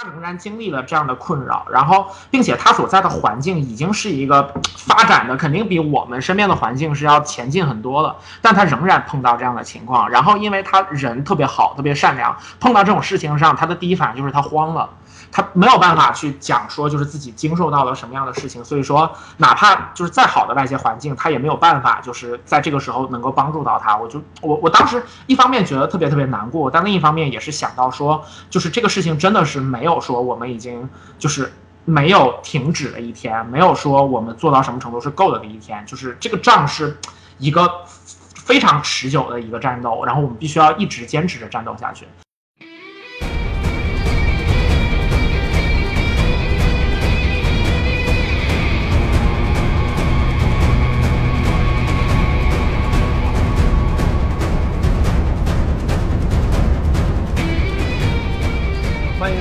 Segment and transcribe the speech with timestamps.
[0.00, 14.88] 他仍然经历了这样的困扰，然后并且他所在的环境已经是一个发展的肯定比我们身边的环境是要前进很多的，但他仍然碰到这样的情况，然后因为他人特别好，特别善良，碰到这种事情上，他的第一反应就是他慌了。
[15.30, 23.96] 他没有办法去讲说，就是自己经受到了什么样的事情，所以说，哪怕就是再好的外界环境，他也没有办法，就是在这个时候能够帮助到他。
[23.96, 30.88] 我就我我当时一方面觉得特别特别难过，但另一方面也是想到说，就是这个事情真的是没有说我们已经
[31.18, 31.52] 就是
[31.84, 36.98] 没有停止的一天，没有说我们做到什么程度是够了的一天，就是这个仗是
[37.38, 37.70] 一个
[38.34, 42.06] 非常持久的一个战斗，然后我们必须要一直坚持着战斗下去。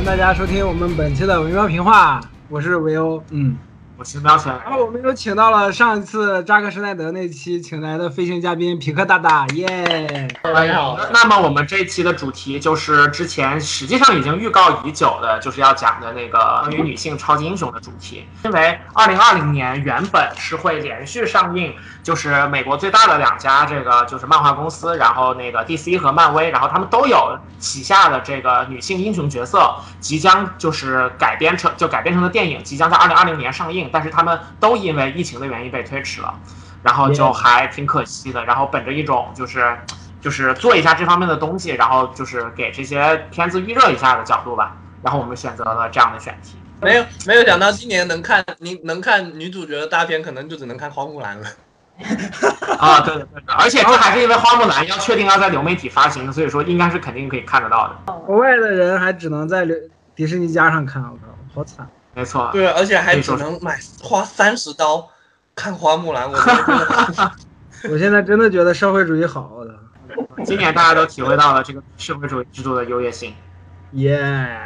[0.07, 3.57] 大家收听我们本期的维喵评话，我是维欧，嗯，
[3.99, 4.53] 我是喵晨。
[4.63, 10.27] 然后我们又请到了上一次扎克施耐德那期请来的飞行嘉宾皮克大大，耶！
[10.43, 10.99] 大家好。
[11.11, 18.23] 那么我们这一期的主题就是之前实际上已经预告已久的，就是要讲的那个关于女性超级英雄的主题。
[18.45, 21.73] 因为二零二零年原本是会连续上映。
[22.03, 36.33] 就是美国最大的两家这个就是漫画公司，然后那个 DC 和漫威，然后他们都有旗下的这个女性英雄角色，即将就是改编成就改编成的电影，即将在二零二零年上映，但是他们都因为疫情的原因被推迟了，
[36.83, 38.43] 然后就还挺可惜的。
[38.45, 39.77] 然后本着一种就是
[40.21, 46.57] 就是做一下这方面的东西，然后就是给这些片子预热一下的角度吧，然后我们选择了这样的选题。
[46.79, 51.47] 没有没有想到今年能看你能看女主角的大片，可能就只能看花木兰了。
[52.77, 58.13] 啊，对对对，而且这还是因为花木兰要确定要在流媒体发行，所以说应该是肯定可以看得到的。
[58.27, 59.75] 国外的人还只能在流
[60.15, 61.23] 迪士尼加上看，我靠，
[61.55, 61.89] 好惨。
[62.17, 65.07] 没错，对，而且还只能买花三十刀
[65.53, 66.27] 看花木兰。
[66.27, 66.35] 我
[67.93, 69.75] 我现在真的觉得社会主义好的。
[70.43, 73.35] 今年大家都体会到了这个社会主义制度的优越性。
[73.91, 74.57] 耶，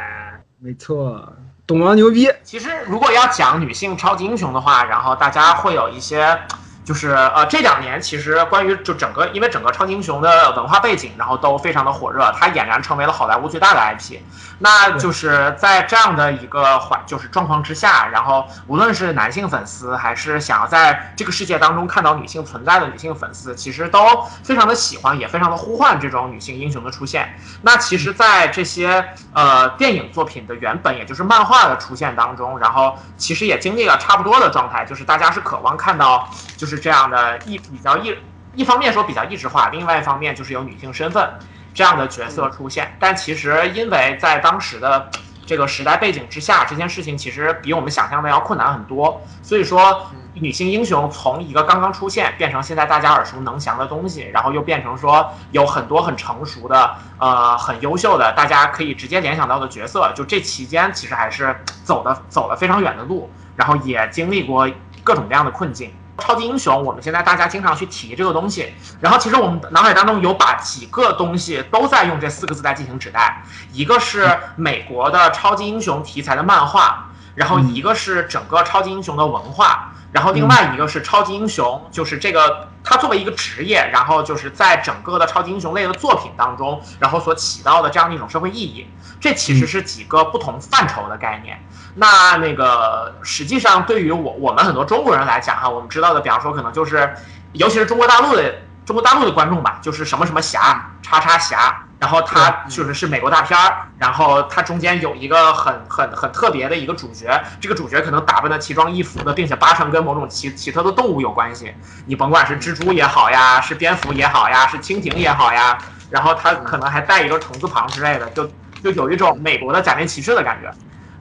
[0.58, 1.30] 没错，
[1.66, 2.26] 懂王牛逼。
[2.42, 6.38] 其实如果要讲女性超级英雄的话，然后大家会有一些。
[6.84, 14.18] 就是呃，这两年其实关于就整个，因为整个超级英雄的文化背景，然后都非常的火热，它俨然成为了好莱坞最大的 IP。
[14.58, 27.32] 那就是在这样的一个环就是状况之下，然后无论是男性粉丝，还是想要在这个世界当中看到女性存在的女性粉丝，其实都非常的喜欢，也非常的呼唤这种女性英雄的出现。
[27.62, 36.71] 那其实，在这些呃电影作品的原本，也就是漫画的出现当中，然后其实也经历了差不多的状态，就是大家是渴望看到就是。
[36.76, 38.16] 是这样的，一比较一
[38.54, 41.28] 一方面说比较异质化，另外一方面就是有女性身份
[41.74, 42.96] 这样的角色出现。
[42.98, 45.10] 但其实因为在当时的
[45.44, 49.20] 这个时代背景之下，这件事情其实比我们想象的要困难很多。
[49.42, 60.10] 所以说，女性英雄从一个刚刚出现变成现在大家耳熟能详的东西，然后又变成说有很多很成熟的、呃很优秀的，大家可以直接联想到的角色。
[60.14, 61.54] 就这期间，其实还是
[61.84, 64.66] 走的走了非常远的路，然后也经历过
[65.04, 65.92] 各种各样的困境。
[66.22, 88.86] 超级英雄，我们现在大家经常去提这个东西，然后其实我们脑海当中有把几个东西都在用这四个字在进行指代，一个是美国的超级英雄题材的漫画，然后一个是整个超级英雄的文化，然后另外一个是超级英雄，就是这个它作为一个职业，然后就是在整个的超级英雄类的作品当中，然后所起到的这样的一种社会意义，
[89.20, 91.58] 这其实是几个不同范畴的概念。
[91.94, 97.14] 那那个实际上对于我我们很多中国人来讲哈，我们知道的，比方说可能就是，
[97.52, 98.54] 尤其是中国大陆的
[98.84, 111.72] 中国大陆的观众吧，就是什么什么侠叉叉侠，然后他就是是美国大片儿，然后他中间有一个很很很特别的一个主角，这个主角可能打扮的奇装异服的，并且八成跟某种奇奇特的动物有关系，
[112.06, 115.78] 你甭管是蜘蛛也好呀，是蝙蝠也好呀，是蜻蜓也好呀，
[116.10, 118.50] 然后他可能还带一个虫字旁之类的，就
[118.82, 120.72] 就有一种美国的假面骑士的感觉。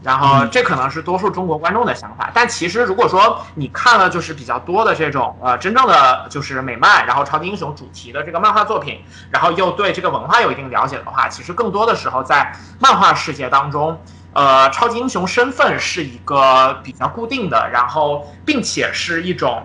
[0.03, 8.99] 然后这可能是多数中国观众的想法，但其实如果说你看了就是比较多的这种呃真正的就是美漫，然后超级英雄主题的这个漫画作品，
[9.29, 13.95] 然后又对这个文化有一定了解的话，其实更多的时候在漫画世界当中，
[14.33, 19.63] 呃，超级英雄身份是一个比较固定的，然后并且是一种。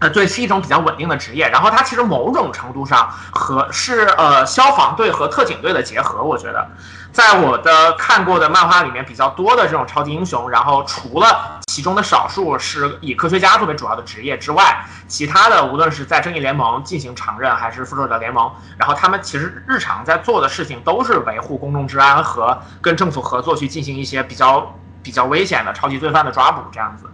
[0.00, 1.48] 呃，对，是一种比较稳定的职业。
[1.48, 6.22] 然后它其实某种程度上和是呃消防队和特警队的结合。
[6.22, 6.66] 我觉得，
[7.12, 27.04] 在我的看过的漫画里面比较多的这种超级英雄，然后除了其中的少数是以科学家作为主要的职业之外，其他的无论是在正义联盟进行常任，还是复仇者联盟，然后他们其实日常在做的事情都是维护公众治安和跟政府合作去进行一些比较比较危险的超级罪犯的抓捕这样子。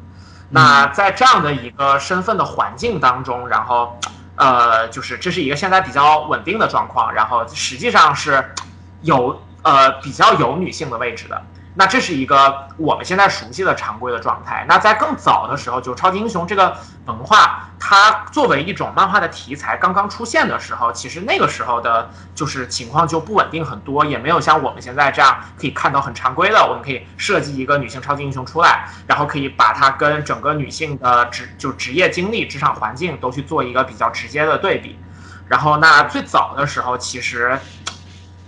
[0.48, 3.98] 那在这样的一个身份的环境当中，然后，
[4.37, 8.54] 呃，就是这是一个现在比较稳定的状况，然后实际上是
[9.02, 11.43] 有呃比较有女性的位置的。
[11.78, 14.64] 那这是一个我们现在熟悉的常规的状态。
[14.67, 16.75] 那在更早的时候，就超级英雄这个
[17.05, 34.99] 文化，它作为一种漫画的题材刚刚出现的时候，其实那个时候的就是情况就不稳定很多，也没有像我们现在这样可以看到很常规的，我们可以设计一个女性超级英雄出来，然后可以把它跟整个女性的职就职业经历、职场环境都去做一个比较直接的对比。
[35.46, 37.61] 然后那最早的时候，其实。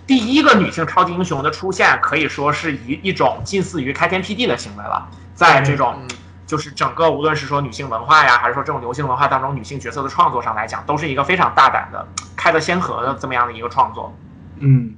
[0.09, 5.07] 第一个女性超级英雄的出现，可以说是一一种近似于开天辟地的行为了。
[5.35, 5.93] 在这种
[6.47, 14.11] 就是整个无论是说女性文化呀，还是说这种流行文化当中女性角色的创作上来讲，都是一个非常大胆的、开的先河的这么样的一个创作。
[14.57, 14.95] 嗯，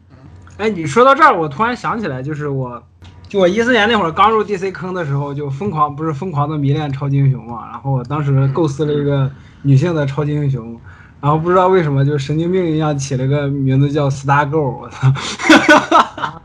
[0.56, 2.82] 哎，你说到这儿，我突然想起来，就是我，
[3.28, 9.30] 就我一四年那会儿刚入 DC 坑的时候，就疯狂不是疯狂的迷恋超级英雄嘛，然后我当时构思了一个
[9.64, 10.80] 女性的超级英雄。
[11.22, 15.08] 然后不知道为什么就神经病一样起了个名字叫 Star Girl，我操！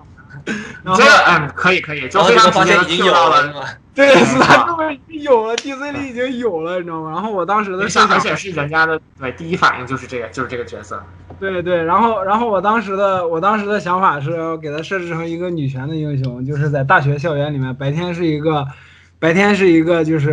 [0.97, 3.53] 这个嗯可以可以，就非常直接的听到了，
[3.95, 7.11] 对，Star Girl 已经有了，DC 里已经有了，你知道吗？
[7.11, 11.03] 然后我当时的想，而且是人家的对第一反应就是这个，就是这个角色。
[11.41, 18.65] 对对，然后然后我当时的我当时的想法是给他设置成一个女权的英雄，就是在大学校园里面，白天是一个
[19.19, 20.33] 白天是一个就是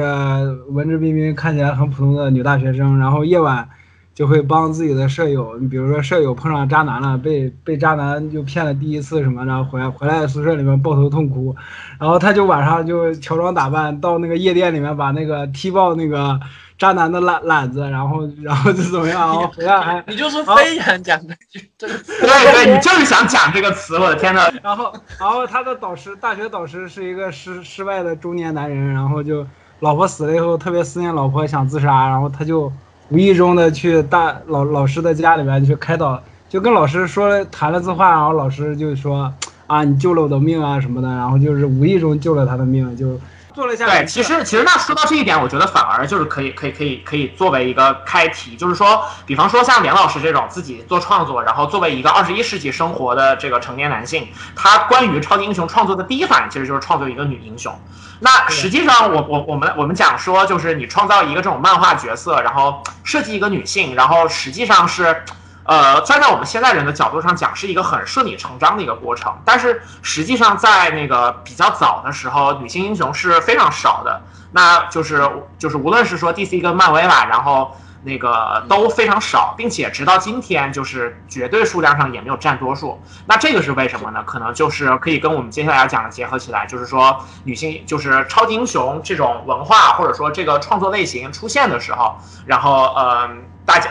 [0.70, 3.68] 文质彬彬、看起来很普通的女大学生，然后夜晚。
[4.16, 11.56] 就会帮自己的舍友，你比如说舍友碰上渣男了，被被渣男就骗了第一次什么，然后回来回来宿舍里面抱头痛哭，
[12.00, 16.40] 然后他就晚上就乔装打扮到那个夜店里面把那个踢爆那个
[16.78, 24.42] 渣男的懒懒子，然后然后就怎么样，然后回来还 你就是非常讲这句这个词，对对，你就是想讲这个词，我的天呐。
[24.62, 29.44] 然后然后他的导师大学导师是一个失失败的中年男人，然后就
[29.80, 32.72] 老婆死了以后特别思念老婆想自杀，然后他就。
[33.10, 39.32] 无意中的去大老老师的家里面去开导，就跟老师说谈了次话，然后老师就说
[39.68, 43.20] 啊，你救了我的命啊什么的，然后就是无意中救了他的命，就
[43.54, 43.86] 做了一下。
[43.86, 57.74] 对，其实其实那说到这一点，我觉得反而就是可以可以可以可以作为一个开题，就是说，比方说像梁老师这种自己做创作，然后作为一个二十一世纪生活的这个成年男性，他关于超级英雄创作的第一反应其实就是创作一个女英雄。
[58.20, 65.26] 那实际上，我我我们我们讲说，就是你创造一个这种漫画角色，然后设计一个女性，然后实际上是，
[65.66, 69.34] 呃，站在我们现在人的角度上讲，是一个很顺理成章的一个过程。
[69.46, 74.22] 但是实际上，在那个比较早的时候，女性英雄是非常少的。
[74.52, 75.28] 那就是
[75.58, 77.76] 就是无论是说 DC 跟漫威吧，然后。
[78.06, 83.02] 那个都非常少，并且直到今天，就是绝对数量上也没有占多数。
[83.26, 84.22] 那这个是为什么呢？
[84.26, 93.30] 可能就是可以跟我们接下来要讲的结合起来，就是说女性就是超级英雄这种文化或者说这个创作类型出现的时候，然后呃，
[93.66, 93.90] 大家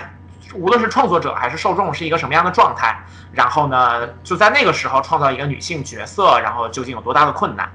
[0.54, 7.70] 无论是创作者还是受众是一个什么样的状态，然后呢，就在那个时候创造一个女性角色，然后究竟有多大的困难？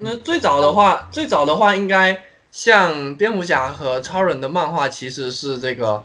[0.00, 2.22] 那最早的话，最早的话应该。
[2.50, 6.02] 像蝙蝠侠和超人的漫画其实是这个，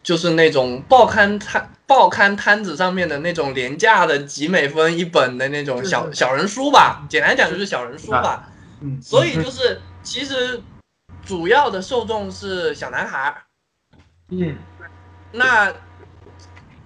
[0.00, 8.48] 就是那种报刊摊报刊摊子上面的那种廉价的几美分一本的那种小小人书吧，简单讲就是小人书吧。
[8.80, 10.62] 嗯，所以就是其实
[11.26, 13.42] 主要的受众是小男孩。
[14.28, 14.56] 嗯，
[15.32, 15.72] 那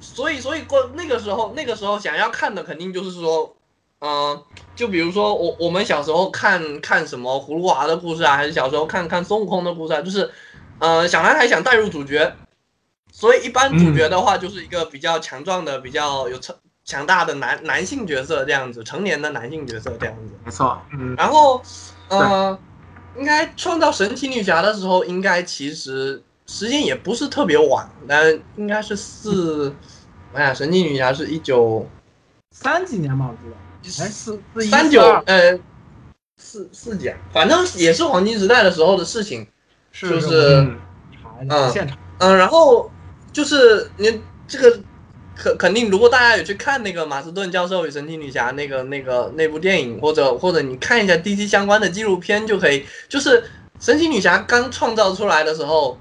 [0.00, 3.52] 所以所以过那个时候那个时候想要看的肯定就是说。
[3.98, 4.42] 嗯，
[4.74, 10.30] 就比如说我我们小时候看看什么葫芦娃的故事啊，还是小时候看看孙悟空的故事啊，就是，
[10.78, 12.36] 呃，小男孩想带入主角，
[13.10, 20.34] 所以一般主角的话就是一个比较强壮的、比较有成强大的男男性角色这样子，成年的男性角色这样子。
[20.44, 21.14] 没错，嗯。
[21.16, 21.62] 然后，
[22.08, 22.56] 呃，
[23.16, 29.74] 应该创造神奇女侠的时候，应该其实时间也不是特别晚，但应该是四，
[30.32, 31.88] 哎呀，神奇女侠是一九
[32.52, 33.56] 三几年吧，我记得。
[33.56, 35.56] 哎四四三九呃
[36.38, 39.46] 四四甲，反正也是黄金时代的时候的事情，
[39.92, 40.66] 就是
[41.48, 41.96] 嗯现场。
[42.18, 42.90] 嗯，然后
[43.32, 44.80] 就是你这个
[45.36, 53.44] 肯肯定，如果大家有去看那个马斯顿教授与神奇女侠那个那个那部电影，或者或者你看一下 DC 相关的纪录片就可以，就是
[53.78, 55.96] 神奇女侠刚创造出来的时候，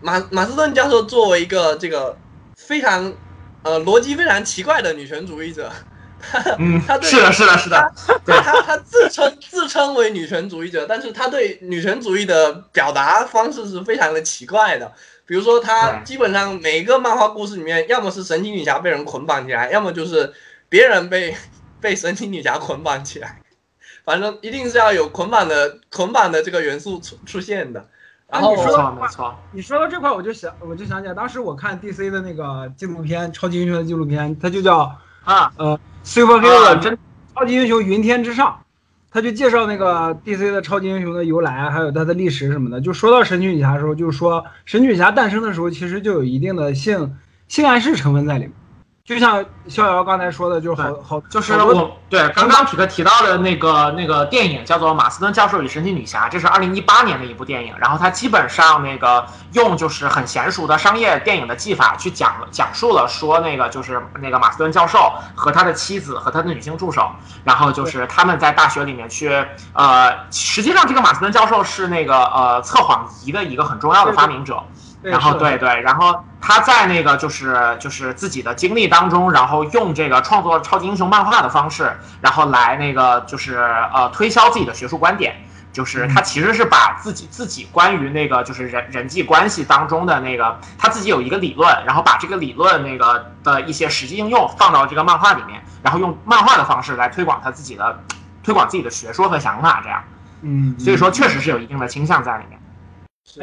[0.00, 2.16] 马马斯顿教授作为一个这个
[2.56, 3.12] 非常
[3.62, 5.70] 呃逻辑非常奇怪的女权主义者，
[6.58, 7.92] 嗯 他，对是的，是的，是的，
[8.24, 14.90] 对他他他自称自称为女权主义者，但是他对女权主义的表达方式是非常的奇怪的。
[15.26, 20.32] 比如说，他基本上每一个漫画故事里面，要么是神奇女侠被人捆绑起来，要么就是
[20.68, 21.36] 别人被
[21.80, 23.40] 被神奇女侠捆绑起来，
[24.04, 27.88] 反正一定是要有捆绑的捆绑的这个元素出出现的。
[28.30, 36.96] 然后啊你说没错，没错，你说到这块，我就想我就想起来，当时我看 DC 的那个纪录片，超级英雄的纪录片，它就叫啊，呃 Super Hero 啊真
[37.34, 38.60] 超级英雄云天之上，
[39.10, 42.80] 他就介绍那个 DC 的超级英雄的由来，还有它的历史什么的。
[42.80, 47.16] 就说到神奇女侠的时候，就是说神奇女侠诞生的时候，其实就有一定的性
[47.48, 48.52] 性暗示成分在里面。
[49.10, 57.74] 就像逍遥刚才说的，就是好好就是我对刚刚提克提到的那个那个电影叫做《马斯顿教授与神奇女侠》，这是二零一八年的一部电影。
[57.80, 67.10] 然后它基本上那个用就是很娴熟的商业电影的技法去讲了讲述了说那个就是那个马斯顿教授和他的妻子和他的女性助手，
[67.42, 74.54] 然后就是他们在大学里面去呃，实际上这个马斯顿教授是那个呃测谎仪的一个很重要的发明者。
[74.54, 83.56] 对然后对对，然后他在那个就是就是自己的经历当中，然后用这个创作超级英雄漫画的方式，然后来那个就是
[83.92, 85.34] 呃推销自己的学术观点。
[85.72, 98.02] 就是他其实是把自己自己关于那个就是人人际关系当中的那个他自己有一个理论，然后把这个理论那个的一些实际应用放到这个漫画里面，然后用漫画的方式来推广他自己的
[98.42, 100.02] 推广自己的学说和想法，这样，
[100.42, 102.58] 嗯，所以说确实是有一定的倾向在里面。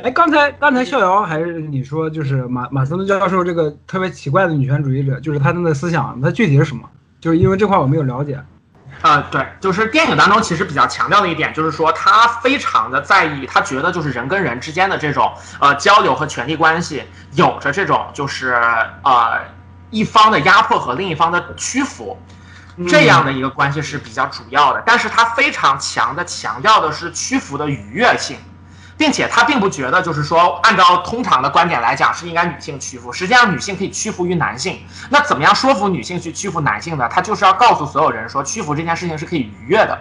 [0.04, 6.84] 哎，刚才刚才逍遥还是你说，就是马马斯顿教授这个特别奇怪的女权主义者，就是他的思想，他具体是什么？
[7.22, 8.38] 就是因为这块我没有了解。
[9.02, 17.04] 呃，对，就是电影当中其实比较强调的一点，就是说他非常的在意，他觉得就是人跟人之间的这种呃交流和权力关系，
[17.34, 18.60] 有着这种就是
[19.04, 19.40] 呃
[19.90, 22.18] 一方的压迫和另一方的屈服，
[22.90, 24.84] 这样的一个关系是比较主要的。
[24.86, 28.36] 但是他非常强的强调的是屈服的愉悦性。
[28.98, 33.14] 并且他并不觉得，就是说，按照通常的观点来讲，是应该女性屈服。
[33.14, 34.80] 实际上，女性可以屈服于男性。
[35.10, 37.08] 那怎么样说服女性去屈服男性呢？
[37.08, 39.98] 他就是要告诉所有人说，屈服这件事情是可以愉悦的。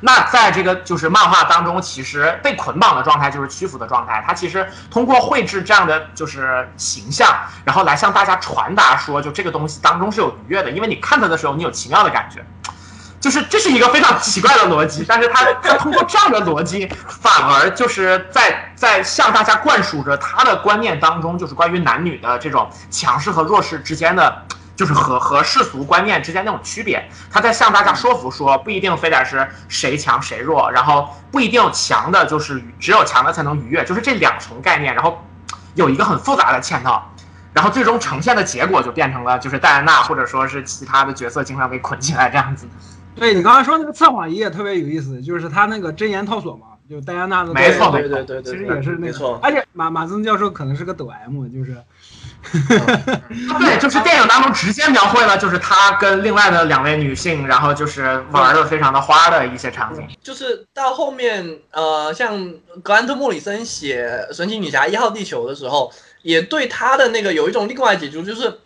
[0.00, 4.22] 那在这个就是漫画当中，其实被捆绑的状态就是屈服的状态。
[4.26, 12.44] 他其实通过绘制这样的就是形象，然后来向大家传达说，就这个东西当中是有愉悦的，因为你看它的时候，你有奇妙的感觉。
[13.20, 24.42] 就是这是一个非常奇怪的逻辑，但是他他通过这样的逻辑，反而就是在在向大家灌输着他的观念当中，就是关于男女的这种强势和弱势之间的，
[24.76, 27.08] 就是和和世俗观念之间那种区别。
[27.30, 35.26] 他在向大家说服说，不一定非得是谁强谁弱，然后不一定强的就是只有强的才能愉悦，就是这两重概念，然后
[35.74, 37.10] 有一个很复杂的嵌套。
[37.54, 42.68] 然后最终呈现的结果就变成了，就是戴安娜或者说是其他的角色经常被捆起来这样子。
[43.18, 49.38] 对你刚才说那个测谎仪也特别有意思，就是他那个真言套索嘛，就戴安娜的没错对对对对，其实也是那个没错，。
[49.42, 51.76] 而且马马斯顿教授可能是个抖 M，就是
[52.52, 60.06] 对，就是电影当中直接描绘了，就是他跟另外的两位女性，然后就是玩的非常的花的一些场景。
[60.22, 68.60] 就是到后面，呃，像格兰特·莫里森写《神奇女侠一号地球》的时候，也对他的那个有一种另外解读，就是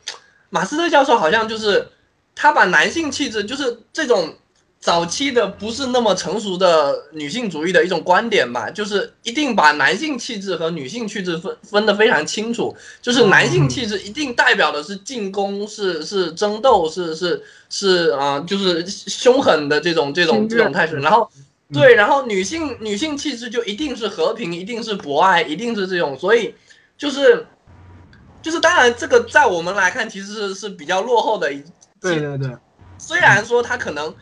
[0.50, 1.88] 马斯特教授好像就是
[2.34, 4.34] 他把男性气质，就是这种
[4.82, 21.30] 早期的不是那么成熟的女性主义的一种观点吧，就是一定把男性气质和女性气质分分得非常清楚，就是男性气质一定代表的是进攻，是是争斗，是是是啊、呃就是凶狠的这种这种这种态势，然后。
[21.72, 26.54] 对，然后女性女性气质就一定是和平，一定是博爱，一定是这种，所以
[26.98, 27.46] 就是
[28.42, 31.64] 就是当然这个在我们来看其实是是比较落后的一，
[31.98, 32.50] 对对对，
[32.98, 34.14] 虽然说他可能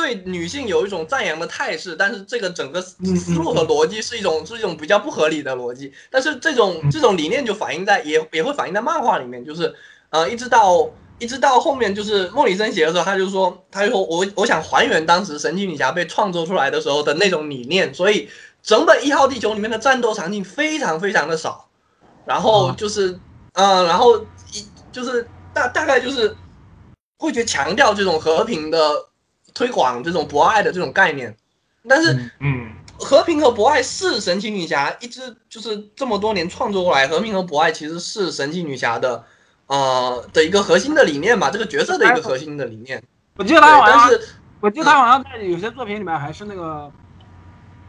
[0.00, 6.90] 对女性有一种赞扬的态势，但是这个整个嗯思路和逻辑是一种是一种比较不合理的逻辑，但是这种嗯。
[6.90, 9.74] 这种理念就反映在也也会反映在漫画里面，就是
[10.10, 10.88] 呃一直到。
[11.20, 18.28] 一直到后面就是莫里森写的时候，他就说，他就说我我想还原当时神奇女侠被创作出来的时候的那种理念，所以
[18.62, 21.68] 整本一号地球里面的战斗场景非常非常的少，
[22.24, 23.18] 然后就是，
[23.54, 24.16] 嗯、然后
[24.52, 26.36] 一就是大大概就是
[27.18, 28.78] 会去强调这种和平的
[29.58, 31.36] 推广，这种博爱的这种概念，
[31.88, 39.24] 但是嗯嗯，和平和博爱是神奇女侠一直就是这么多年创作过来，和平和博爱其实是神奇女侠的
[39.66, 43.02] 呃的一个核心的理念吧，这个角色的一个核心的理念。
[43.36, 44.28] 我记得对，他好像，但是
[44.60, 46.88] 我记得他好像在有些作品里面还是那个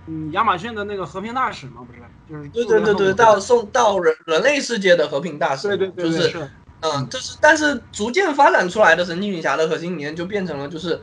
[0.08, 6.50] 嗯亚马逊的那个和平大使嘛，不是，就是对对对对，到送到人人类世界的和平大使，对对对，就是是。
[6.82, 11.02] 嗯，就是但是逐渐发展出来的神奇女侠的核心理念就变成了就是，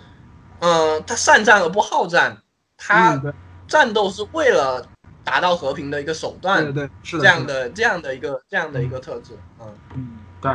[0.61, 2.37] 嗯，他善战而不好战，
[2.77, 3.33] 她嗯对
[3.69, 4.87] 战斗是为了
[5.25, 9.67] 达到和平的一个手段对，对是的这样的的这样的一个这样的一个特质，嗯。
[9.95, 10.53] 嗯对。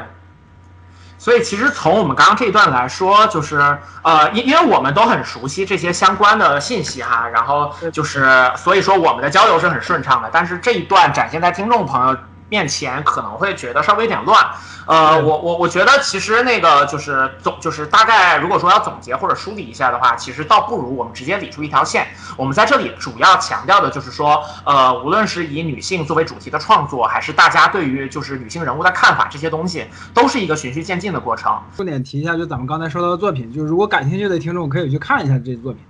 [1.18, 3.58] 所以其实从我们刚刚这一段来说，就是
[4.02, 10.32] 呃，因因为我们都很熟悉这些相关的信息哈，然后就是所以说我们的交流是很顺畅的。
[10.34, 12.18] 但是这一段展现在听众朋友
[12.52, 14.46] 面前，可能会觉得稍微有点乱。
[14.86, 22.06] 呃，我我我觉得其实那个就是总就是大概如果说要总结或者梳理一下的话，其实倒不如我们直接理出一条线。
[22.36, 31.58] 我们在这里主要强调的就是说，呃，无论是以女性作为主题的创作，还是大家对于就是女性人物的看法，这些东西都是一个循序渐进的过程。
[31.78, 35.82] 重点提一下，就咱们刚才说到的作品，就是如果感兴趣的听众可以去看一下这些作品。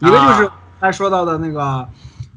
[0.00, 1.88] 一个就是啊刚才说到的那个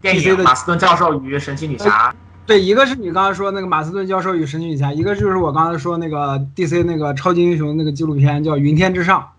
[0.02, 2.14] 电 DC 的影马斯顿教授与神奇女侠，
[2.46, 9.30] 对，一个是你刚才说那个马斯顿教授与神奇女侠，一个就是我刚才说那个 DC 那个超级英雄那个纪录片叫《云天之上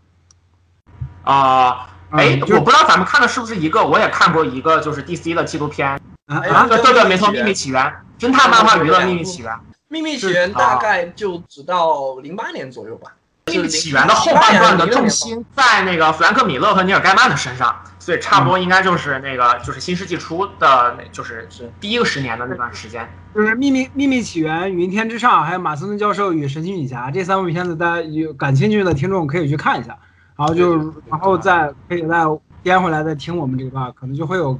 [1.22, 5.86] 啊、哎嗯，就我不知道咱们看的是不是一个，我也看过一个，就是 DC 的纪录片》
[6.26, 7.82] 哎啊啊，对对对，没错，《秘密起秘密起源》
[8.18, 9.52] 侦探漫画娱乐《秘密起源》。
[9.88, 13.12] 秘密起源大概就只到零八年左右吧。
[13.46, 23.06] 秘密起源的后半段的重心在那个弗兰克·米勒和尼尔·盖曼的身上，所以差不多应该就是那个就是新世纪初的，就是是第一个十年的那段时间。
[23.34, 29.98] 就是《秘密秘密起源》《云天之上》，还有马斯顿教授与神奇女侠这三部片子，大家有感兴趣的听众可以去看一下，
[30.36, 30.76] 然后就
[31.10, 32.24] 然后再可以再
[32.62, 34.58] 颠回来再听我们这一段，可能就会有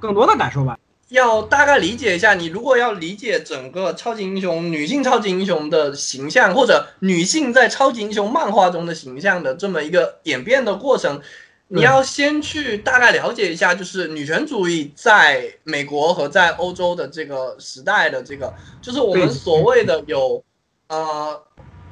[0.00, 0.76] 更多的感受吧。
[1.14, 11.20] 要大概理解一下，你如果要理解整个超级英雄、女性超级英雄的形象，或者女性在超级英雄漫画中的形象的这么一个演变的过程，
[11.68, 18.52] 你要先去大概了解一下，就是女权主义在美国和在欧洲的这个时代的这个，
[18.82, 20.42] 就是我们所谓的有，
[20.88, 21.40] 呃，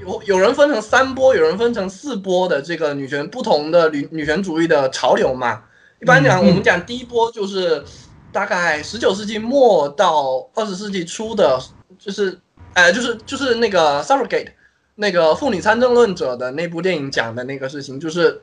[0.00, 5.62] 有有人分成三波，有人分成四波的这个女权不同的女女权主义的潮流嘛。
[6.00, 7.85] 一般讲，我们讲第一波就是
[8.33, 11.61] 大概十九世纪末到二十世纪初的，
[11.99, 12.39] 就是
[12.75, 14.49] 呃，就是就是那个 suffragette
[14.95, 18.43] 那个妇女参政论者的那部电影讲的那个事情，就是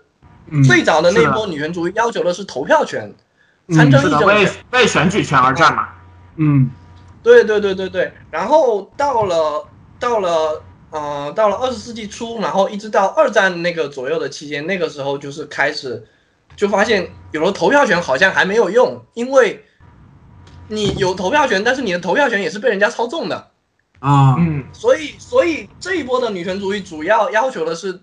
[0.49, 3.13] 嗯，最早的那波女权主义要求的是投票权、
[3.67, 4.51] 嗯参政议政权。
[4.71, 5.89] 为选举权而战嘛。
[6.37, 6.71] 嗯
[7.21, 9.67] 对对对对对，然后到了
[9.99, 16.03] 到了呃到了二十世纪初，然后一直到二战那个左右的期间，那个时候就是开始
[16.55, 19.63] 就发现有了投票权好像还没有用，因为
[20.69, 23.51] 你有投票权，但是你的投票权也是被人家操纵的，
[23.99, 27.99] 啊，嗯，所以所以这一波的女权主义主要要求的是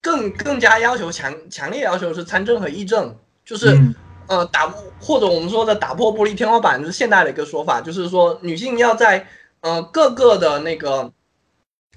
[0.00, 3.74] 更更加要求强强烈要求是参政和议政，就是。
[3.74, 3.94] 嗯。
[4.26, 4.66] 呃，打
[4.98, 9.28] 或者我们说的打破玻璃天花板，就是现代的一个说法，就是说女性要在
[9.60, 11.12] 呃各个的那个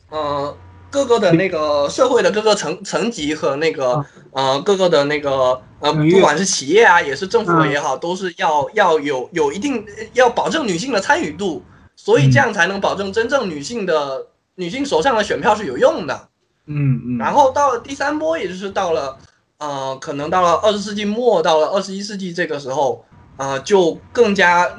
[0.10, 0.58] 呃
[0.90, 11.62] 各个的那个社会的各个层层级和那个呃各个的那个呃不管是企业啊，也是政府也好，都是要要有有一定要保证女性的参与度，
[11.96, 16.30] 所以这样才能保证真正女性的女性手上的选票是有用的。
[16.66, 19.18] 嗯嗯，然后到了第三波，也就是到了
[19.58, 23.06] 呃，可能到了二十世纪末，到了二十一世纪这个时候，
[23.38, 24.70] 呃，就更加，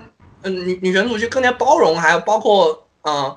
[0.42, 3.36] 嗯、女女权主义更加包容，还有包括呃，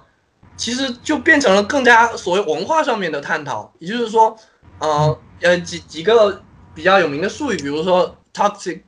[0.62, 4.38] 其实就变成了更加所谓文化上面的探讨，也就是说，
[4.78, 6.40] 呃呃几几个
[6.76, 8.80] 比较有名的术语，比如说 toxic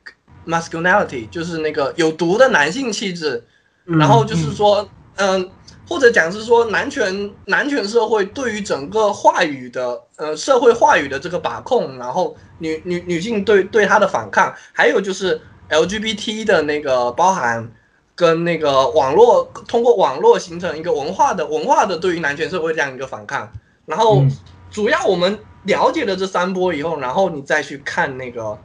[0.46, 3.42] masculinity，就是那个有毒的男性气质，
[3.86, 5.50] 嗯然后就是说，嗯、
[5.88, 17.68] 或者讲是说男权男权社会对于整个话语的呃社会话语的这个把控，然后女女女性对对他的反抗，还有就是 LGBT 的那个包含
[18.14, 23.50] 跟那个网络通过网络形成一个文化的文化的对于男权社会这样一个反抗，
[23.86, 24.30] 然后嗯
[24.70, 28.58] 主要我们了解了这三波以后，然后你再去看那个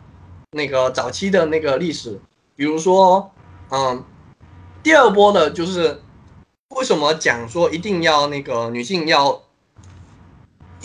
[0.52, 2.20] 那个早期的那个历史，
[2.56, 3.32] 比如说
[3.72, 4.04] 嗯。
[4.82, 6.02] 第二波的就是
[6.70, 9.42] 为什么讲说一定要那个女性要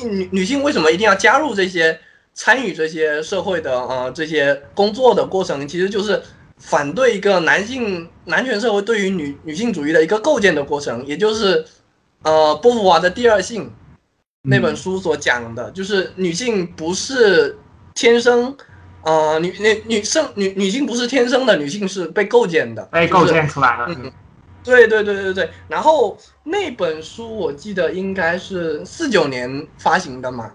[0.03, 2.01] 女女性为什么一定要加入这些
[2.35, 6.21] 参与这些社会的呃这些工作的过程，其实就是
[6.59, 11.65] 反对一个男性男权社会对于女女性主义的一个构建的过程，也就是
[12.23, 13.71] 呃波伏娃的第二性
[14.43, 17.59] 那本书所讲的，就是女性不是
[17.95, 18.57] 天生。
[19.07, 23.85] 呃，女女女生女女性不是天生的，女性是被构建的，被构建出来的。
[23.89, 24.11] 嗯，
[24.63, 25.51] 对对对对对。
[25.69, 30.51] 然后那本书我记得应该是四九年发行的嘛，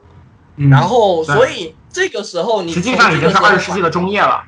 [0.56, 4.44] 嗯然后所以这个时候你实际上已经是二十世纪的中叶了。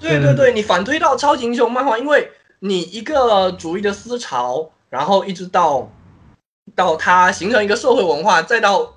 [0.00, 2.30] 对对对，你反推到超级英雄漫画，因为
[2.60, 5.90] 你一个主义的思潮，然后一直到
[6.74, 8.94] 到它形成一个社会文化，再到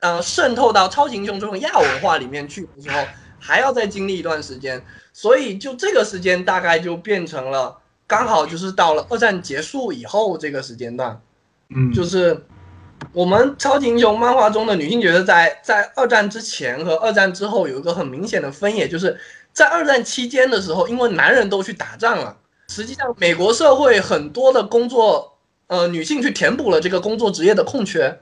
[0.00, 3.04] 呃渗透到超级英雄这种亚文化里面去的时候，
[3.38, 11.20] 还要再经历一段时间，所以就这个时间大概就变成了刚好就是到了二战结束以后这个时间段，
[11.74, 12.46] 嗯，就是
[13.12, 19.18] 我们超级英雄漫画中的女性角色在在二战之前和二战之后有一个很明显的分野，就是
[19.52, 22.36] 在二战期间的时候，因为男人都去打仗了，
[22.68, 25.36] 实际上美国社会很多的工作，
[25.66, 28.20] 呃，女性去填补了这个工作职业的空缺，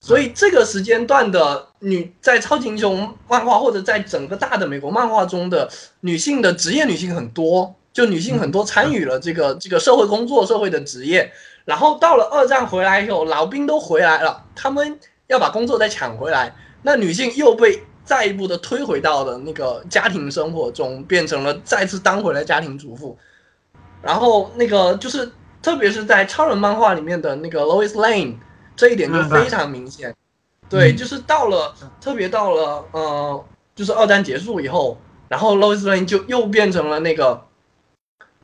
[0.00, 11.32] 所以这个时间段的女在超级英雄漫画或者在整个大的美国漫画中的女性的职业女性很多，就女性很多参与了这个这个社会工作、社会的职业。
[11.64, 14.98] 然后到了二战回来以后，老兵都回来了，他们
[15.28, 23.16] 要把工作再抢回来，那女性又被再一步的推回到了那个家庭生活中，变成了再次当回了家庭主妇。
[24.02, 28.36] 然后那个就是，特别是在超人漫画里面的那个 Lois Lane，
[28.76, 30.14] 这一点就非常明显。
[30.68, 37.46] 对，就是到了，特别到了呃，就是二战结束以后，然后 Lois Lane 就又变成了那个。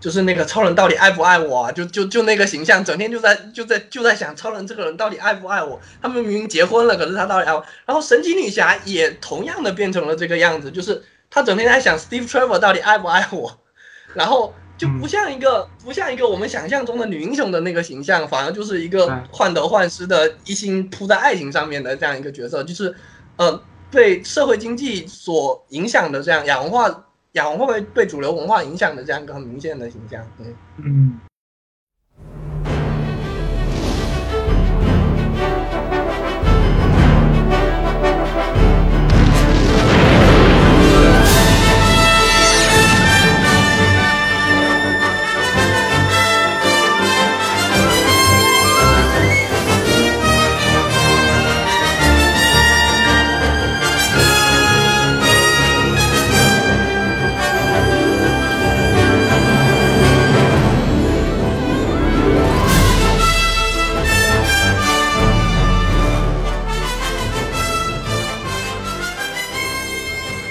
[0.01, 1.71] 就是那个超人到底爱不爱我啊？
[1.71, 5.79] 就就就那个形象，整天就在就在就在想超人这个人到底爱不爱我？
[6.01, 7.63] 他们明明结婚了，可是他到底爱我？
[7.85, 13.61] 然后神奇女侠也同样的变成了这个样子，就是他整天在想 Steve Trevor 到底爱不爱我？
[14.15, 22.95] 然后就不像一个不像一个我们想象中的女英雄的那个形象，反而就是一个患得患失的一心扑在爱情上面的这样一个角色，就是
[23.37, 27.05] 呃被社会经济所影响的这样亚文化。
[27.33, 30.25] 亚文会不会对主流文化影响的这样一个很明显的形象？
[30.39, 31.21] 嗯嗯。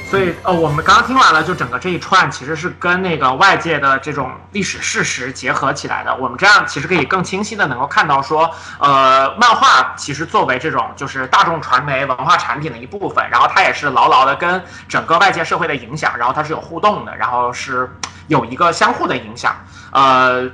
[0.09, 6.15] 所以，呃，我们刚刚听完了，就整个这一串其实是跟那个外界的这种历史事实结合起来的。
[6.15, 17.87] 我们这样其实可以更清晰的能够看到，说，呃，漫画其实作为这种就是大众传媒文化产品的一部分，然后它也是牢牢的跟整个外界社会的影响，然后它是有互动的，然后是
[18.25, 19.55] 有一个相互的影响。
[19.91, 20.49] 呃，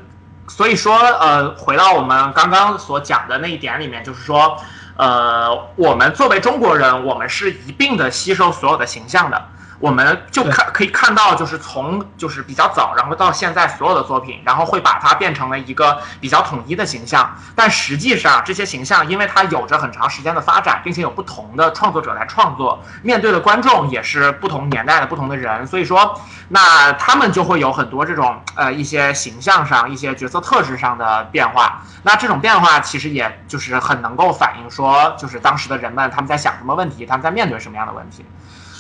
[0.49, 4.57] 所以说，呃，回到我们刚刚所讲的那一点里面，就是说。
[4.97, 9.49] 呃，我们作为中国人，我们是一并的吸收所有的形象的。
[9.79, 17.35] 我们就看可以看到，就是从就是比较早，然后到现在所有的作品，然后会把它变成了一个比较统一的形象。
[17.55, 31.83] 但实际上，这些形象因为它有着很长时间的发展，并且有不同的创作者来创作，面对的观众也是不同年代的不同的人，所以说，那他们就会有很多这种呃一些形象上、一些角色特质上的变化。
[32.03, 38.25] 那这种变化其实也就是很能够反映说，就是当时的人们他们在想什么问题，他们在面对什么样的问题，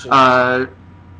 [0.09, 0.65] 呃。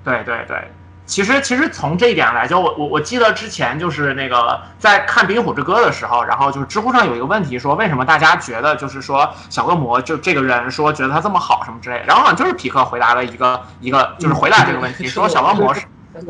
[0.06, 0.72] 对对对，
[1.06, 15.82] 其实其实从这一点来，就我我我记得之前就是那个在看《冰与火之歌》的时候，然后就是知乎上有一个问题说，为什么大家觉得就是说小恶魔就这个人说觉得他这么好什么之类，然后好像就是匹克回答了一个一个就是回答这个问题，说小恶魔是，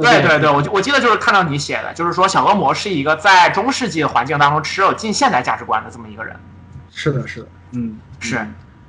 [0.02, 6.36] 对对对，我我记得就是看到你写的，就是说小恶魔是一个在中世纪的环境当中持有近现代价值观的这么一个人。
[6.92, 8.48] 是的，是的，嗯，是。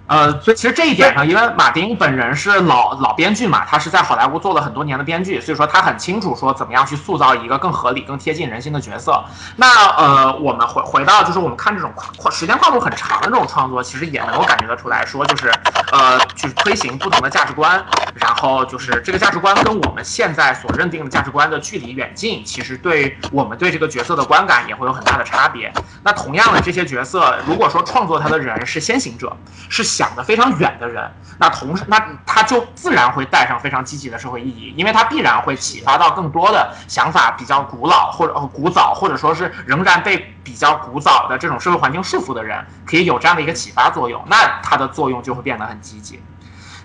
[0.09, 9.21] 呃，所以其实这一点上，因为马丁本人是老老编剧嘛，他是在好莱坞做了很多年的编剧，所以说他很清楚说怎么样去塑造一个更合理、更贴近人心的角色。
[9.57, 9.67] 那
[9.97, 15.53] 呃，我们回回到就是我们看这种跨跨时间跨度很长的这种创作，其实也能够感觉得出来说，就是
[15.91, 25.73] 呃，去推行不同的价值观，然后就是这个价值观跟我们现在所认定的价值观的距离远近，其实对我们对这个角色的观感也会有很大的差别。
[26.05, 29.37] 那同样的这些角色，如果说创作他的人是先行者，
[29.69, 29.96] 是。
[29.97, 46.23] 想的非常远的人，那同时，那他就自然会带上非常积极的社会意义，因为他必然会启发到更多的想法比较古老或者古早，或者说是仍然被比较古早的这种社会环境束缚的人，可以有这样的一个启发作用，那它的作用就会变得很积极。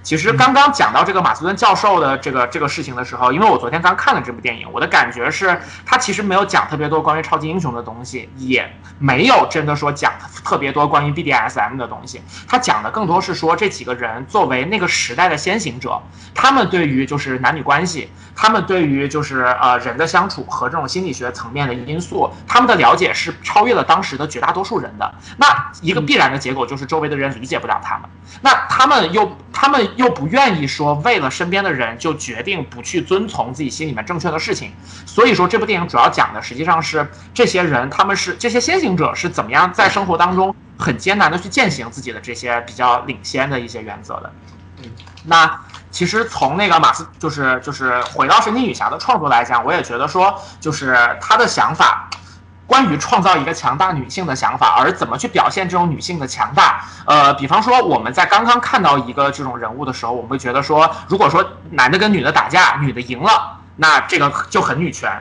[0.04, 10.12] 其实刚刚讲到这个马斯顿教授的这个这个事情的时候，因为我昨天刚看了这部电影，我的感觉是他其实没有讲特别多关于超级英雄的东西，也没有真的说讲
[10.44, 12.22] 特别多关于 BDSM 的东西。
[12.48, 16.02] 他讲的更多是说这几个人作为那个时代的先行者，
[16.34, 25.14] 他们对于就是男女关系，他们对于就是呃人的相处和这种心理学层面的因素，他们的了解是超越了当时的绝大多数人的。
[25.38, 28.10] 那一个必然的结果就是周围的人理解不了他们，
[28.42, 34.72] 那他们又他们又不愿意说为了身边的人就决定不去遵从自己心里面正确的事情，
[35.06, 44.34] 所以说这部电影主要讲的实际上是这些人他们是这些先行者是怎么样在生活当中很艰难的去践行自己的这些比较领先的一些原则的。
[44.84, 44.90] 嗯，
[45.26, 45.60] 那
[45.92, 52.10] 其实从那个马斯就是就是回到神奇女侠的创作来讲，我也觉得说就是他的想法。
[52.72, 56.86] 关于创造一个强大女性的想法，而怎么去表现这种女性的强大？
[57.06, 65.12] 呃，比方说我们在刚刚看到一个这种人物的时候，我们会觉得说，如果说男的跟女的打架，女的赢了，那这个就很女权。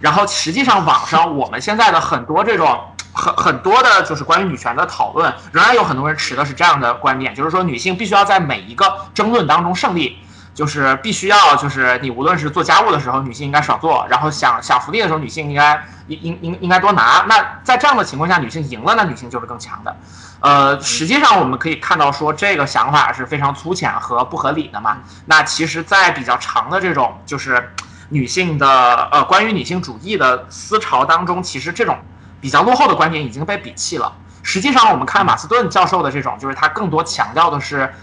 [0.00, 2.78] 然后实际上网上我们现在的很多这种
[3.14, 10.18] 很很多的就是关于女权的讨论，仍然有很多人持的是这样的观点，就是说女性必须要在每一个争论当中胜利。
[10.58, 17.24] 就是必须要，就是你无论是做家务的时候，女性应该少做；然后享享福利的时候，女性应该应应应应该多拿。
[17.28, 19.96] 那在这样的情况下，女性赢了，那女性就是更强的。
[20.40, 24.98] 呃，实际上我们可以看到，说这个想法是非常粗浅和不合理的嘛。
[25.26, 27.72] 那其实，在比较长的这种就是
[28.08, 31.96] 女性的呃关于女性主义的思潮当中，其实这种
[32.40, 34.12] 比较落后的观点已经被摒弃了。
[34.42, 37.94] 实际上，我们看马斯顿教授的这种，就是他更多强调的是。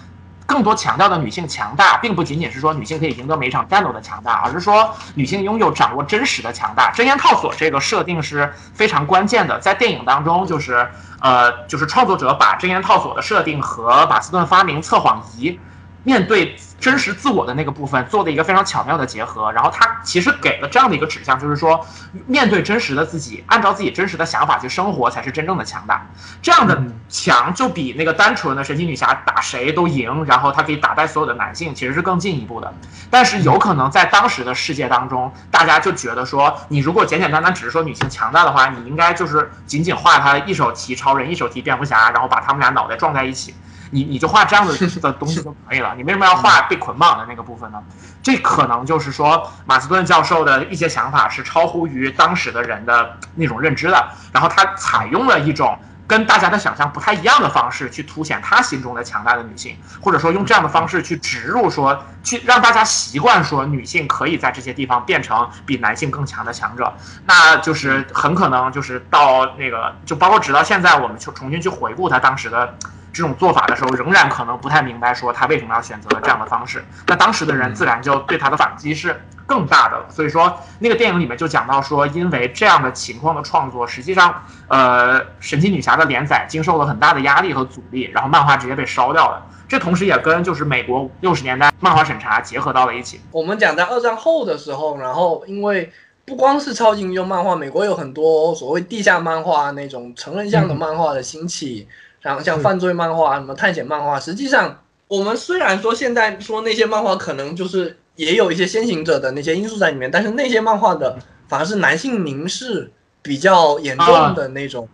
[0.45, 6.91] 更多强调的女性强大，并不仅仅是说女性可以赢得每一场战斗的强大，而是说女性拥有掌握真实的强大。
[6.91, 10.87] 真言套索这个设定是非常关键的，在电影当中，就是
[11.19, 15.59] 呃，就是创作者把真言套索的设定和马斯顿发明测谎仪
[16.05, 16.55] 面对。
[16.77, 21.83] 真实自我的那个部分做的一个非常巧妙的结合，然后他其实给了这样的一个指向，就是说，
[22.27, 26.05] 面对真实的自己，按照自己真实的想法去生活，才是真正的强大。
[26.43, 32.71] 这样的强就比那个单纯的神奇女侠打谁都赢，然后她可以打败所有的男性，其实是更进一步的。
[33.09, 43.55] 但是有可能在当时的世界当中，大家就觉得说，你如果简简单单只是说女性强大的话，你应该就是仅仅画她一手提超人，一手提蝙蝠侠，然后把他们俩脑袋撞在一起。
[43.91, 47.81] 你你就画这样的的东西就可以了，你为什么要画被捆绑的那个部分呢？
[48.23, 66.91] 这可能就是说马斯顿教授的一些想法是超乎于当时的人的那种认知的，然后他采用了一种跟大家的想象不太一样的方式去凸显他心中的强大的女性，或者说用这样的方式去植入说去让大家习惯说女性可以在这些地方变成比男性更强的强者，
[67.25, 72.75] 那就是很可能就是到那个就包括直到现在我们去重新去回顾他当时的。
[73.15, 76.83] 这种做法的时候，仍然可能不太明白，说他为什么要选择这样的方式。
[77.07, 80.05] 那当时的人自然就对他的反击是更大的了。
[80.09, 89.41] 所以说，那个电影里面就讲到说，因为这样的情况的创作，实际上，呃，神奇女侠的连载经受了很大的压力和阻力，然后漫画直接被烧掉了。
[89.65, 93.21] 这同时也跟就是美国六十年代漫画审查结合到了一起。
[93.31, 95.89] 我们讲在二战后的时候，然后因为
[96.25, 101.87] 不光是超级英雄漫画，美国有很多所谓地下漫画那种成人向的漫画的兴起。
[101.87, 112.89] 然后像犯罪漫画、什么探险漫画，实际上我们虽然说现在说那些漫画可能就是也有一些先行者的那些因素在里面，但是那些漫画的反而是男性凝视
[113.21, 114.87] 比较严重的那种，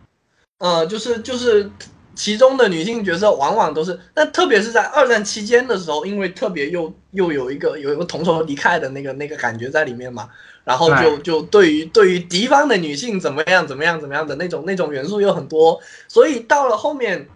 [0.57, 1.69] 呃，就是就是
[2.15, 10.27] 其中的女性角色往往都是，那特别是在二战期间的时候，因为特别又又有一个有一个同仇敌忾的那个那个感觉在里面嘛。
[10.63, 17.27] 然后就就对于对于敌方的女性怎么样怎么样怎么样的那种那种元素又很多，所以到了后面，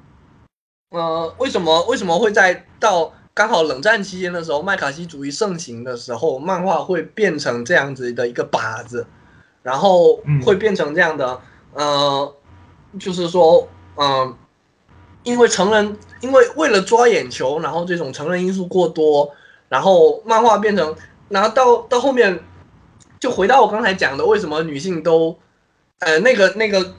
[0.92, 9.08] 呃，为什么为什么会在到刚好冷战期间的时候，麦卡锡主义盛行的时候，漫画会变成这样子的一个靶子，
[9.64, 11.42] 然后会变成这样的，
[11.74, 12.32] 呃，
[13.00, 14.38] 就是说，嗯，
[15.24, 19.32] 因为成人因为为了抓眼球，然后这种成人因素过多，
[19.68, 20.96] 然后漫画变成，
[21.30, 22.40] 然后到到后面。
[23.26, 25.36] 就回到我刚才讲的，为什么女性都，
[25.98, 26.94] 呃，那个那个，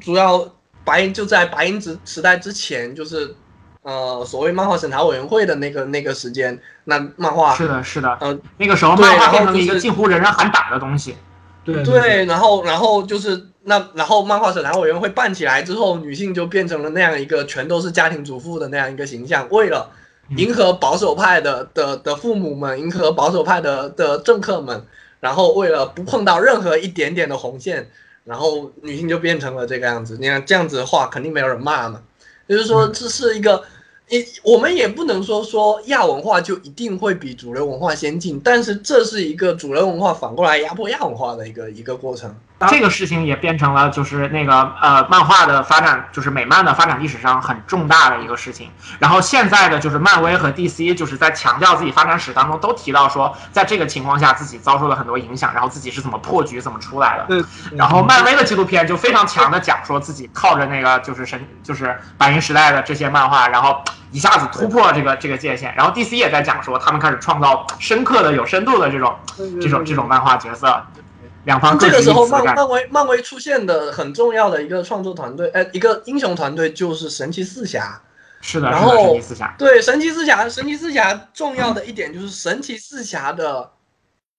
[0.00, 0.44] 主要
[0.84, 3.36] 白就在白银时时代之前，就是
[3.82, 11.14] 呃，所谓漫画审查委员会的那个那个时间，那漫画是的，是的，呃，那个时候漫画变成一个近乎人人喊打的东西，
[11.64, 19.88] 对对，然后然后就是那然后漫画审查委员会办起来之后，女性就变成了那样一个全都是家庭主妇的那样一个形象，为了
[20.36, 24.84] 迎合保守派的的的父母们，迎合保守派的的政客们。
[25.20, 27.88] 然后为了不碰到任何一点点的红线，
[28.24, 30.16] 然后女性就变成了这个样子。
[30.18, 32.02] 你看这样子的话，肯定没有人骂嘛。
[32.48, 33.62] 就是说这是一个
[34.08, 42.34] 也我们也不能说说亚文化就一定会比主流文化先进，但是这是一个主流文化反过来压迫亚文化的一个一个过程。
[42.68, 48.70] 这个事情也变成了就是那个呃漫画的发展，就是美漫的发展历史上很重大的一个事情。
[48.98, 57.24] 然后现在的就是漫威和 DC 就是在强调自己发展史当中都提到说，在这个情况下自己遭受了很多影响，然后自己是怎么破局、怎么出来的。
[57.28, 57.42] 对，
[57.76, 65.74] 然后漫威的纪录片就非常强的讲说自己靠着那个就是神就是白银时代的这些漫画，然后一下子突破这个这个界限。
[65.74, 69.16] 然后 DC 也在讲说他们开始创造深刻的、有深度的这种
[69.62, 70.84] 这种这种漫画角色。
[71.44, 72.26] 两方这个时候。
[72.26, 78.00] 漫漫威漫威出现的很重要的一个创作团队，呃，一个英雄团队就是神奇四侠。
[78.42, 79.54] 是的，然后神奇四侠。
[79.58, 83.70] 对，神奇四侠，神奇四侠重要的一点就是神奇四侠的，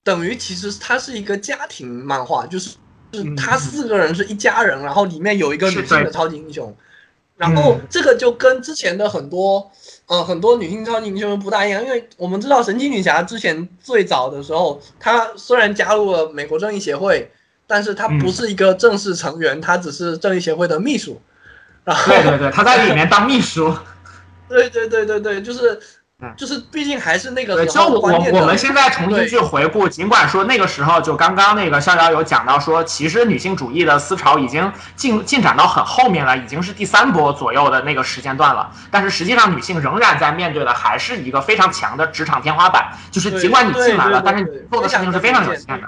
[0.03, 2.77] 等于其实它是一个家庭漫画，就是是
[3.13, 6.75] 嗯他四个人是一家人，然后里面有一个女性的超级英雄，
[7.37, 9.69] 然后嗯这个就跟之前的很多
[10.11, 17.31] 呃很多女性超级英雄不大一样，因为我们知道神奇女侠之前最早的时候，她虽然加入了美国正义协会，
[17.65, 21.21] 但是她嗯不是一个正式成员，她只是正义协会的秘书，
[21.85, 23.73] 然后对对对，她在里面当秘书。
[24.49, 25.79] 对对对对对，就是
[26.21, 26.33] 嗯。
[26.37, 38.71] 就是，毕竟还是那，个时就我我们现在重新去回顾，尽管说那个时候就刚刚那个逍遥有讲到说，其实女性主义的思潮已经进进展到很后面了，已经是第三波左右的那个时间段了。
[38.89, 45.87] 但是实际上，女性仍然在面对的还是一个非常强的职场天花板，就是尽管你进来了，但是你做的事情是非常有限的。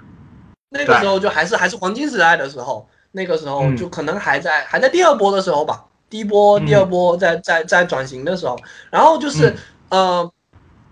[0.69, 3.78] 那个时候就还是还是黄金时代的时候，那个时候嗯。
[3.78, 8.58] 就可能还在还在第二波的时候吧，第一波、嗯第二波在在在转型的时候，
[8.89, 9.56] 然后就是、嗯
[9.93, 10.34] 呃，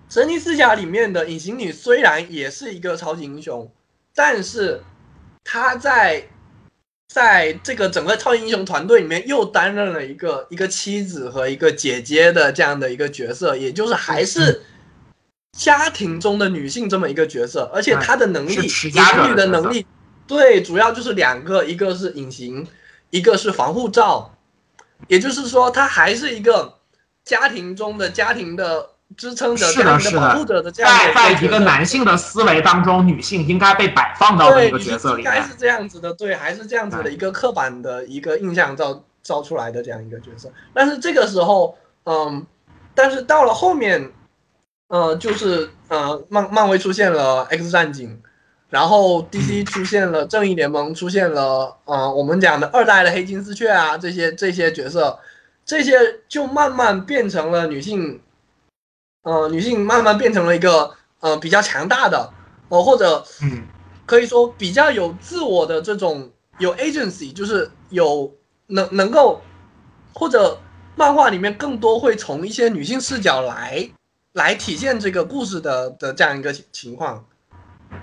[0.08, 3.68] 神奇四侠里面的隐形女虽然也是一个超级英雄，
[4.14, 4.84] 但是
[5.44, 6.30] 她在
[7.08, 14.62] 在这个整个超级英雄团队里面又担任了一个一个妻子和一个姐姐的这样的一个角色，也就是还是
[15.58, 19.84] 家庭中的女性这么一个角色，而且她的能力，是持隐家者形女的能力，
[20.28, 22.68] 对，主要就是两个，一个是隐形，
[23.10, 24.38] 一个是防护罩，
[25.08, 26.78] 也就是说，她还是一个
[27.24, 35.56] 家庭中的家庭的支撑者、是的是的家庭保护者的这样的在在一个男性的思维当中，女性应该被摆放到的，一个角色里面应该是。
[35.58, 40.52] 这样子的，对，还是这样子的一个刻板的一个印象造造出来的这样一个角色。
[40.74, 42.46] 但是这个时候，嗯，
[42.96, 44.12] 但是到了后面，
[44.88, 48.22] 呃，就是呃，漫漫威出现了 X 战警，
[48.70, 55.20] 然后 DC 出现了正义联盟，出现了呃我们讲的二代的黑金丝雀啊，这些这些角色，
[55.66, 58.22] 这些就慢慢变成了女性，
[59.24, 62.34] 呃，女性慢慢变成了一个呃比较强大的，
[62.70, 63.64] 呃或者嗯，
[64.06, 68.34] 可以说比较有自我的这种有 agency，就是有
[68.68, 69.42] 能能够
[70.14, 70.60] 或者
[70.96, 73.90] 漫画里面更多会从一些女性视角来
[74.34, 77.26] 来体现这个故事的的这样一个情情况，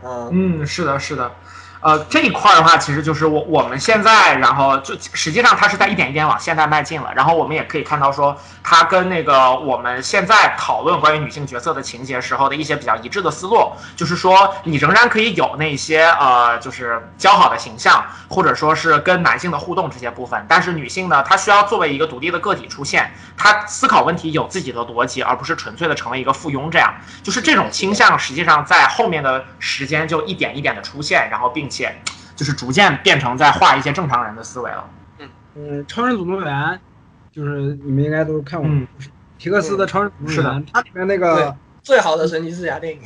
[0.02, 1.30] 呃，嗯，是的，是的，
[1.80, 7.12] 呃，这一块的话，其实就是我我们现在，然后就实际上它是在一点一点往现代迈进了。
[7.14, 26.92] 然后我们也可以看到说，它跟那个我们现在讨论关于女性角色的情节时候的一些比较一致的思路，就是说你仍然可以有那些呃，就是姣好的形象，或者说是跟男性的互动这些部分，但是女性呢，她需要作为一个独立的个体出现，她思考问题有自己的逻辑，而不是纯粹的成为一个附庸这样。
[27.22, 31.94] 就是这种倾向，实际上在后面的时间就一点一点的出现，然后并且
[32.34, 34.88] 就是逐渐变成在画一些正常人的思维了。
[35.54, 36.80] 嗯，超人总动员，
[37.32, 38.86] 就是你们应该都看过，嗯
[39.38, 43.00] 皮克斯的超人总动是的员，它里面那个最好的神奇四侠电影，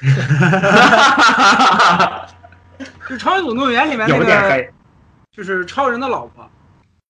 [3.08, 4.70] 就超人总动员里面那个有点黑，
[5.30, 6.42] 就是超人的老婆，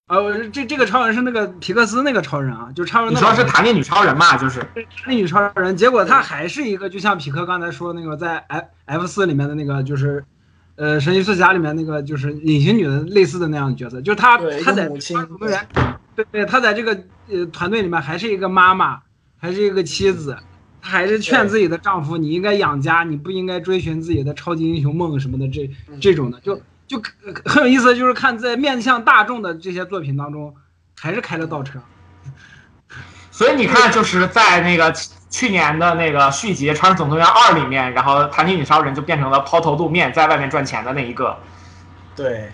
[0.06, 4.36] 啊，我这这个超人是那个皮克斯那个超人啊，就超人你说是弹力女超人嘛？
[4.36, 4.62] 就是
[5.06, 10.24] 那女超人，结果她还是一个，就像匹克刚才说那个在 F F 四里面的那个，就是，
[10.76, 19.00] 呃，神奇四侠里面那个就是隐形女的类似的那样的角色，就是她她在对对，她在这个呃团队里面还是一个妈妈，
[19.38, 20.36] 还是一个妻子，
[20.82, 27.00] 她还是劝自己的丈夫，你应该养家，你不应该追寻自己的超级英雄梦什么的，这嗯这种的，就就
[27.44, 30.54] 很有意思，就是看在面向大众的这些作品当中，
[30.98, 31.80] 还是开了倒车。
[33.30, 34.92] 所以你看，就是在那个
[35.34, 41.36] 去去年的那个续集《超人总动员二》里面，然后弹力女超人就变成了抛头露面，在外面赚钱的那一个。
[42.14, 42.52] 对，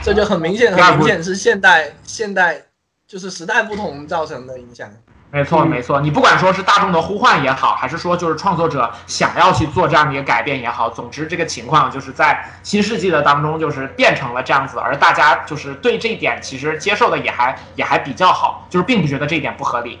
[0.00, 2.62] 这就很明显，很明显是现代现代
[3.08, 4.88] 就是时代不同造成的影响。
[5.32, 6.00] 没错，嗯没错。
[6.00, 19.98] 你不管说是大众的呼唤也好，还是说就是创作者想要去做这样的一个改变也好，总之这个情况就是在新世纪的当中就是变成了这样子，而大家就是对这一点其实接受的也还也还比较好，就是并不觉得这一点不合理。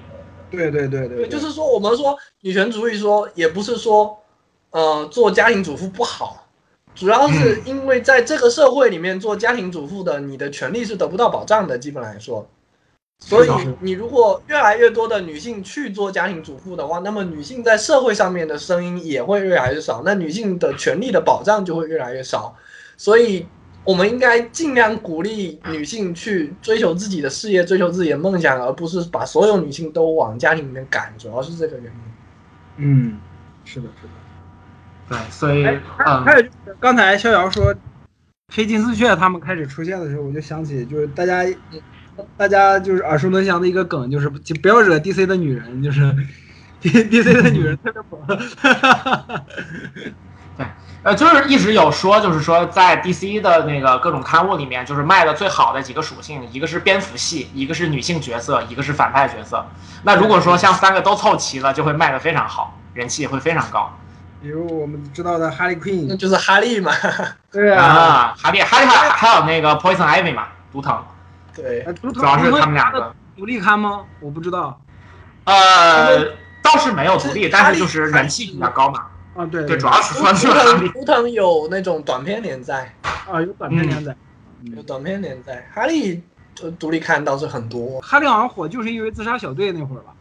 [0.54, 4.18] 对对对对，就是说我们说女权主义说也不是说，
[4.70, 6.46] 呃，做家庭主妇不好，
[6.94, 12.46] 主要是因为在这个社会里面做家庭主妇的，你的权利是得不到保障的，基本来说。
[13.20, 13.48] 所以
[13.80, 22.54] 你如果越来越多的女性去做家庭主妇的话，那么女性在社会上面的声音也会越来越少，那女性的权利的保障就会越来越少。
[22.96, 23.46] 所以，
[23.84, 31.12] 我们应该尽量鼓励女性去追求自己的事业，追求自己的梦想，而不是把所有女性都往家庭里面赶。
[31.18, 31.92] 主要是这个原因。
[32.76, 33.16] 嗯，
[33.64, 34.12] 是的，是的。
[35.08, 35.64] 对，所以
[35.98, 37.72] 啊，还有就是刚才逍遥说
[38.52, 41.44] 黑金丝雀他们开始出现的时候，我就想起就是大家。
[42.36, 46.00] 大家就是耳熟能详的一个梗，就是就不要惹 DC 的女人，就是
[46.80, 48.20] DC 的女人特别火。
[50.56, 50.66] 对，
[51.02, 59.66] 呃，就是一直有说，就是说在 DC 的那个各种刊物里面，就是卖的最好的几个属性，一个是蝙蝠系，一个是女性角色，一个是反派角色。
[60.02, 63.90] 那如果说像三个都凑齐了，就会卖的非常好，人气也会非常高。
[64.40, 66.92] 比如我们知道的哈利 Queen，那就是哈利嘛。
[67.50, 71.02] 对啊，哈利，哈利还还有那个 Poison Ivy 嘛，毒藤。
[71.56, 71.82] 对，
[72.12, 74.02] 主要是他们两个独立刊吗？
[74.20, 74.80] 我不知道。
[75.44, 76.24] 呃，
[76.62, 79.06] 倒是没有独立，但是就是人气比较高嘛。
[79.36, 84.16] 啊，对对，主要是说是图腾有那种短篇连载啊，有短篇连载，
[84.76, 85.68] 有短篇连载。
[85.74, 86.22] 哈利
[86.62, 88.00] 呃独立刊倒是很多。
[88.00, 90.12] 哈利好像火就是因为自杀小队那会儿吧。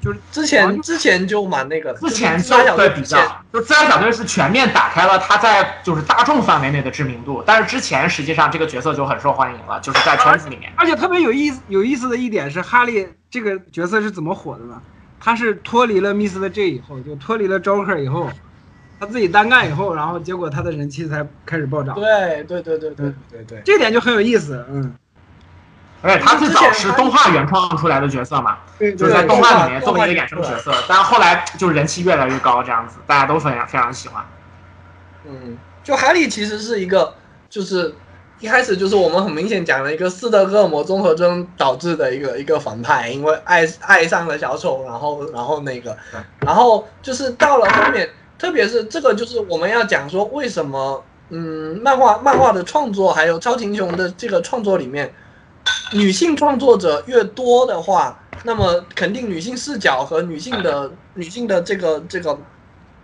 [0.00, 3.18] 就是之前之前就蛮那个，之前就对比较，
[3.52, 10.72] 就自杀小队是全面打开了他在就是大众范围内的知名度，但是之前实际上这个角色就很受欢迎了，就是在圈子里面。
[10.76, 14.80] 而且特别有意思有意思的一点是，哈利这个角色是怎么火的呢？
[15.20, 18.30] 他是脱离了 Miss 的 J 以后，就脱离了 Joker 以后，
[18.98, 21.94] 他自己单干以后，然后结果他的人气才开始暴涨。
[21.94, 24.94] 对对对对对对对，这点就很有意思，嗯。
[26.00, 34.24] 而且他最早是动画原创出来的角色嘛，就是在动画里面作为一个衍生角色，但是后来就人气越来越高，这样子大家都非常非常喜欢。
[35.24, 37.12] 嗯，就哈利其实是一个，
[37.50, 37.92] 就是
[38.40, 45.96] 一开始就是我们很明显讲了一个斯德哥尔摩综合征导致的一个一个反派，因为爱爱上了小丑，然后然后那个，
[46.40, 48.08] 然后就是到了后面，
[48.38, 55.12] 特别是这个就是我们要讲说为什么，嗯，漫画漫画的创作还有超级英雄的这个创作里面。
[55.92, 62.38] 女性创作者越多的话，那么肯定女性视角和女性的女性的这个这个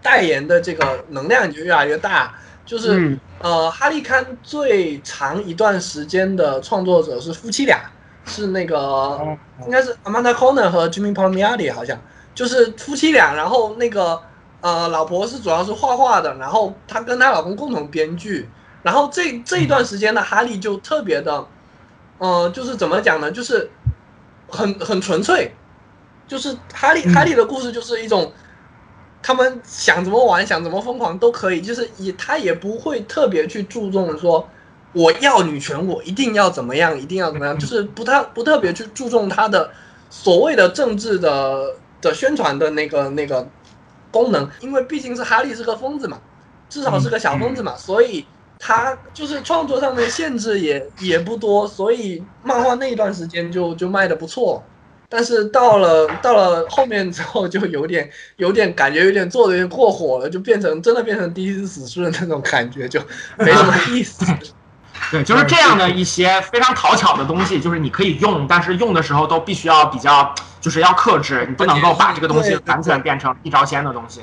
[0.03, 2.35] 代言的这个能量就越来越大。
[2.64, 7.90] 就是呃，哈利刊最长一段时间的创作者是夫妻俩，
[8.26, 9.20] 是那个
[9.64, 11.98] 应该是 Amanda Conner 和 Jimmy Palmiotti 好像
[12.34, 13.34] 就是夫妻俩。
[13.34, 14.20] 然后那个
[14.60, 18.48] 呃，老婆是主要是画画的，然后她跟她老公共同编剧。
[18.82, 21.46] 然后这这一段时间的哈利就特别的。
[22.18, 23.30] 嗯，就是怎么讲呢？
[23.30, 23.68] 就是
[24.48, 25.50] 很很纯粹，
[26.28, 28.32] 就是哈利哈利的故事就是一种，
[29.27, 34.47] 他们想怎么玩，想怎么疯狂都可以，就是也他也不会特别去注重说
[34.93, 39.70] 我要女权，我一定要怎么样，一定要怎么样， 就是不太不特别去注重他的
[40.11, 43.49] 所谓的政治的的宣传的那个那个
[44.11, 46.18] 功能，因为毕竟是哈利是个疯子嘛，
[46.68, 48.27] 至少是个小疯子嘛，所以。
[48.57, 54.62] 他就是创作上面限制也也不多，所以漫画那一段时间就就卖的不错，
[55.16, 63.00] 但是到了到了后面之后就有点有点感觉有点做的有点过火了，就变成真的变成第一次死尸的那种感觉，就
[63.38, 64.26] 没什么意思。
[65.12, 74.22] 对，就是这样的一些非常讨巧的东西，就是你可以用，但是用的时候都必须要比较，就是要克制，你不能够把这个东西完全变成一招鲜的东西。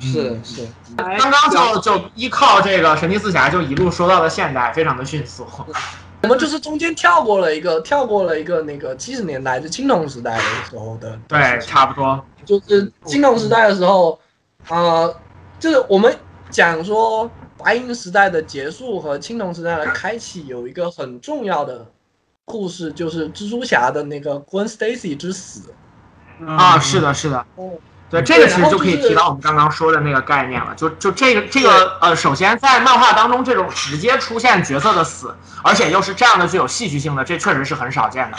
[0.00, 5.46] 是是，刚刚就就依靠这个神奇四侠，就一路说到了现代，非常的迅速。
[6.22, 11.16] 我们就是中间跳过了一个，跳过了一个那个七十年代，就青铜时代的时候的。
[11.28, 12.24] 对，差不多。
[12.44, 14.18] 就是青铜时代的时候，
[14.68, 15.14] 呃，
[15.60, 16.16] 就是我们
[16.50, 21.86] 讲说白银时代的结束和青铜时代的开启有一个很重要的
[22.44, 25.72] 故事，就是蜘蛛侠的那个 Gwen Stacy 之死。
[26.46, 27.46] 啊，是的，是的。
[28.08, 30.72] 对，这个其实就可以提到我们刚刚说的那个概念了。
[30.76, 35.34] 就就这个这个呃，首先在漫画当中，这种直接出现角色的死，
[35.64, 38.36] 而且又是这样的具有戏剧性的，这确实是很少见的。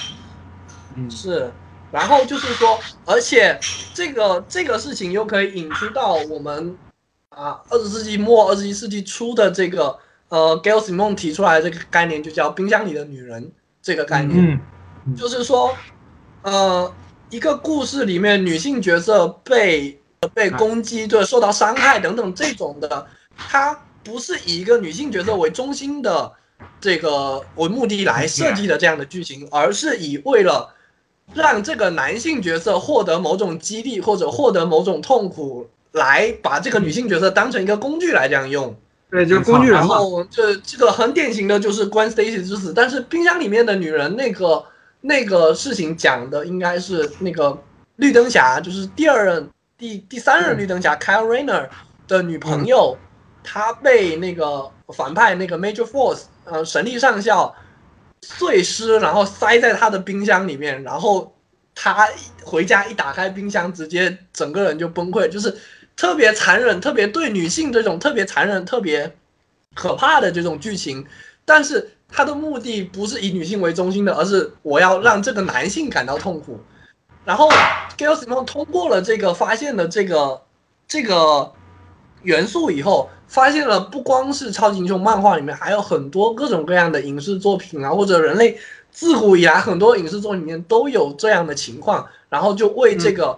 [0.96, 1.52] 嗯，是。
[1.92, 3.60] 然后就是说，而且
[3.94, 6.78] 这个这个事情又可以引出到我们
[7.30, 9.98] 啊，二十世纪末二十一世纪初的这个
[10.30, 13.52] 呃，Gail Simone 提出来的这个概念，就叫“冰箱里的女人”
[13.84, 14.62] 这个概念。
[15.06, 15.76] 嗯，就是说，
[16.44, 16.94] 呃。
[17.30, 20.00] 一个故事里面，女性角色被
[20.34, 23.06] 被攻击、对受到伤害等等这种的，
[23.38, 26.32] 它不是以一个女性角色为中心的
[26.80, 30.74] 这个为目的来设计的这样的剧情，而是以为了
[31.34, 38.74] 让这个男性角色获得某种激励或者获得某种痛苦，来把这个女性角色当成一个工具来这样用。
[39.12, 39.96] 对，就是工具人嘛。
[39.96, 44.64] 然后这这个很典型的就是关 Stacy 之死，但是冰箱里面的女人那个
[45.02, 47.58] 那个事情讲的应该是那个
[47.98, 51.68] 绿灯侠，就是第二任第第三任绿灯侠 Kyle Rayner
[52.08, 52.98] 的女朋友，
[53.44, 57.56] 她被那个反派那个 Major Force 呃神力上校
[58.22, 61.36] 碎尸，然后塞在他的冰箱里面，然后
[61.76, 62.08] 他
[62.44, 65.58] 回家一打开冰箱，直接整个人就崩溃，就是。
[66.00, 69.12] 特别残忍，特别对女性这种特别残忍、特别
[69.74, 71.04] 可怕的这种剧情，
[71.44, 76.60] 但是它的目的不是以女性为中心的，而是我要让这个男性感到痛苦。
[77.24, 77.50] 然后
[77.98, 80.42] g a l Simon 通过了这个发现的这个
[80.88, 81.52] 这个
[82.24, 88.58] 元素以后，发现了不光是超级英雄漫画里面，还有很多各种各样的影视作品啊，或者人类
[88.92, 93.38] 自古以来很多影视作品里面都有这样的情况，然后就为这个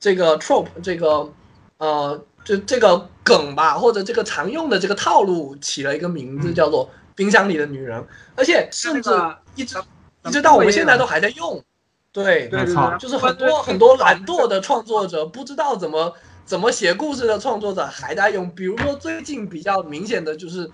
[0.00, 1.32] 这个 trope 这个。
[1.78, 8.02] 呃，就这个梗吧，或者这个常用的这个套路，起了一个名字叫做“冰箱里的女人”，
[8.34, 9.10] 而且甚至
[9.54, 9.76] 一直
[10.24, 11.62] 一直到我们现在都还在用。
[12.10, 16.14] 对，没错，就是很多很多懒惰的创作者，不知道怎么
[16.46, 18.50] 怎么写故事的创作者还在用。
[18.54, 20.68] 比如说最近比较明显的就是，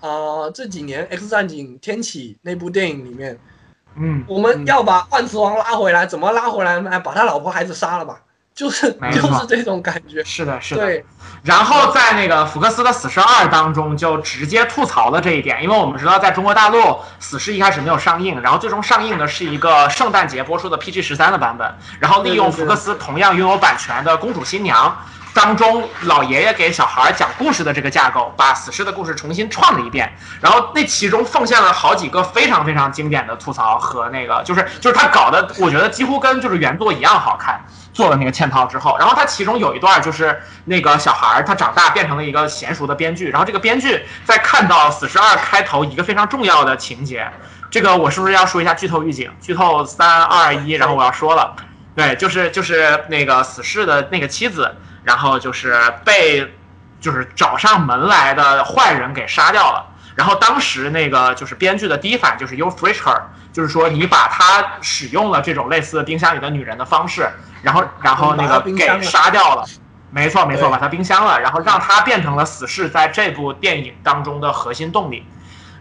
[0.00, 3.38] 啊，这几年《X 战警：天启》那部电影里面，
[3.94, 6.82] 嗯，我们要把万磁王拉回来，怎么拉回来？
[6.88, 8.22] 哎，把他老婆孩子杀了吧。
[8.60, 10.84] 就是就是这种感觉，是的，是的。
[10.84, 11.02] 对，
[11.42, 16.78] 然后在那个福克斯的《死侍二》当中，就直接吐槽了这一点，因为我们知道在中国大陆，
[17.18, 24.94] 《死侍》一开始没有上映，然后最终上映的是一个圣诞节播出的 PG 十三的版本，然后利用福克斯同样拥有版权的《公主新娘》
[25.32, 37.60] 当中老爷爷给小孩讲故事的这个架构，把《死侍》的故事重新创了一遍，然后那其中奉献了好几个非常非常经典的吐槽和那个，就是就是他搞的，我觉得几乎跟就是原作一样好看。
[37.92, 47.28] 做了那个嵌套之后，然后他其中有一段就是那个小孩儿他长大变成了一个娴熟的编剧，然后这个编剧在看到《死侍二》开头一个非常重要的情节，
[47.68, 49.28] 这个我是不是要说一下剧透预警？
[49.40, 51.54] 剧透三二一，然后我要说了，
[51.96, 54.72] 对，就是就是那个死侍的那个妻子，
[55.10, 56.54] 然后就是被
[57.00, 59.84] 就是找上门来的坏人给杀掉了，
[60.14, 63.20] 然后当时那个就是编剧的第一反应就是 You f r i s h her，
[63.52, 67.28] 就是说你把他使用了这种类似冰箱里的女人的方式。
[67.60, 69.66] 然后，然后那个给杀掉了，
[70.12, 75.26] 没错没错，把他冰箱了，然后让他变成了死侍在这部电影当中的核心动力。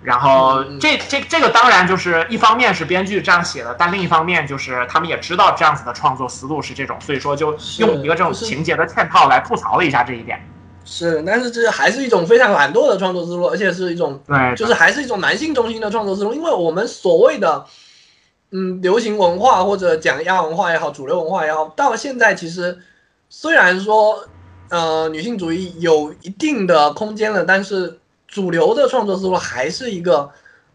[0.02, 10.39] 然后这这这个当然就是一方面是编剧这样写的，但另一方面就是他们也知道这样子的创作思路是这种，所以说就用一个这种情节的嵌套来吐槽了一下这一点。
[10.86, 17.66] 是，但是这还是一种非常懒惰的创作思路，而且是一种对，就是还是一种男性中心的创作思路，因为我们所谓的。
[18.52, 22.80] 嗯，流行文化或者讲亚文化也好，主流文化也好，到现在其实
[23.30, 24.28] 虽然说，
[24.70, 27.99] 呃，女性主义有一定的空间了，但是
[28.30, 30.30] 主流的创作思路还是一个，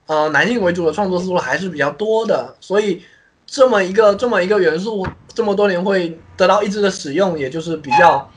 [0.06, 2.54] 呃，男性为主的创作思路还是比较多的。
[2.60, 3.02] 所以
[3.46, 8.30] 这么一个这么一个元素，这么多年会得到一直的使用，也就是比较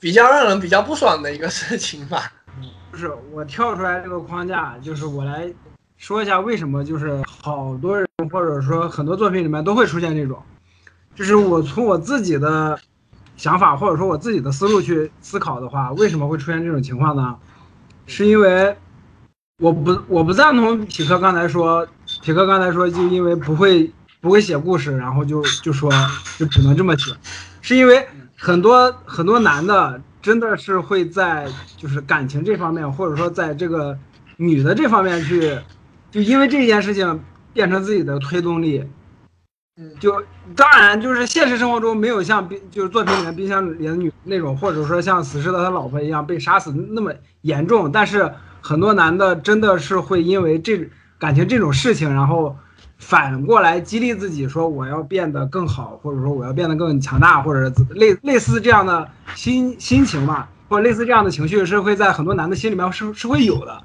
[0.00, 2.32] 比较让人比较不爽的一个 事情吧。
[2.90, 5.52] 不是我跳出来这个框架，就是我来。
[5.96, 10.38] 说一下为什么就是好多人或者说很多作品里面都会出现这种，
[11.14, 12.78] 就是我从我自己的
[13.36, 17.36] 想法或者说我自己的思路去思考的话，为什么会出现这种情况呢？
[18.06, 18.76] 是因为
[19.58, 21.86] 我不我不赞同匹克刚才说，
[22.22, 23.90] 匹克刚才说就因为不会
[24.20, 25.90] 不会写故事，然后就就说
[26.38, 27.12] 就只能这么写，
[27.62, 31.46] 是因为很多很多男的真的是会在
[31.76, 33.98] 就是感情这方面或者说在这个
[34.36, 35.58] 女的这方面去。
[36.10, 38.84] 就因为这件事情变成自己的推动力，
[39.76, 40.22] 嗯，就
[40.54, 47.12] 当然就是现实生活中没有像冰就是作品里面冰箱里的女那种，或者说像死侍的他老婆一样被杀死那么
[47.44, 48.32] 严重，但是
[48.62, 50.88] 很多男的真的是会因为这
[51.18, 52.56] 感情这种事情，然后
[52.98, 63.82] 反过来激励自己说我要变得更好，或者说我要变得更强大，或者类类似这样的心心情吧，或者类似这样的情绪是会在很多男的心里面是是会有的。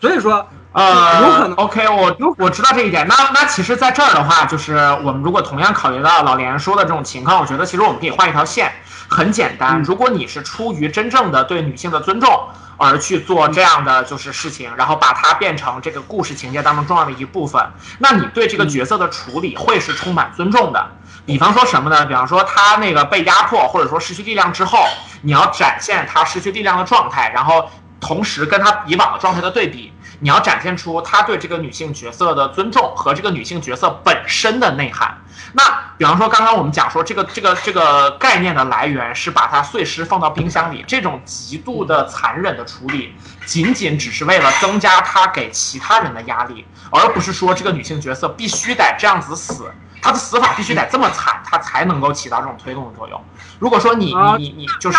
[0.00, 1.52] 所以说，呃，有可能。
[1.56, 3.06] OK，我我知道这一点。
[3.06, 8.72] 那那其实，在这儿的话，就是我们如果同样考虑到老连说的这种情况，我觉得其实我们可以换一条线。
[9.10, 17.60] 很简单，如果你是出于真正的对女性的尊重而去做这样的就是事情，然后把它变成这个故事情节当中重要的一部分，
[17.98, 20.90] 那你对这个角色的处理会是充满尊重的。
[21.26, 22.06] 比方说什么呢？
[22.06, 24.86] 比方说他那个被压迫或者说失去力量之后，
[25.22, 27.68] 你要展现他失去力量的状态，然后。
[28.02, 35.18] 同时跟他以往的状态的对比，你要展现出他对这个女性角色的尊重和这个女性角色本身的内涵。
[35.52, 35.62] 那
[35.98, 43.14] 比方说，刚刚我们讲说这个这个这个概念的来源是把它碎尸放到冰箱里，这种极度的残忍的处理，
[43.46, 53.20] 仅仅只是为了增加他给其他人的压力，而不是说这个女性角色必须得这样子死，她的死法必须得这么惨，她才能够起到这种推动的作用。
[53.58, 54.98] 如果说你啊你你你就是。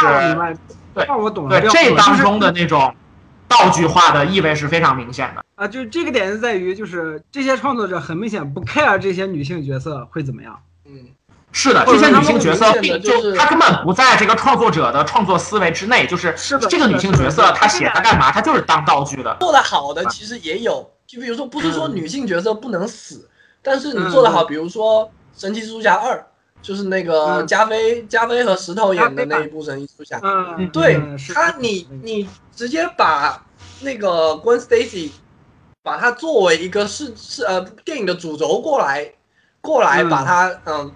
[0.93, 1.05] 对
[1.69, 2.93] 这当中的那种
[3.51, 5.43] 道具化的意味是非常明显的。
[5.55, 10.57] 啊，就是这个点是在于，就是这些创作者很明显不 care 这些女性角色会怎么样。
[10.85, 11.05] 嗯，
[11.51, 16.33] 是的，这些女性角色并就是她根本不在这个创作者的创作思维之内，就是
[16.69, 19.37] 这个女性角色，她写她干嘛，她就是当道具的。
[19.39, 23.29] 做的好的其实也有，就比如说不是说嗯女性角色不能死，
[23.61, 25.05] 但是你做的好，嗯比如说
[25.39, 26.15] 《神奇蜘蛛侠二》，
[26.61, 33.43] 就是那个嗯加菲加菲和石头演的那一部《神奇蜘蛛侠》，嗯，对嗯他，你你直接把
[33.81, 35.09] 那个 Gwen Stacy
[35.81, 39.11] 把它作为一个是是呃电影的主轴过来，
[39.61, 40.91] 过来嗯把它嗯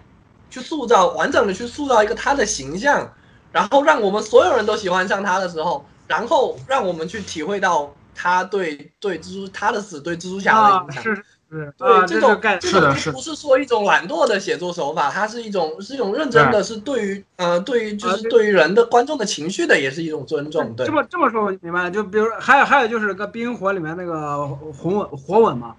[0.50, 3.12] 去塑造完整的去塑造一个他的形象，
[3.52, 11.02] 然后让我们所有人都喜欢上他的时候，然后让我们去体会到他对对蜘蛛他的死对蜘蛛侠的影响。
[11.02, 18.30] 啊是是对，啊，这种这就概这是的不是说一种懒惰的写作手法，它是一种是一种认真的，是对于呃对于就是啊对。
[18.32, 20.74] 对于人的观众的情绪的，也是一种尊重。
[20.76, 20.86] 对。
[20.86, 25.76] 这，么这么说我明白了，就比如还有还有就是个《冰与火》里面那个红吻火吻嘛，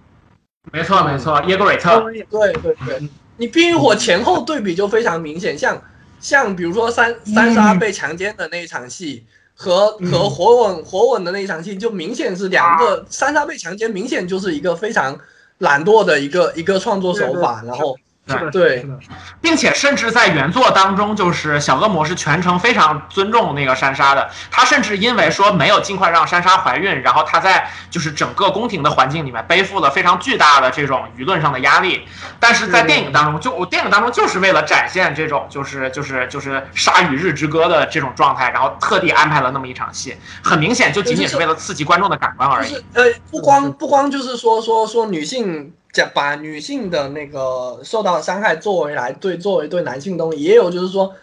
[0.72, 5.82] 没错没错，耶格瑞特，对对对，你冰与火前后对比就非常明显，像
[6.20, 9.26] 像比如说三三杀被强奸的那一场戏。
[9.58, 10.12] 和嗯。
[10.12, 15.18] 和火吻火吻的那一场戏，就明显是两个三杀被强奸，明显就是一个非常
[15.59, 17.96] 懒惰的一个一个创作手法，然后
[18.29, 18.99] 是的，对是的，
[19.41, 24.29] 并且甚至在原作当中，就是小恶魔是全程非常尊重那个珊莎的。
[24.51, 32.07] 他甚至因为说没有尽快让珊莎怀孕，然后他在就是整个宫廷的环境里面背负了非常巨大的这种舆论上的压力。
[32.41, 42.85] 但是在电影当中，就我电影当中就是为了展现这种就是就是就是杀与日之歌的这种状态，然后特地安排了那么一场戏，很明显就仅仅是为了刺激观众的感官而已就是。
[42.95, 51.14] 呃，不光不光就是说说说女性讲把女性的那个受到的伤害作为来对作为对男性的东西，也有就是说，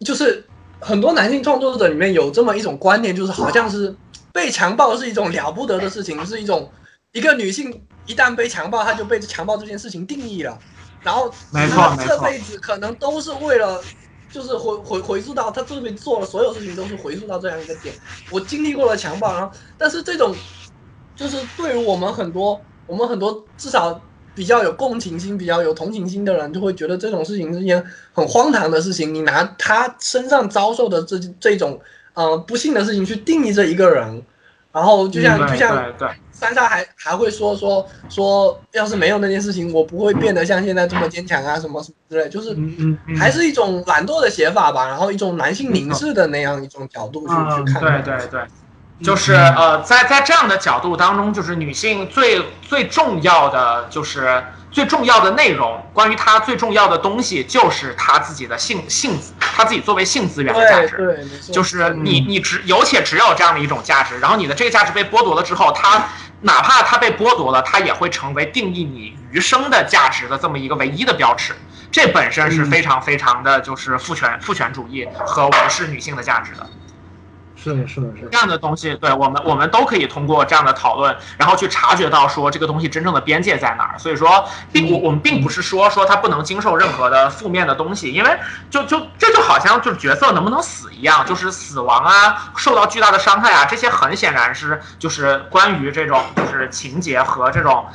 [0.00, 0.44] 就是
[0.78, 3.94] 很多男性创作者里面有这么一种观念，就是好像是
[4.32, 6.70] 被强暴是一种了不得的事情，是一种
[7.12, 10.56] 一个女性一旦被强暴，她就被强暴这件事情定义了，
[11.02, 13.82] 然后没错她这辈子可能都是为了。
[14.32, 17.94] 就是回回回溯到她这辈子做了所有事情，都是回溯到这样一个点。
[18.30, 20.34] 我经历过了强暴，然后但是这种
[21.14, 24.00] 就是对于我们很多我们很多至少
[24.34, 29.14] 比较有共情心、比较有同情心的人，就会觉得这种事情是一件很荒唐的事情。
[29.14, 31.80] 你拿他身上遭受的这这种
[32.14, 34.22] 呃不幸的事情去定义这一个人，
[34.72, 35.92] 然后就像、嗯就像
[36.32, 42.56] 三莎还还会说说说，要是没有那件事情，我不会变得像现在这么坚强啊，什么什么之类，就是
[43.16, 48.02] 还是一种懒惰的写法吧，然后一种男性凝视的那样一种角度去、嗯去看待。
[48.02, 48.40] 对对对，
[49.02, 60.96] 就是呃，在在这样的角度当中，就是女性最最重要的就是最重要的内容，关于她最重要的东西就是她自己的性性，她自己作为性资源的价值。
[60.96, 66.06] 对就是你你只有且只有这样的一种价值，然后你的这个价值被剥夺了之后，她
[66.42, 71.54] 哪怕她被剥夺了，她也会成为定义你余生的价值的这么一个唯一的标尺。
[71.90, 76.66] 这本身是非常非常的就是父权父权主义和无视女性的价值的。
[77.62, 83.98] 是的，是的，是的这，样的东西，对我们我们都可以通过这样的讨论，然后去察觉到说这个东西真正的边界在哪儿。
[83.98, 88.36] 所以说，并我我们并不是说说它不能经受任何的负面的东西，因为
[88.68, 97.86] 就就这就好像就是角色能不能死一样，就是死亡啊，受到巨大的伤害啊，这些很显然是就是关于这种就是情节和这种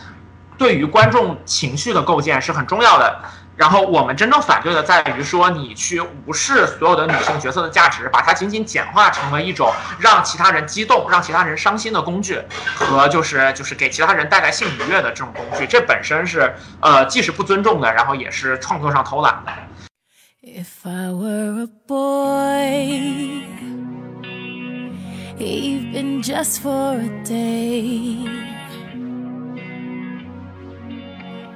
[0.57, 3.19] 对于观众情绪的构建是很重要的。
[3.57, 12.39] 然后我们真正反对的在于说，你去无视所有的女性角色的价值，把它仅仅简化成为一种让其他人激动、让其他人伤心的工具，
[12.75, 19.51] 和就是 就是给其他人带来性愉悦的这种工具，这本身是呃既是不尊重的，然后也是创作上偷懒的。
[20.43, 23.41] If I were a boy,
[25.37, 28.29] even just for a day,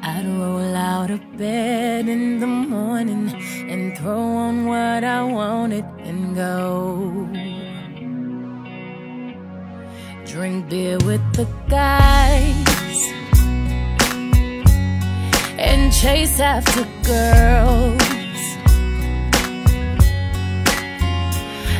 [0.03, 3.29] I'd roll out of bed in the morning
[3.69, 7.29] and throw on what I wanted and go.
[10.25, 13.11] Drink beer with the guys
[15.59, 18.01] and chase after girls.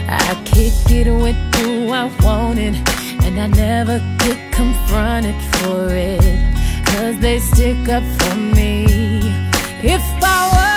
[0.08, 2.76] I kick it with who I wanted
[3.24, 6.51] and I never get confronted for it.
[6.92, 8.86] Cause they stick up for me.
[9.84, 10.71] If I were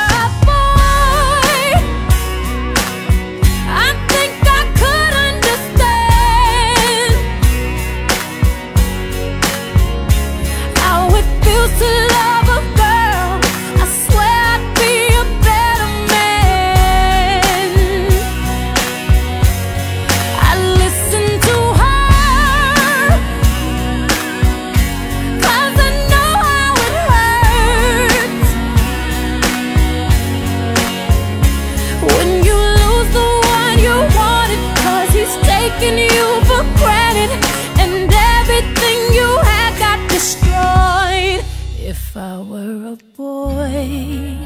[42.15, 44.37] If I were a boy,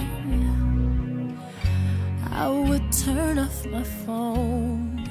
[2.34, 5.04] I would turn off my phone.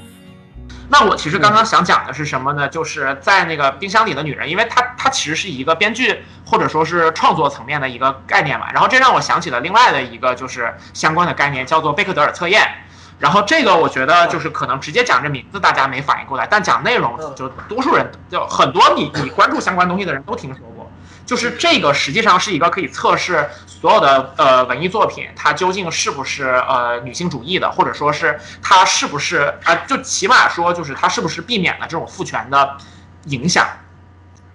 [0.88, 2.68] 那我其实刚刚想讲的是什么呢？
[2.68, 8.72] 就是在那个冰箱里的女人，因为它它其实是一个编剧或者说是创作层面的一个概念嘛。
[8.72, 12.68] 然后这让我想起了另外的一个就是相关的概念，叫做贝克德尔测验。
[13.20, 20.77] 然后这个我觉得就是可能直接讲这名字大家没反应过来，但讲内容就多数人就很多你你关注相关东西的人都听说过。
[21.28, 32.78] 就是这个实际上是一个可以测试所有的呃文艺作品，它究竟是不是呃女性主义的，或者说是它是不是啊、呃就起码说就是它是不是避免了这种父权的
[33.26, 33.68] 影响。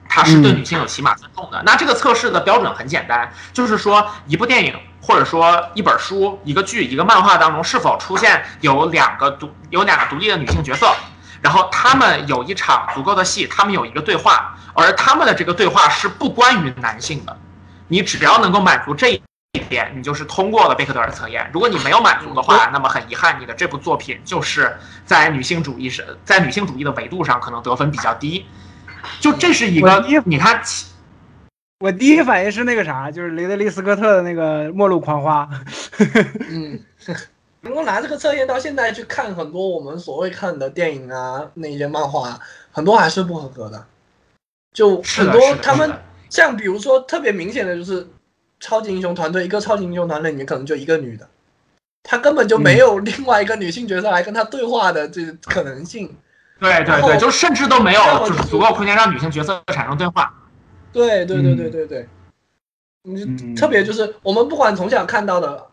[0.10, 1.62] 它是对女性有起码尊重的。
[1.64, 10.92] 那这个测试的标准很简单，就是说一部电影或者说一本书、一个剧、一个漫画当中是否出现有两个独有两个独立的女性角色，
[11.44, 17.38] 然后他们有一场足够的戏，他们有一个对话，而他们的这个对话是不关于男性的。
[17.90, 19.22] 你只要能够满足这一
[19.70, 21.48] 点，你就是通过了贝克德尔测验。
[21.54, 24.74] 如果你没有满足的话，那么很遗憾，你的这部作品就是
[25.06, 28.46] 在女性主义是，在女性主义的维度上可能得分比较低。
[29.20, 30.62] 就这是一个你看
[31.82, 35.46] 我第一反应是那个啥，就是雷德利·斯科特的那个《末路狂花》。
[36.50, 36.80] 嗯，
[37.64, 42.40] 如果拿这个测验到现在去看很多我们所谓看的电影啊，那些漫画啊，
[42.72, 43.86] 很多还是不合格的。
[44.74, 45.90] 就很多他们
[46.30, 48.06] 像比如说特别明显的就是
[48.60, 51.26] 超级英雄团队，一个超级英雄团队里面可能就一个女的，
[52.04, 56.14] 她根本就没有另外一个女性角色来跟她对话的这个可能性。
[56.60, 60.34] 对对对，就甚至都没有就是足够空间让女性角色产生对话。
[60.92, 62.10] 对对对嗯对对对，
[63.04, 65.68] 你特别就是我们不管从小看到的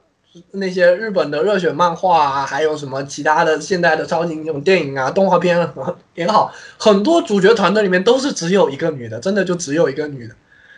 [0.52, 10.34] 那些日本的热血漫画啊，还有什么其他的现代的超级英雄电影啊、动画片啊也好，很多主角团队里面都是只有一个女的，真的就只有一个女的。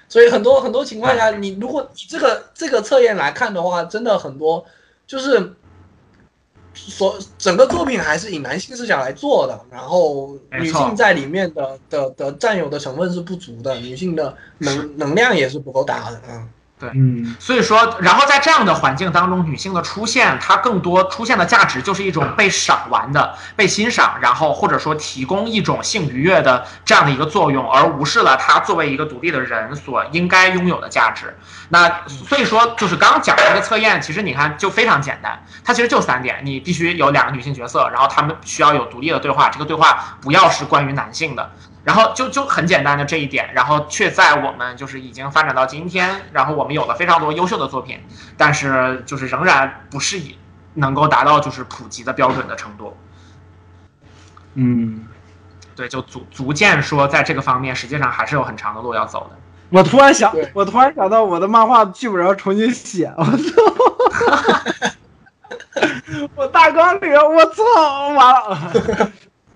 [0.08, 4.64] 所以很多很多情况下，你如果以这个这个测验来看的话，真的很多
[5.06, 5.52] 就是
[6.74, 16.48] 所整个作品还是以男性视角来做的，然后女性在里面的的的占有的成分是不足的，女性的能 能量也是不够大的，嗯。
[16.94, 31.36] 嗯所以说，然后在这样的环境当中，女性的出现，它更多出现的价值就是一种被赏玩的、被欣赏，然后或者说提供一种性愉悦的这样的一个作用，而无视了她作为一个独立的人所应该拥有的价值。
[31.68, 41.50] 那所以说，就是刚刚讲的这个测验，其实你看就非常简单，它其实就三点：你必须有两个女性角色，然后她们需要有独立的对话，这个对话不要是关于男性的。
[41.84, 48.00] 然后就就很简单的这一点，然后却在我们就是已经发展到今天，然后我们有了非常多优秀的作品，
[48.36, 50.38] 但是就是仍然不是以
[50.74, 52.96] 能够达到就是普及的标准的程度。
[54.54, 55.06] 嗯，
[55.74, 59.36] 对，就足足见说在这个方面实际上还是有很长的路要走的。
[59.70, 64.92] 我突然想，我突然想到我的漫画剧本要重新写，我操！
[66.36, 67.64] 我大纲里，我操，
[68.14, 69.10] 完了。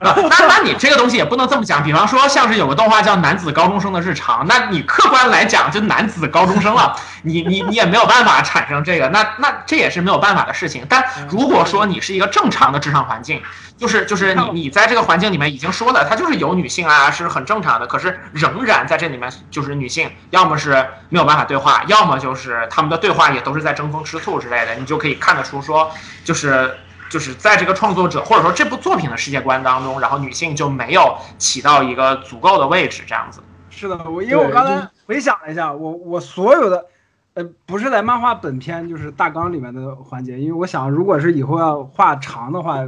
[0.07, 1.83] 啊，那那你这个东西也不能这么讲。
[1.83, 10.87] 比方说，像是有个动画叫《男子高中生的日常》，那你客观来讲就男子高中生了，你你你也没有办法产生这个，那那这也是没有办法的事情。
[10.89, 13.43] 但如果说你是一个正常的职场环境，
[13.77, 25.91] 就是就是你你在这个环境里面已经说了，它就是有女性啊，是很正常的，可是仍然在这里面就是女性，要么是没有办法对话，要么就是他们的对话也都是在争风吃醋之类的，你就可以看得出说，
[26.25, 26.79] 就是。
[27.09, 33.41] 就是在这个创作者或者说这部作品的世界观当中，然后女性就没有起到一个足够的位置，这样子。
[33.71, 36.87] 是的，我因为我刚才回想了一下，我我所有的，
[37.35, 42.79] 呃，不是在漫画本篇就是大纲里面的环节，因为我想，如果是以后要画长的话，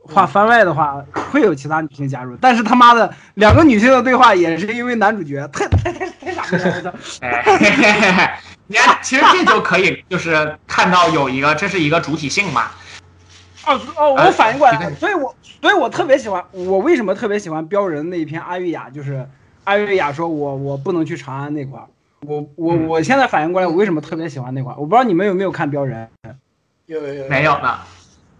[0.00, 6.94] 画番外的话，会有其他女性加入，但是他妈的两个女性的对话也是因为男主角太太太太傻逼了！
[7.22, 8.30] 哎，嘿嘿嘿嘿
[8.66, 12.70] 你看，其实这就可以就是看到有一个，这是一个主体性嘛。
[13.66, 19.26] 哦哦，哎我反应过来这个了，所以我所以我特别喜欢，我为什么特别喜欢标人那一篇阿玉雅，就是
[19.64, 21.86] 阿玉雅说我我不能去长安那块儿，
[22.26, 22.86] 我我嗯。
[22.88, 24.76] 我现在反应过来，我为什么特别喜欢那块儿？
[24.76, 26.08] 我不知道你们有没有看标人，
[26.86, 27.28] 有有有。
[27.28, 27.78] 没有呢？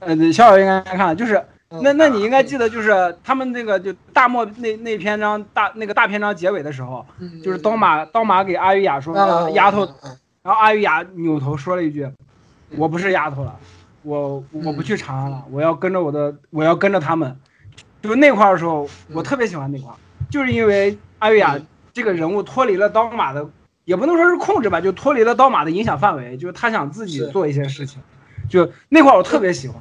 [0.00, 1.36] 呃，逍遥应该看了，就是
[1.70, 1.80] 嗯。
[1.82, 9.86] 那那你应该记得，就是他们那个就大漠那那篇章大那个大篇章结尾的时候，嗯就是刀马刀马给阿玉雅说啊丫头，
[10.42, 12.08] 然后阿玉雅扭头说了一句
[12.76, 13.54] ：“我不是丫头了，
[14.02, 17.36] 我我不去长安了，我要跟着我的，我要跟着他们。”
[18.02, 19.96] 就那块儿的时候，我特别喜欢那块儿，
[20.28, 21.56] 就是因为阿月雅
[21.92, 23.48] 这个人物脱离了刀马的，
[23.84, 28.02] 也不能说是控制吧，就脱离了刀马的影响范围，就是他想自己做一些事情，
[28.50, 29.80] 就那块儿我特别喜欢。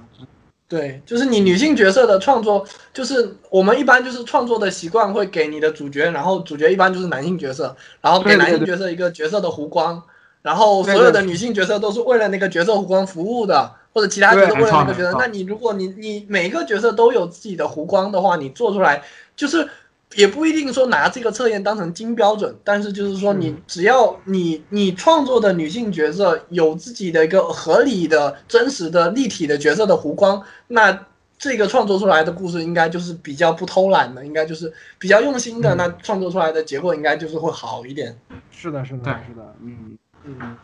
[0.67, 10.01] 对，就是你女性角色的创作，就是我们一般就是创作的习惯会给你的主角，然后主角一般就是男性角色，然后给男性角色一个角色的弧光，
[10.43, 15.17] 然后所有的女性角色都是为了那个角色弧光服务的，或者其他角色对为了那个角色。
[15.19, 19.01] 那你如果你你每一个角色都有自己的弧光的话，你做出来
[19.35, 19.67] 就是
[20.15, 31.05] 也不一定说拿这个测验当成金标准，但是就是说你只要你你创作的女性角色有自己的一个合理的、真实的、立体的角色的弧光，那
[31.37, 35.77] 这个创作出来的故事应该就是比较不偷懒的，应该就是比较用心的，嗯。
[35.77, 38.15] 那创作出来的结果应该就是会好一点。
[38.51, 40.57] 是的，是的，是的，嗯，嗯，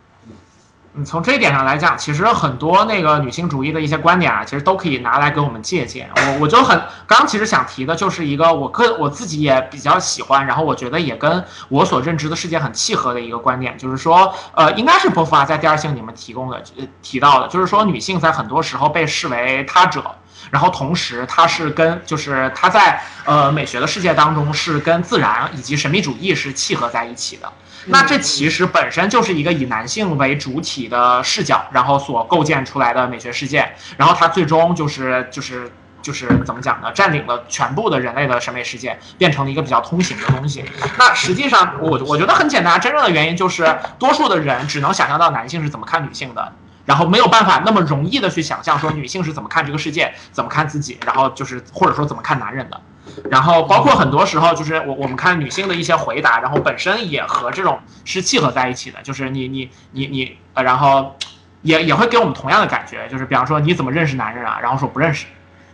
[0.97, 6.09] 嗯，从这一点上来讲，其实很多那个女性主义的一些观点啊，其实都可以拿来给我们借鉴。
[6.15, 6.75] 我我就很
[7.05, 16.63] 刚刚其实想提的就是一个我个我自己也比较喜欢，然后我觉得也跟我所认知的世界很契合的一个观点，就是说，呃，应该是波伏娃在第二性里面提供的
[17.03, 20.03] 提到的，就是说女性在很多时候被视为他者。
[20.51, 27.51] 然后同时，它是跟就是它在呃美学的世界当中是跟自然以及神秘主义是契合在一起的。
[27.89, 35.71] 那这其实本身就是一个以男性为主体的视角，然后所构建出来的美学世界，然后它最终就是就是
[36.01, 36.91] 就是怎么讲呢？
[36.93, 40.65] 占领了全部的人类的审美世界，变成了一个比较通行的东西。
[40.99, 46.53] 那实际上，我我觉得很简单，真正的原因就是多数的人只能想象到男性是怎么看女性的。
[46.87, 52.81] 然后没有办法那么容易的去想象说女性是怎么看这个世界，怎么看自己，然后就是或者说怎么看男人的。
[53.29, 61.15] 然后包括很多时候，就是我我们看女性的一些回答，然后本身也和这种是契合在一起的，就是你你你你呃，然后
[61.61, 65.25] 也也会给我们同样的感觉，就是比方说你怎么认识男人啊，然后说不认识，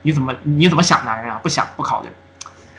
[0.01, 2.09] 你怎么你怎么想男人啊，不想不考虑，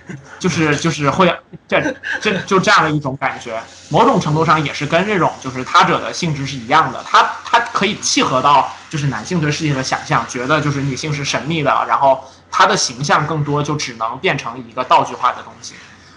[0.38, 1.34] 就是就是会
[1.66, 1.80] 这
[2.20, 15.74] 这就这样的一种感觉，某种程度上也是跟这种就是他者的性质是一样的，他他可以契合到就是男性对事情的想象，觉得就是女性是神秘的，然后他的形象更多就只能变成一个道具化的东西。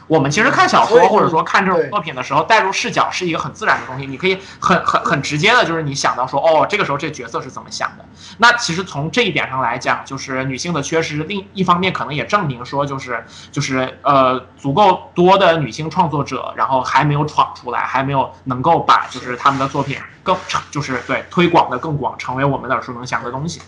[0.08, 8.06] 我们其实看小说或者说看这种作品的时候，带入视角是一个很自然的东西，你可以很很很直接的，就是你想到说，哦，这个时候这角色是怎么想的。
[8.38, 23.62] 那其实从这一点上来讲，就是女性的缺失，另一方面可能也证明说，就是就是呃足够多的女性创作者，然后还没有闯出来，还没有能够把就是他们的作品更成就是对推广的更广，成为我们耳熟能详的东西。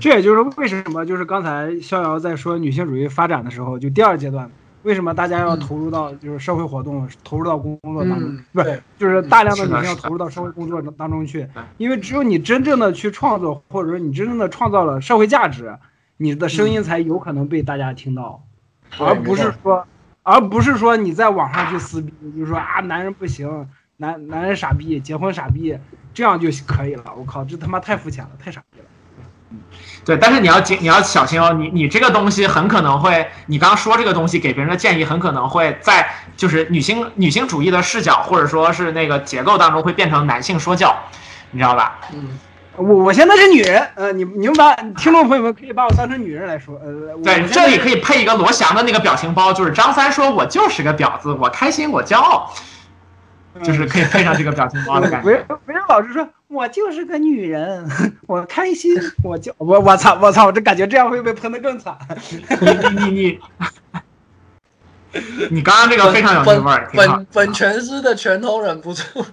[0.00, 4.48] 这也就是为什么就是刚才逍遥在说女性主义发展的时候，就第二阶段，
[4.82, 8.44] 为什么大家要投入到就是社会活动，投入到工作当中，嗯。
[8.52, 15.76] 不是就是大量的是的女性要投入到社会工作当中去，因为只有你真正的去创作，或者说你真正的创造了社会价值，
[16.16, 18.42] 你的声音才有可能被大家听到，
[18.96, 19.86] 对而不是说，
[20.22, 23.68] 而不是说你在网上去撕逼，就是说啊男人不行，
[23.98, 25.78] 男男人傻逼，结婚傻逼，
[26.14, 27.04] 这样就可以了。
[27.16, 28.62] 我靠，这他妈太肤浅了，太傻。
[30.04, 40.96] 对，但是你要谨你要小心哦，你你这个东西很可能会，你刚刚说这个东西给别人的建议，很可能会在就是女性女性主义的视角或者说是那个结构当中会变成男性说教，
[41.50, 41.98] 你知道吧？
[42.12, 42.38] 嗯，
[42.76, 52.50] 我我现在是女人，呃，你你们把听众朋友们可以把我当成女人来说，呃，我对，这里可以配一个罗翔的那个表情包，就是张三说：“我就是个婊子，我开心，我骄傲。”
[53.64, 55.44] 就是可以配上这个表情包的感维觉。
[55.66, 57.88] 维人老师说，我就是个女人，
[58.26, 58.92] 我开心，
[59.22, 61.96] 我就我我操我操，我这感觉这样会被喷的更惨。
[62.60, 62.68] 你
[63.04, 63.38] 你你
[65.12, 65.18] 你，
[65.50, 67.26] 你刚刚这个非常有那味本。
[67.32, 69.02] 本全师的拳头忍不住。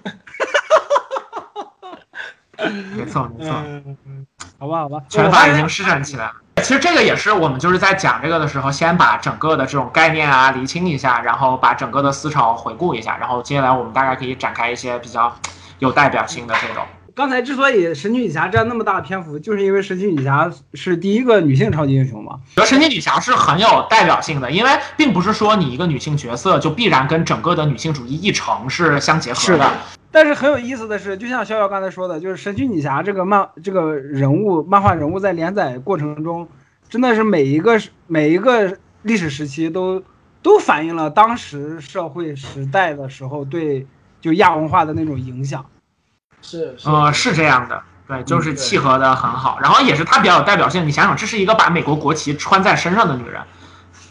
[2.96, 3.54] 没错没错。
[3.66, 4.26] 嗯，
[4.60, 6.34] 好吧好吧，拳法已经施展起来了。
[6.58, 15.36] 其实这个也是我们就是在讲这个的时候，先把整个的这种概念啊厘清一下，然后把整个的思潮回顾一下，然后接下来我们大概可以展开一些比较
[15.80, 16.86] 有代表性的这种。
[17.18, 22.40] 刚才之所以神奇女侠占那么大的篇幅，就是因为神奇女侠是第一个女性超级英雄嘛。
[22.56, 29.68] 我觉得神奇女侠是很有代表性的，因为并不是说你一个女性角色就必然跟整个的女性主义议程是相结合是的
[30.12, 36.48] 但是很有意思的是，就像逍遥刚才说的，就是神奇女侠这个漫这个人物漫画人物在连载过程中，
[36.88, 40.04] 真的是每一个每一个历史时期都
[40.44, 43.88] 都反映了当时社会时代的时候对
[44.22, 45.66] 就亚文化的那种影响。
[46.48, 46.90] 是是。
[46.90, 49.60] 呃，是这样的，对，就是契合的很好。
[49.62, 53.42] 然后也是她比较有代表性，你想想，这是一个把美国国旗穿在身上的女人，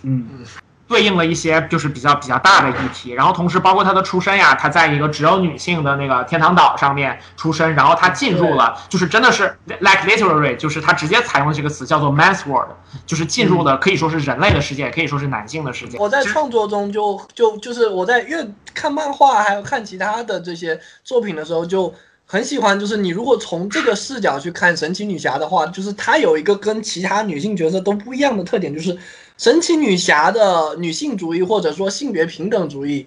[0.03, 0.45] 嗯，
[0.87, 12.69] 对应了一些就是比较比较大的议题，然后同时包括她的出身呀，她在一个只有女性的那个天堂岛上面出生，然后她进入了就是真的是 like literary，就是她直接采用的这个词叫做 man's world，
[13.05, 15.99] 就是进入的可以说是人类的世界，也可以说是男性的世界。
[15.99, 21.93] 我在创作中就就就是我在越看漫画还有看其他的这些作品的时候，就
[22.27, 22.79] 很喜欢。
[22.79, 28.97] 就是你如果从这个视角去看神奇女侠的话，就是她有一个跟其他女性角色都不一样的特点，就是
[29.39, 33.07] 神奇女侠的女性主义或者说性别平等主义，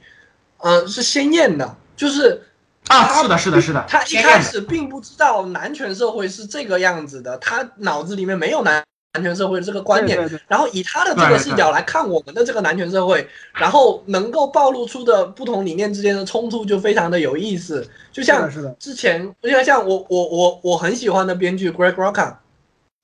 [0.58, 2.42] 呃，是鲜艳的，就是。
[2.88, 8.84] 啊，是的，是的，是的，她一开始并不知道男权社会是这个样子的，她脑子里面没有男
[9.14, 10.42] 男权社会的这个观念，对对对。
[10.48, 17.88] 然后以他的这个视角来看我们的这个男权社会，然后能够暴露出的不同理念之间的冲突就非常的有意思。
[18.12, 18.48] 就像
[18.78, 22.40] 之前，就像像我我我我很喜欢的编剧 Greg r o c k a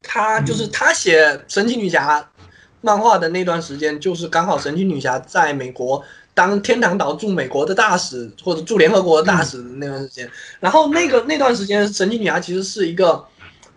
[0.03, 2.29] 他嗯就是他写神奇女侠
[2.81, 6.03] 漫画的那段时间，就是刚好神奇女侠在美国
[6.35, 10.29] 当天堂岛驻美国的大使或者驻联合国的大使的那段时间，
[10.59, 13.25] 然后那个那段时间神奇女侠其实是一个，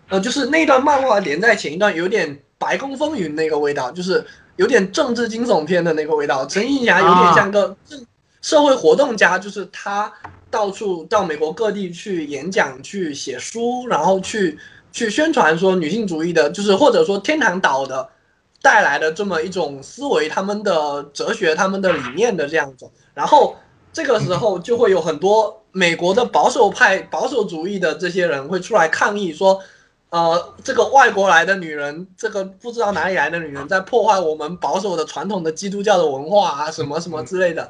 [0.09, 6.49] 呃，就是那段漫画连在前一段有点白宫风云那个味道，就是有点政治惊悚片的那个味道。
[6.49, 8.03] 神奇女侠有点像个政
[8.41, 10.11] 社会活动家，就是他
[10.49, 14.57] 到处到美国各地去演讲、去写书，然后去
[14.91, 18.09] 去宣传说女性主义的，就是或者说天堂岛的
[18.63, 22.89] 带来的这么一种思维、他们的哲学、他们的理念的这样子。
[23.13, 23.55] 然后
[23.93, 29.61] 这个时候就会有很多美国的保守派、保守主义的这些人会出来抗议说。
[30.09, 37.69] 呃，这个外国来的女人，这个不知道哪里来的女人，在破坏我们保守的传统的基督教的文化啊，什么什么之类的。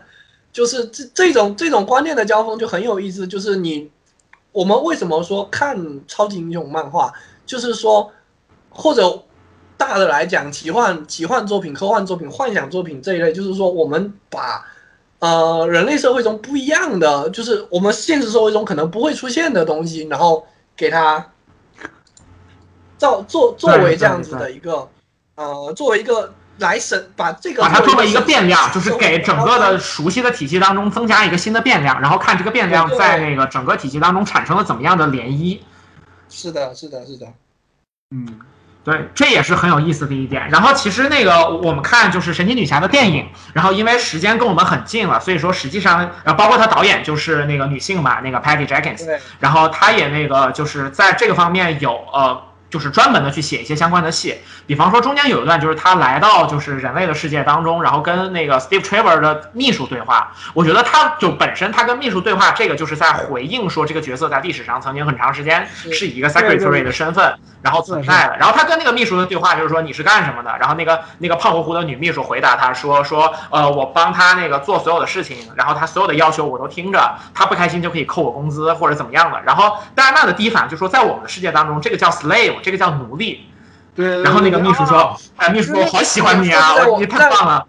[0.52, 3.28] 就是这这种这种观念的交锋就很有意思。
[3.28, 3.92] 就是你，
[4.52, 5.78] 我们为什么说看
[6.08, 7.14] 超级英雄漫画，
[7.46, 8.12] 就是说，
[8.70, 9.22] 或者
[9.78, 14.66] 大的来讲，奇幻奇幻作品、科幻作品、幻想作品这一类，就是说我们把
[15.20, 21.32] 呃人类社会中不一样的，就是我们现实社会中可能不会出现的东西，然后给它
[23.00, 24.88] 造作作为这样子的一个
[25.36, 35.60] 呃，作为一个来审把这个把它作为一个变量，就是给整个的熟悉的体系当中增加一个新的变量，然后看这个变量在那个整个体系当中产生了怎么样的涟漪。
[36.30, 37.26] 是的，是的，是的，
[38.14, 38.42] 嗯，
[38.84, 40.50] 对，这也是很有意思的一点。
[40.50, 49.08] 然后其实那个我们看就是神奇女侠的电影，然后因为时间跟我们很近了，所以说实际上，呃，包括她导演就是那个女性嘛，那个 Patty Jenkins，
[49.40, 52.49] 然后她也那个就是在这个方面有呃。
[52.70, 60.32] 就是专门的去写一些相关的戏，比方说中间有一段就是他来到就是人类的世界当中，然后跟那个 Steve Trevor 的秘书对话。
[60.54, 68.38] 我觉得他就本身他跟秘书对话，这个就是在回应说这个角色在历史上曾经很长时间是是以一个 secretary 的身份然后存在的。
[68.38, 70.56] 然后他跟那个秘书的对话就是说你是干什么的？
[70.60, 79.42] 然后那个那个胖乎乎的女秘书回答他说说呃我帮他那个做所有的事情，然后他所有的要求我都听着，他不开心就可以扣我工资或者怎么样的。
[79.44, 83.46] 然后戴安娜的第一反应就说在我们的世界当中，这个叫 slave，这个叫奴隶。
[83.96, 84.22] 对。
[84.24, 87.68] 然后那个秘书啊说：“哎，秘书说我好喜欢你啊，我你太棒了。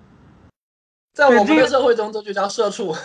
[1.12, 2.96] 在我们这个社会中，这就叫社畜。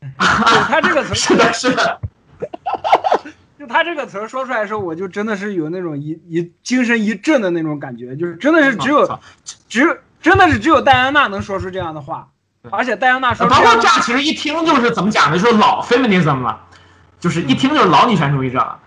[0.16, 2.00] 他这个”词是的，是的，
[3.58, 9.20] 就他这个词儿说出来的时候，我就真的是有那种一一精神一振的那种感觉，就是真的是只有
[9.68, 12.28] 只有真的是只有戴安娜能说出这样的话，
[12.70, 15.38] 而且戴安娜说出包括样的话，这样，其实一听就是怎么讲呢？
[15.38, 16.66] 就是老 feminism 了，
[17.18, 18.78] 就是一听就是老女权主义者了。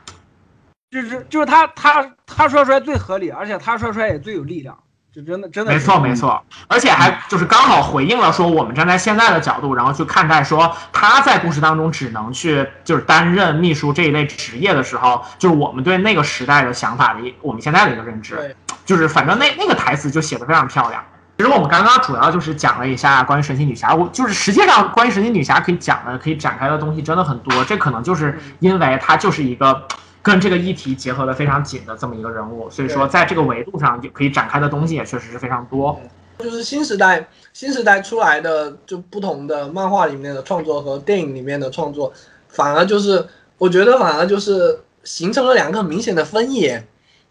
[0.94, 4.78] 就是就是他他他说出来最合理，而且他说出来也最有力量，
[5.12, 18.56] 就真的真的没错没错，而且还就是刚好回应了说我们站在现在的角度，然后去看待说他在故事当中只能去就是担任秘书这一类职业的时候，就是我们对那个时代的想法的一我们现在的一个认知。
[18.86, 21.02] 就是反正那那个台词就写的非常漂亮。
[21.38, 27.64] 其实我们刚刚主要就是讲了一下关于神奇女侠，我就是实际上关于神奇女侠可以讲的、可以展开的东西真的很多。
[27.64, 29.88] 这可能就是因为它就是一个
[30.24, 36.00] 跟这个议题结合的非常紧的这么一个人物，所以说在这个维度上就可以展开的东西也确实是非常多。
[36.40, 42.12] 就是新时代新时代出来的就不同的漫画里面的创作和电影里面的创作，
[42.48, 43.24] 反而就是
[43.58, 46.84] 我觉得反而就是形成了两个明显的分野，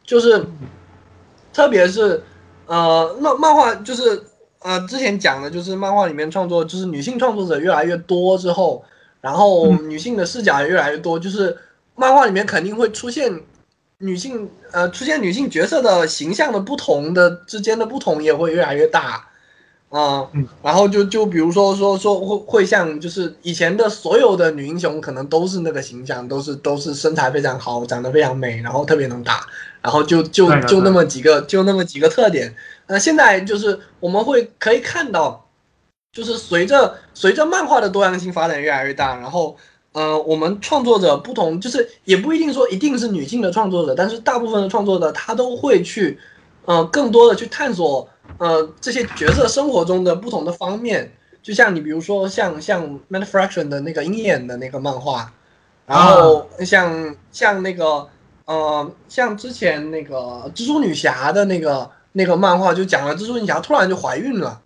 [0.04, 0.44] 就是
[1.52, 2.22] 特别是
[2.66, 4.22] 呃漫漫画就是
[4.60, 8.84] 呃之前讲的就是漫画里面创作就是女性创作者越来越多之后，
[9.20, 11.56] 然后女性的视角也越来越多，就是
[11.94, 13.40] 漫画里面肯定会出现
[13.98, 19.28] 女性呃出现女性角色的形象的不同的之间的不同也会越来越大。
[19.90, 29.46] 啊、嗯然后就就比如说说说会会像就是以前的所有的女英雄可能都是那个形象，都是都是身材非常好，长得非常美，然后特别能打，
[29.82, 32.56] 然后就就就那么几个就那么几个特点。
[32.86, 35.46] 那现在就是我们会可以看到，
[36.10, 39.54] 就是随着随着漫画的多样性发展越来越大，然后
[39.92, 46.18] 呃，我们创作者不同，就是也不一定说一定是女性的创作者，但是大部分的创作者他都会去
[46.64, 51.12] 呃更多的去探索呃这些角色生活中的不同的方面。
[51.42, 55.32] 就像你比如说像像 Man Fraction 的那个鹰眼的那个漫画，
[55.86, 58.08] 然后像像那个
[58.44, 64.60] 呃像之前那个蜘蛛女侠的那个那个漫画，就讲了蜘蛛女侠突然就怀孕了，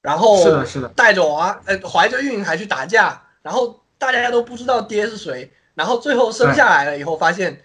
[0.00, 7.60] 然后是的，是的，带着娃，呃，怀着孕还去打架，然后大家都不知道爹是谁，然后最后生下来了以后发现，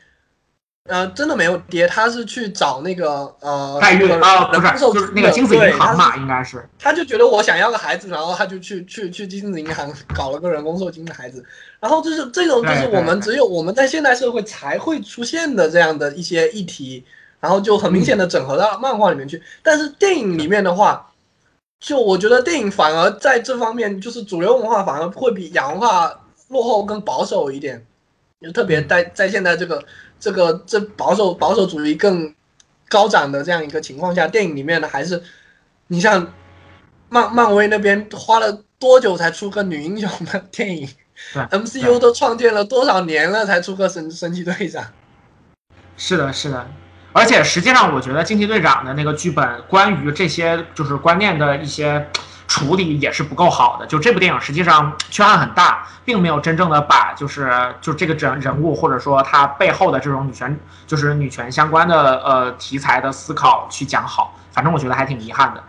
[0.90, 6.68] 呃，真的没有爹，他是去找那个呃代孕那个啊，不是，就是那个精子银行嘛，应该是。
[6.78, 11.44] 他就觉得我想要个孩子，然后他就去去去精子银行搞了个人工受精的孩子，
[11.80, 17.06] 然后就是这种就是我们只有我们在现代社会才会出现的这样的一些议题，
[17.40, 19.42] 然后就很明显的整合到漫画里面去。
[19.64, 21.12] 但是电影里面的话，
[21.80, 27.86] 就我觉得电影反而在这方面，就是主流文化反而会比洋文化落后更保守一点，
[28.42, 29.84] 就特别在在现在这个
[30.20, 32.34] 这个这保守保守主义更
[32.88, 35.22] 高涨的这样一个情况下，电影里面呢还是
[35.88, 36.34] 你像
[37.10, 40.88] 漫漫威那边花了多久才出个女英雄的 电影
[41.34, 44.86] 对？MCU 都创建了多少年了才出个神神奇队长？
[45.98, 46.68] 是的，是的，
[47.14, 52.06] 而且实际上，我觉得惊奇队长的那个剧本关于这些就是观念的一些
[52.48, 53.86] 处理也是不够好的。
[53.88, 64.38] 就这部电影实际上缺憾很大，并没有真正的把就是就这个人人物或者说他背后的这种女权就是女权相关的呃题材的思考去讲好。
[64.52, 65.64] 反正我觉得还挺遗憾的。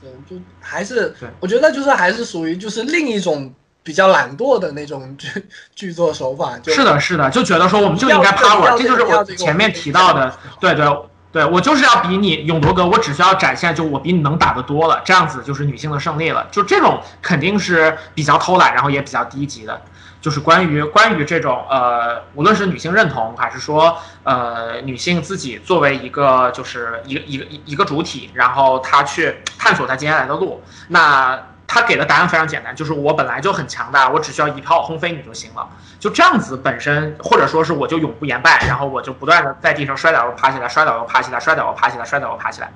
[0.00, 3.52] 对，就还是对我觉得就是还是属于就是另一种
[3.82, 5.28] 比较懒惰的那种剧
[5.74, 6.58] 剧作手法。
[6.58, 10.86] 就是的，是的，就觉得说我们就应该 power，这就是我前面提到的，对对
[11.30, 16.46] 对，我就是要比你勇夺哥，我只需要展现就我比你能打的多了，这样子就是女性的胜利了。
[16.50, 19.80] 就这种肯定是比较偷懒，然后也比较低级的。
[20.20, 31.38] 就是关于关于这种呃，无论是女性认同，还是说呃女性自己作为一个就是一个一个一个主体，然后她去探索她接下来的路，那
[31.78, 35.68] 他给的答案非常简单，就是我本来就很强大，我只需要一炮轰飞你就行了。
[36.00, 42.72] 就这样子本身，或者说是我就永不言败，然后我就不断的在地上摔倒又爬起来，摔倒又爬起来，摔倒又爬起来，摔倒又爬起来。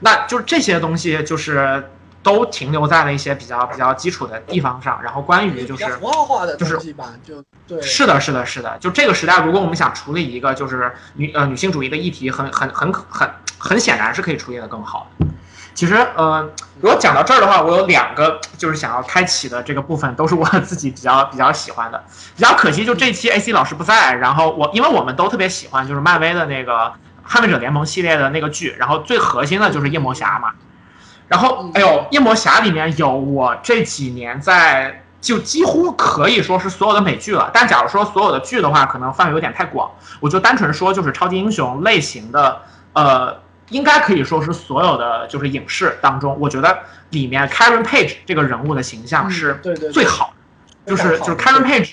[0.00, 1.90] 那就是这些东西，就是
[2.22, 5.00] 都停留在了一些比较比较基础的地方上。
[5.02, 7.80] 然后关于就是符号化的就是东西吧，就对。
[7.82, 8.76] 是的，是的，是的。
[8.78, 15.26] 就这个时代，如果我们想处理一个就是女呃女性主义的议题，很很很很很显然是可以处理的更好的。
[15.78, 16.44] 其实呃，
[16.80, 22.04] 如果讲到这儿的话，我有两个就是想要开启的这个部分，都是我自己比较比较喜欢的。
[22.34, 26.92] 比较可惜，就这期 AC 老师不在，然后我因为我们都特别喜欢就是漫威的那个
[27.24, 30.50] 捍卫者联盟系列的那个剧，然后最核心的就是夜魔侠嘛。
[31.28, 37.52] 然后，哎呦，夜魔侠里面有我这几年在就几乎可以说是所有的美剧了。
[37.54, 42.62] 但假如说所有的剧的话，可能范围有点太广，我就单纯说就是超级英雄类型的，
[42.94, 43.36] 呃，
[43.70, 46.78] 应该可以说是所有的就是影视当中，我觉得
[47.10, 50.34] 里面 Karen Page 这个人物的形象嗯是对对对最好，
[50.86, 51.92] 就是就是 Karen Page。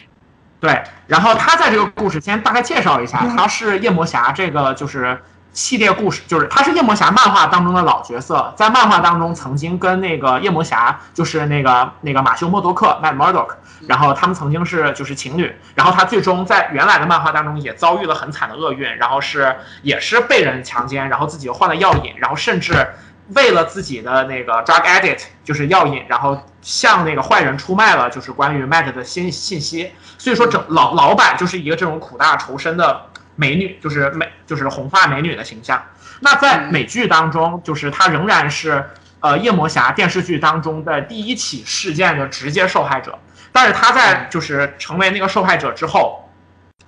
[0.59, 5.21] 对，然后他在这个故事先大概介绍一下，他是夜魔侠这个就是
[5.55, 13.55] 系列故事，就是他是夜魔侠漫画当中的老角色，在漫画当中曾经跟那个夜魔侠就是那个那个马修莫多克 Matt Murdock，
[13.87, 22.87] 然后他们曾经是就是情侣，然后他最终在原来的漫画当中也遭遇了很惨的厄运，然后是也是被人强奸，然后自己又患了药瘾，然后甚至
[23.29, 33.05] 为了自己的那个 drug addict 就是药瘾，然后向那个坏人出卖了就是关于 Matt 的信信息，所以说整老老板就是一个这种苦大仇深的
[33.35, 35.83] 美女，就是美就是红发美女的形象。
[36.19, 38.83] 那在美剧当中，就是她仍然是
[39.19, 43.17] 呃夜魔侠电视剧当中的第一起事件的直接受害者，
[43.51, 46.29] 但是她在就是成为那个受害者之后，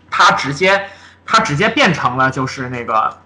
[0.09, 0.87] 她直接
[1.25, 3.17] 她直接变成了就是那个。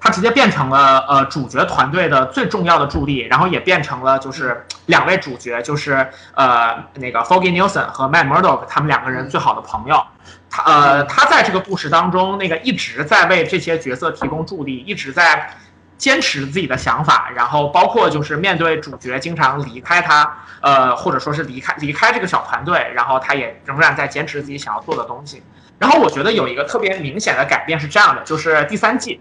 [0.00, 10.02] 他直接变成了呃主角团队的最重要的助力，然后也变成了就是两位主角，就是呃那个 Foggy Nelson 和 Matt Murdock 他们两个人最好的朋友。
[10.48, 15.54] 他呃他在这个故事当中，那个一直在为这些角色提供助力，一直在
[15.96, 25.42] 坚持自己的想法，然后包括就是面对主角经常离开他，呃，或者说是离开离开这个小团队，然后他也仍然在坚持自己想要做的东西。
[25.78, 29.20] 然后我觉得有一个特别明显的改变是这样的，就是第三季，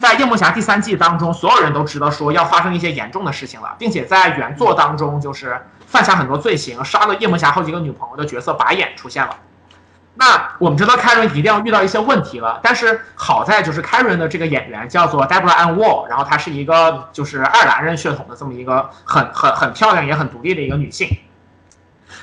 [0.00, 9.36] 在夜幕侠第三季当中，所有人都知道说要发生一些严重的事情了，并且在原作当中就是犯下很多罪行，杀了夜幕侠好几个女朋友的角色白眼出现了。
[10.14, 21.08] 那我们知道凯伦一定要遇到一些问题了，但是好在就是凯伦的这个演员叫做 Deborah Ann Wall，然后她是一个就是爱尔兰人血统的这么一个很很很漂亮也很独立的一个女性。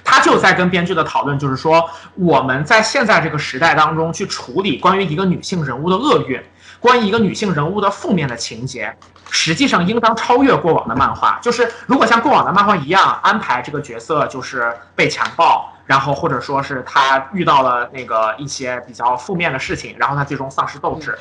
[0.04, 6.42] 她就在跟编剧的讨论，就是说我们在现在这个时代当中去处理关于一个女性人物的厄运，
[6.88, 8.96] 关于一个女性人物的负面的情节，
[9.30, 11.38] 实际上应当超越过往的漫画。
[11.42, 21.18] 就是如果像过往的漫画一样安排这个角色就是被强暴，然后或者说是她遇到了那个一些比较负面的事情，然后她最终丧失斗志。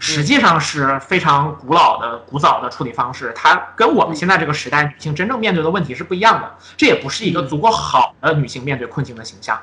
[0.00, 6.50] 实际上是非常古老的、古早的处理方式，它跟我们现在这个时代女性真正面对的问题是不一样的。
[6.76, 9.60] 这也不是一个足够好的女性面对困境的形象。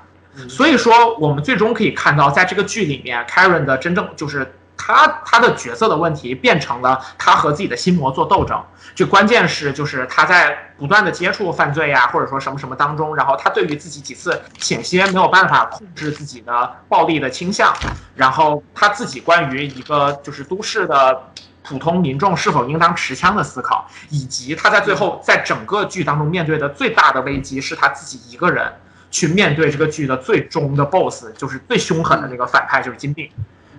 [0.50, 8.62] 所以说，我们最终可以看到，在这个剧里面，Karen 的真正就是他他的角色的问题变成了他和自己的心魔做斗争。
[8.94, 17.74] 就关键是就是他在不断的接触犯罪呀，或者说什么什么当中，然后他对于自己几次险些没有办法控制自己的暴力的倾向，
[18.16, 21.22] 然后他自己关于一个就是都市的。
[21.68, 28.72] 普通民众是否应当持枪的思考，以及他在最后在整个剧当中面对的最大的危机，是他自己一个人
[29.10, 33.28] 去面对这个剧的最终的 BOSS，就是最凶狠的那个反派，就是金并。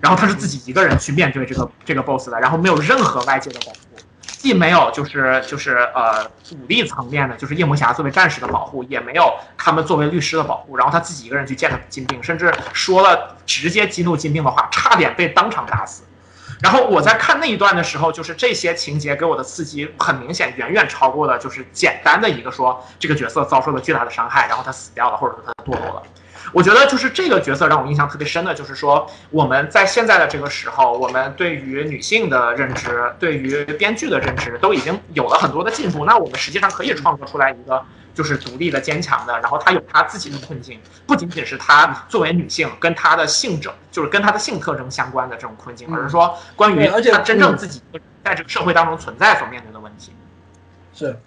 [0.01, 3.77] 然后他是自己一个人去面对这个这个 BOSS 的，然后没有任何外界的保护，
[4.21, 10.77] 既没有就是就是呃武力层面的，就是夜魔侠作为战士的保护，也没有他们作为律师的保护。
[10.77, 16.03] 然后他自己一个人去见了金并，甚至说了直接激怒金并的话，差点被当场打死。
[16.59, 26.03] 然后我在看那一段的时候，就是这些情节给我的刺激很明显，远远超过了就是简单的一个说这个角色遭受了巨大的伤害，然后他死掉了，或者说他堕落了。
[26.53, 36.05] 我觉得就是这个角色让我印象特别深的，就是说我们在现在的这个时候，我们对于女性的认知，对于编剧的认知，都已经有了很多的进步。
[36.05, 37.83] 那我们实际上可以创作出来一个
[38.13, 47.81] 就是独立的、坚强的，然后她有她自己的困境，不仅仅是她作为女性跟她的性征，就是跟她的性特征相关的这种困境，而是说关于她真正嗯自己
[48.23, 50.13] 在这个社会当中存在所面对的问题。
[50.93, 51.19] 是，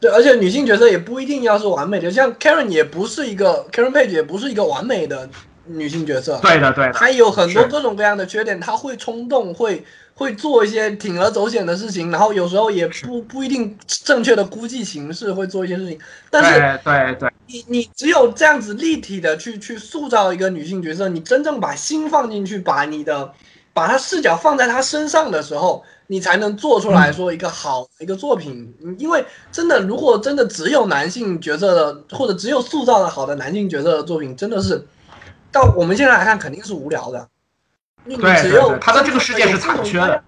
[0.00, 5.28] 对，而且女性角色也不一定要是完美的，像 Karen 也不是一个 Karen Page 也不是一个完美的
[5.66, 15.98] 女性角色，对的，对的，她有很多各种各样的缺点，她会冲动，会会做一些铤而走险的事情，然后有时候也不不一定正确的估计形势，会做一些事情，
[16.28, 23.32] 但是对对对，你你只有这样子立体的去去塑造一个女性角色，你真正把心放进去，把你的
[23.74, 28.72] 把他视角放在他身上的时候，你才能做出来说一个好的一个作品。
[28.82, 34.86] 嗯因为真的，如果真的只有男性角色的，或者只有塑造的好的男性角色的作品，真的是
[35.50, 37.28] 到我们现在来看肯定是无聊的。
[38.06, 40.22] 对只有他的这个世界是残缺的。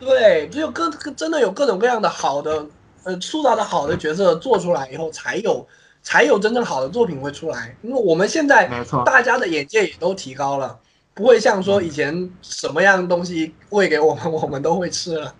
[0.00, 2.66] 对，只有各真的有各种各样的好的，
[3.04, 5.64] 呃，塑造的好的角色做出来以后，才有
[6.02, 7.76] 才有真正好的作品会出来。
[7.82, 8.68] 因为我们现在
[9.04, 10.78] 大家的眼界也都提高了，
[11.20, 15.34] 不会像说以前什么样东西喂给我们，我们都会吃了。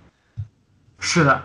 [0.98, 1.40] 是的，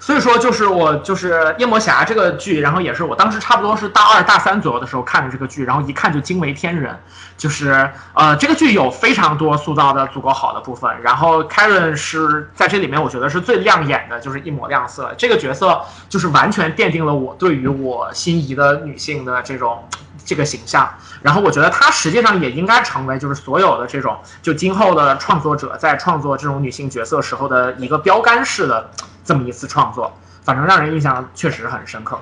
[0.00, 6.98] 所以说就是我就是夜魔侠这个剧，然后也是我当时差不多是大二大三左右的时候看的这个剧，然后一看就惊为天人。
[7.36, 15.12] 就是呃，这个剧有非常多塑造的足够好的部分，然后 Karen 是在这里面我觉得是最亮眼的，就是一抹亮色。
[15.18, 19.86] 这个角色就是完全奠定了我对于我心仪的女性的这种
[20.24, 20.88] 这个形象。
[21.22, 28.90] 然后我觉得她实际上也应该成为就是所有的这种就今后的创作者在创作这种女性角色时候的一个标杆式的
[29.24, 32.18] 这么一次创作，反正让人印象确实很深刻。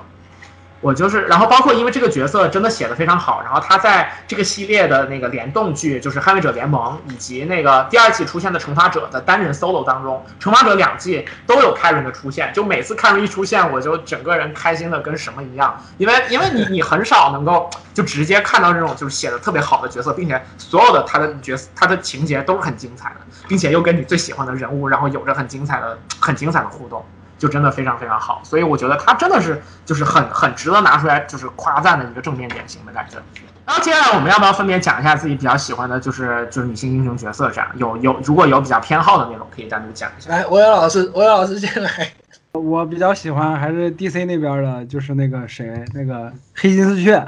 [0.83, 27.05] 我就是，然后包括因为这个角色真的写的非常好，然后他在这个系列的那个联动剧，就是《捍卫者联盟》以及那个第二季出现的《惩罚者》的单人 solo 当中，《惩罚者》两季都有凯伦的出现，就每次凯伦一出现，我就整个人开心的跟什么一样，因为因为你你很少能够就直接看到这种就是写的特别好的角色，并且所有的他的角色他的情节都是很精彩的，并且又跟你最喜欢的人物，然后有着很精彩的很精彩的互动。
[27.43, 33.17] 就真的非常非常好，所以我觉得他真的是就是很很值得拿出来就是夸赞的一个正面典型的感觉。
[33.65, 37.67] 然后接下来我们要不要分别讲一下自己比较喜欢的，就是就是女性英雄角色这样？
[37.75, 40.29] 有有如果有比较偏好的那种，可以单独讲一下。
[40.29, 41.91] 来，我有老师，我有老师先来。
[42.53, 47.27] 我比较喜欢还是 DC 那边的，就是那个谁，那个黑金丝雀，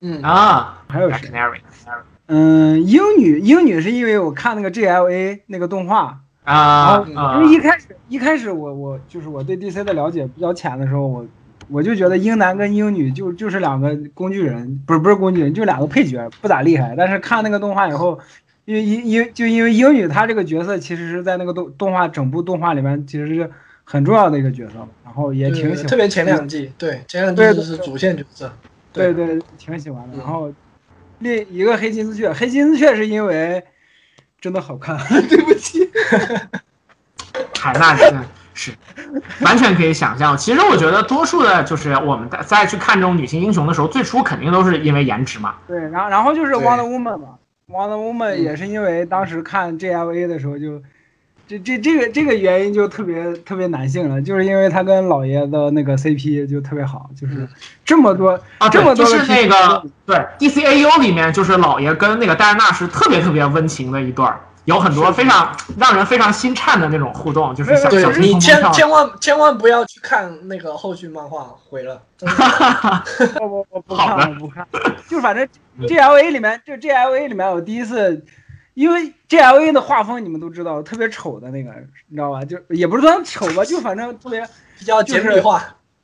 [0.00, 1.30] 嗯啊还有谁
[2.28, 11.26] 嗯，英女，英女是因为我看那个 GLA 那个动画，啊因啊为一开始一开始我我就是我对 DC 的了解比较浅的时候，我
[11.70, 16.94] 我就觉得英男跟英女就就是两个工具人，不是不是工具人，就两个配角，不咋厉害。
[16.96, 18.18] 但是看那个动画以后，
[18.64, 23.50] 因为因因就因为英女她这个角色其实是在那个动动画整部动画里面其实是
[23.84, 28.50] 很重要的一个角色，然后也挺喜欢，特别前两季，对前两季是主线角色。
[28.90, 30.16] 对对挺喜欢的。
[30.16, 30.50] 嗯然后
[31.18, 33.62] 另一个黑金丝雀，黑金丝雀是因为
[34.40, 34.96] 真的好看，
[35.28, 35.90] 对不起。
[37.58, 38.24] 海纳真的
[38.54, 38.72] 是
[39.40, 40.36] 完全可以想象。
[40.36, 45.56] 其实我觉得多数的就是我们在在去看这种女性英雄的时候，最初肯定都是因为颜值嘛。
[45.66, 47.38] 对，然后然后就是 Wonder Woman 嘛
[47.68, 50.80] ，Wonder Woman 嗯也是因为当时看 JLA 的时候就，
[51.48, 57.48] 这这这个这个原因就特别特别男性了，就是因为他跟老爷的那个 CP 就特别好，就是嗯
[57.86, 72.02] 这么多啊，这么多就是那 CP 个对 DCAU 里面，就是老爷跟那个戴安娜是特别特别温情的一段，有很多非常让人非常心颤的那种互动，就是小对小你千千万千万不要去看那个后续漫画，毁了。
[73.40, 74.66] 我我我不好的看我不看，
[75.08, 75.48] 就反正
[75.80, 78.22] GLA 里面就 GLA 里面我第一次。
[78.78, 81.72] 因为 GLA 的画风你们都知道，特别丑的那个，
[82.06, 82.44] 你知道吧？
[82.44, 84.40] 就也不是说丑吧，就反正特别
[84.78, 85.60] 比较简笔画。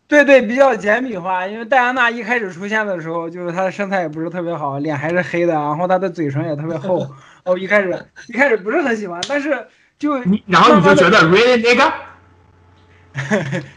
[0.08, 1.46] 对对，比较简笔画。
[1.46, 7.06] 因为戴安娜一开始出现的时候，就是她的身材也不是特别好，脸还是黑的，然后她的嘴唇也特别厚。
[7.44, 7.96] 哦，一开始
[8.26, 11.92] 一开始不是很喜欢，但是就你然后你就觉得 really 那个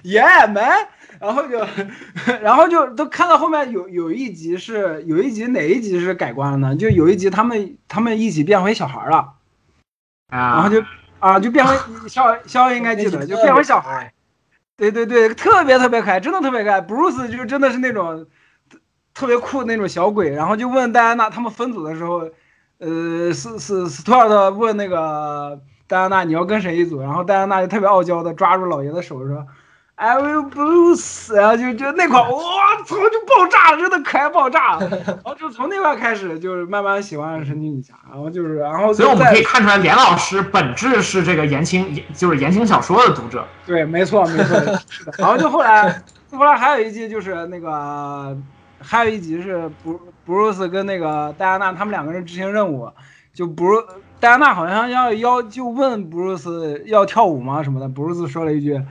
[0.02, 0.88] yeah man，
[1.20, 1.60] 然后就
[2.42, 6.76] 然后就都看到后面有有一集是有一集哪一集是改观了呢？
[6.76, 9.34] 就有一集他们他们一起变回小孩了，
[10.32, 10.84] 然啊后就
[11.20, 11.76] 啊就变回
[12.08, 14.14] 肖肖应该记得就变回小孩。
[14.78, 16.80] 对对对，特别特别可爱，真的特别可爱。
[16.82, 18.28] Bruce 就真的是那种
[18.70, 18.78] 特
[19.16, 22.30] 特别酷的那种小鬼，然后就问戴安娜他们分组的时候，
[22.78, 29.48] 呃，斯斯斯图尔特问那个戴安娜你要跟谁一组，然后戴安娜就特别傲娇的抓住老爷的手说
[29.98, 32.40] ，I will Bruce，然后就就那块，我
[32.86, 34.88] 操就爆炸了，真的可爱爆炸了。
[34.90, 43.46] 然后就从那块开始就是慢慢喜欢上神奇女侠，然后就是然后所以我们可以看出来，连老师本质是这个言情，就是言情小说的读者。
[43.66, 45.14] 对，没错，没错，是的。
[45.18, 46.02] 然后就后来，
[46.32, 48.38] 后来还有一集就是那个，
[48.80, 52.90] 还有一集是布布鲁斯跟那个戴安娜他们两个人执行任务，
[53.34, 53.84] 就布鲁
[54.20, 58.82] 戴安娜好像要要就问布鲁斯要跳舞吗什么的，布鲁斯说了一句，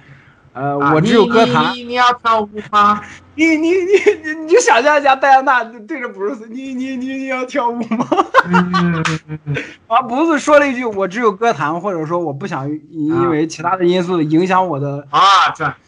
[0.57, 1.75] 呃，啊我只有歌坛。
[1.75, 3.03] 你你你要跳舞吗？
[3.35, 3.93] 你你你
[4.25, 8.07] 你你就想象一下戴安娜对着布鲁斯，你你你你要跳舞吗？
[9.87, 15.07] 啊，布鲁斯说了一句，我只有歌坛，或者说我不想因为其他的因素影响我的。
[15.11, 15.21] 啊，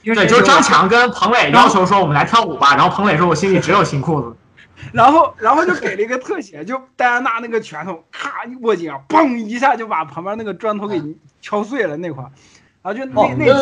[0.04, 4.36] 对对，就是张强跟彭磊要求说我们来跳舞吧，然后彭磊说我心里只有新裤子。
[4.92, 11.02] 然后，然后就给了一个特写，就戴安娜那个拳头咔一握紧，嘣一下就把旁边那个砖头给
[11.42, 12.30] 敲碎了那块儿，
[12.80, 13.54] 然后就那那有没有，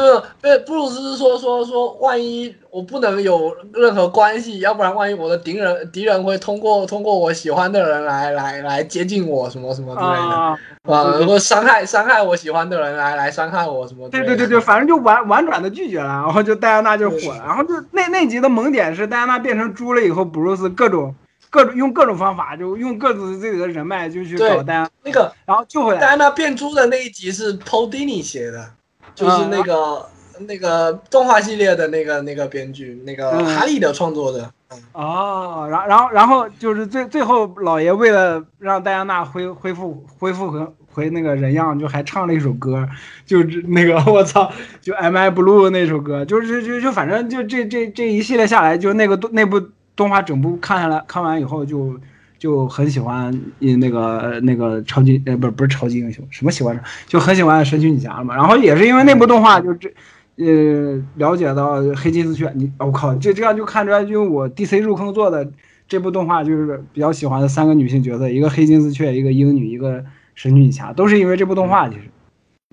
[0.42, 14.08] 没有，布鲁斯是说说说，万一我不能有任何关系，要不然万一我的敌人敌人会通过通过我喜欢的人来来来接近我什么什么之类的，啊，啊，或伤害伤害我喜欢的人来来伤害我什么？
[14.10, 21.14] 对对对对，反正就婉婉转的拒绝了，然后就戴安娜就火了，然后就那那集的萌点是戴安娜变成猪了以后，布鲁斯各种
[21.48, 26.00] 各种用各种方法，就用各自自己的人脉就去对找戴安，那个然后救回来。
[26.00, 28.70] 戴安娜变猪的那一集是 Paul Dini 写的，
[29.16, 30.06] 就是那个、
[30.46, 34.52] 那个动画系列的那个那个编剧，那个嗯哈利的创作的。
[34.70, 42.86] 嗯哦，然然后然后就是最最后老爷为了让戴安娜恢恢复恢复回回那个人样，就还唱了一首歌，
[43.24, 49.60] 就是那个 我操，就 M I Blue 那首歌，就是就就反正就这这这一系列下来，就那个那部
[49.94, 51.98] 动画整部看下来看完以后就。
[52.38, 59.92] 就很喜欢嗯那个那个超级呃不是不是超级英雄什么喜欢就很喜欢神奇女侠了嘛，然后也是因为那部动画就这
[60.38, 65.50] 呃，了解到黑金丝雀，你我、靠，这这样就看出来，就是我 DC 入坑做的
[65.88, 70.04] 这部动画，就是比较喜欢的三个女性角色，一个黑金丝雀，一个鹰女，一个
[70.34, 72.02] 神奇女侠，都是因为这部动画，其实，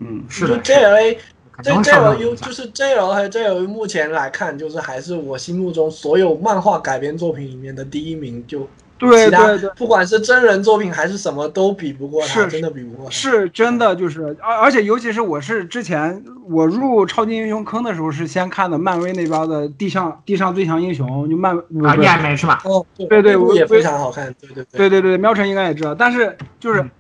[0.02, 1.16] 嗯，是的，JLA
[1.62, 2.52] 这肯定会受到 JLU 就。
[2.52, 13.12] 是 JL 和 JLU 目前来看，就是还是我心目中所有漫画改编作品里面的第一名，就对对对，不管是真人作品还是什么都比不过他，是真的比不过他。
[13.12, 22.62] 是真的，就是而而且尤其是我是之前我入超级英雄坑的时候，是先看的漫威那边的地上地上最强英雄，就漫不啊是，EMA 是吧？
[22.66, 24.78] 哦，对对我那部也非常好看，对对对。
[24.78, 26.92] 对对对，喵晨应该也知道，但是就是，嗯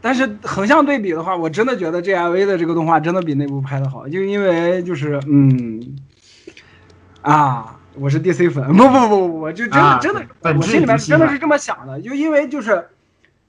[0.00, 5.96] 但是横向对比的话，我真的觉得 G I V 的这个动画真的比那部拍的好，就因为就是嗯，
[7.20, 10.24] 啊，我是 DC 粉，不不不不不，就真的、啊真的，
[10.56, 12.86] 我心里面真的是这么想的，就因为就是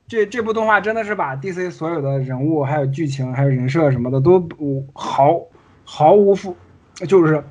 [0.07, 4.47] 这这部动画真的是把 DC 所有的人物、还有剧情、还有人设什么的都
[4.93, 5.41] 毫
[5.85, 6.55] 毫无负，
[7.07, 7.43] 就是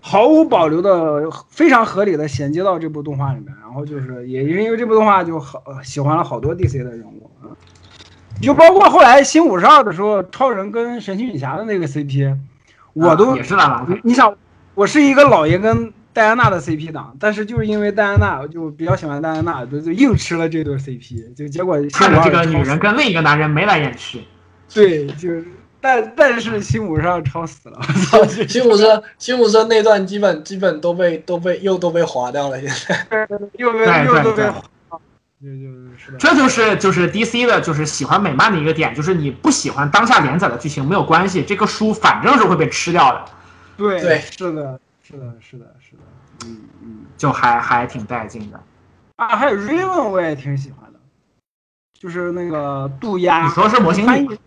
[0.00, 3.54] 毫无保留的非常合理的衔接到这部动画里面。
[3.60, 7.52] 然后就是也因为这部动画就好呃喜欢了好多 DC 的人物啊，
[8.40, 12.36] 就包括后来新五十二的时候，超人跟神奇女侠的那个 CP，
[12.92, 13.36] 我都
[14.02, 14.34] 你想，
[14.74, 24.24] 我是一个老爷跟戴安娜的 CP 党，但是就是因为戴安娜，我就比较喜欢戴安娜，就就硬吃了这对 CP，就结果看着这个女人跟跟另一个男人眉来眼去，
[24.72, 25.44] 对，就是
[25.78, 27.78] 但但是新五上超死了，
[28.48, 33.28] 新武生新武生那段基本基本都被都被又都被划掉了，现在。
[33.58, 34.42] 又被又都被，
[35.38, 35.68] 就就
[35.98, 43.24] 是，这就是就是 DC 的，就是喜欢美漫的一个点，就是你不喜欢当下连载的剧情没有关系，这个书反正是会被吃掉的，
[43.76, 45.75] 对对，是的，是的，是的，
[46.44, 48.60] 嗯嗯就还还挺带劲的。
[49.16, 50.98] 啊，还有 Raven 我也挺喜欢的，
[51.98, 54.38] 就是那个渡鸦，你说是魔星女？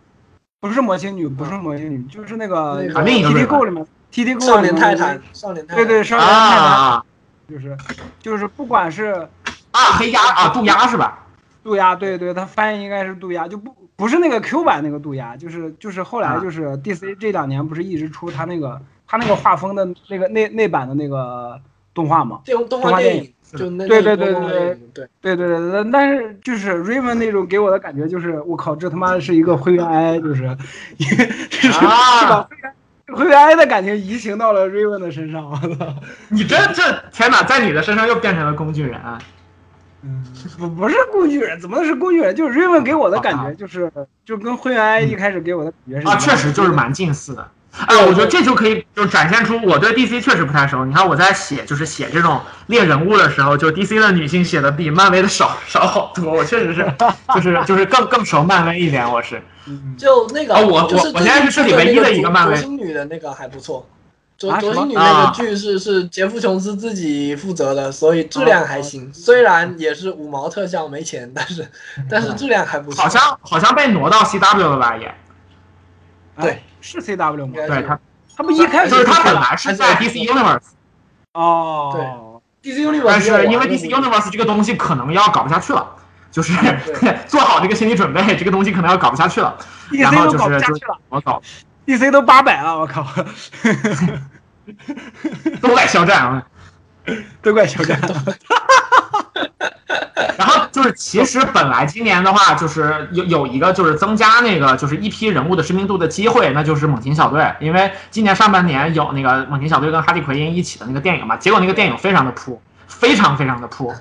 [0.60, 5.86] 不是魔星女，不是魔星女，就是那个 T T Go 里面 T T Go 少年泰坦，少年泰坦。
[5.86, 7.06] 对对，少年泰坦啊
[7.48, 7.78] 就是
[8.20, 9.28] 就是不管是
[9.72, 11.26] 啊，黑鸦啊，渡鸦是吧？
[11.64, 21.60] 渡鸦，对对，它翻译应该是渡鸦，就不不是那个 Q 版那个渡鸦，就是就是后来啊就是 DC 这两年不是一直出它那个它那个画风的那个那那版的那个
[21.94, 22.42] 动画嘛？
[22.46, 30.58] 电动动画电影，就那对对对对对，对对对对，但是就是 Raven 那种给我的感觉就是，我靠，这他妈是一个灰原哀，就是，啊
[32.30, 32.74] 把灰原
[33.18, 35.96] 灰原哀的感情移情到了 Raven 的身上，我操，
[36.30, 39.00] 你这这天哪，在你的身上又变成了工具人。
[40.02, 40.24] 嗯，
[40.58, 42.34] 不不是工具人，怎么能是工具人？
[42.34, 43.92] 就是 Raven 给我的感啊觉就是，
[44.24, 47.46] 就跟灰原哀一开始给我的感觉是一啊，样的确实就是蛮近似的。
[47.72, 50.84] 哎，我觉得这就可以就展现出我对 DC 确实不太熟。
[50.86, 56.34] 你看我在写就是写这种列人物的时候，就 DC 的女性写的比漫威的少少好多。
[56.34, 56.86] 我确实是
[57.36, 59.42] 就是就是更更熟漫威一点，我是。
[59.68, 63.88] 嗯就那个，哦我我我现在是这里唯一的一个漫威卓星女的那个还不错。
[64.36, 69.14] 卓啊卓星女那个剧是是杰夫琼斯自己负责的，所以质量还行。
[69.14, 71.68] 虽然也是五毛特效没钱，但是
[72.10, 73.04] 但是质量还不错。
[73.04, 75.14] 好像好像被挪到 CW 了吧也？
[76.42, 77.54] 对哎是 CW 吗？
[77.54, 78.00] 对他，
[78.38, 80.62] 他不一开始就是他本来是在 DC Universe，
[81.34, 85.86] 哦，对 DC Universe，但是因为有 DC Universe 这个东西可能要搞不下去了，
[86.32, 86.54] 就是
[87.28, 89.58] 做好这个心理准备，这个东西可能要搞不下去了。
[89.92, 91.42] 然 DC 后都就是就是搞不下去了我搞
[91.86, 93.06] ，DC 都八百了，我靠，
[95.62, 96.46] 都怪肖战啊。
[97.42, 98.00] 都怪肖战。
[100.38, 113.94] 然后就是，其实本来今年的话，就是有有一个就是增加那个就是一批人物的知名度的机会，那就是猛禽小队，因为今年上半年有那个猛禽小队跟哈利奎因一起的那个电影嘛，结果那个电影非常的扑， 非常非常的扑。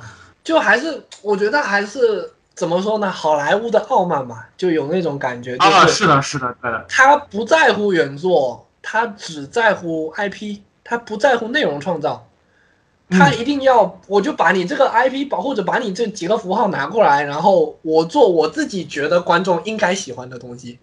[0.45, 3.11] 就还是我觉得还是怎么说呢？
[3.11, 12.25] 好莱坞的傲慢吧，就有那种感觉，就啊，是是的，是的，对的，他不在乎原作，他只在乎 IP，他不在乎内容创造。
[13.11, 20.79] 他一定要，我就把你这个 IP 保护着，把你这几个符号拿过来，然后我做我自己觉得观众应该喜欢的东西。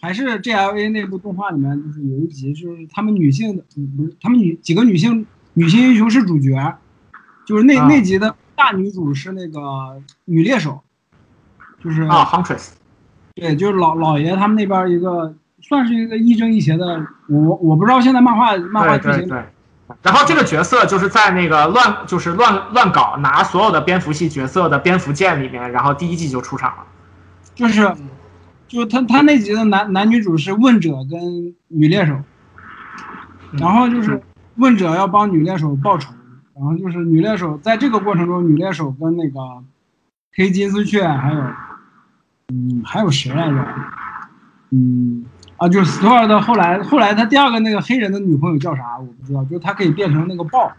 [0.00, 6.78] 还是 GLA 那部动画里面，就是有一集，就是他们女性的，嗯不是他们女几个女性女性英雄是主角，
[7.46, 9.60] 就是那、啊那集的大女主是那个
[10.24, 10.80] 女猎手，
[11.84, 12.70] 就是、啊，Huntress，
[13.34, 19.44] 对，就是老老爷他们那边一个算是一个亦正亦邪的，我我不知道现在漫画漫画剧情对对对。
[20.02, 26.84] 然后这个角色就是在那个乱就是乱乱搞拿所有的蝙蝠系角色的蝙蝠剑里面，然后第一季就出场了。
[27.54, 28.08] 就是嗯
[28.68, 32.14] 就是他他那集的男男女主是问者跟女猎手，
[33.52, 34.22] 然后就是
[34.54, 36.12] 问者要帮女猎手报仇，
[36.54, 39.40] 然后就是女猎手在这个过程中，女猎手跟那个
[40.34, 41.40] 黑金丝雀还有
[42.48, 43.66] 嗯还有谁来着？
[44.70, 45.24] 嗯
[45.60, 50.72] 啊就是 Store 的后来后来他第二个那个黑人的女朋友叫啥我不知道，就是他可以变成那个豹，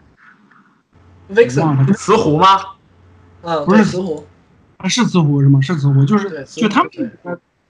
[1.28, 2.58] 我 Vixen，雌狐吗？
[3.42, 4.26] 嗯，不是对，雌狐，
[4.88, 5.60] 是雌狐是吗？
[5.60, 6.90] 是雌狐，就是就他们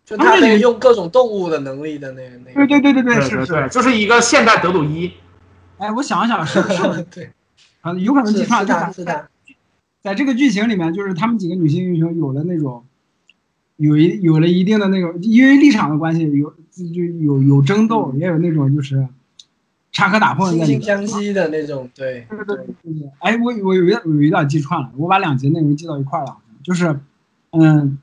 [0.07, 2.67] 就他可以用各种动物的能力的那个那对个。
[2.67, 5.13] 对对对对对是是就是一个现代德鲁伊。
[5.77, 7.03] 哎，我想想是是。
[7.13, 7.31] 对，
[7.83, 9.29] 啊，有可能是记串了，就是的，是他。
[10.01, 12.85] 在这个剧情里面，就是他们几个女性英雄有了那种，
[13.77, 19.07] 有一有了一定的那种，因为立场的关系，有就有有争斗，也有那种就是
[19.93, 20.81] 插科打诨惺在里面。
[20.81, 23.11] 惺相惜的那种，对对。
[23.19, 26.99] 哎，我我有一有一点记串了，我把两集内容记到一块儿了，就是，
[27.51, 27.99] 嗯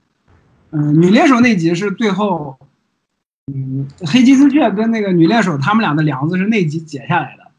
[0.69, 2.59] 嗯，女猎手那集是最后，
[3.51, 7.51] 嗯，黑金丝雀跟那个女猎手他们俩的梁子是那集解下来的，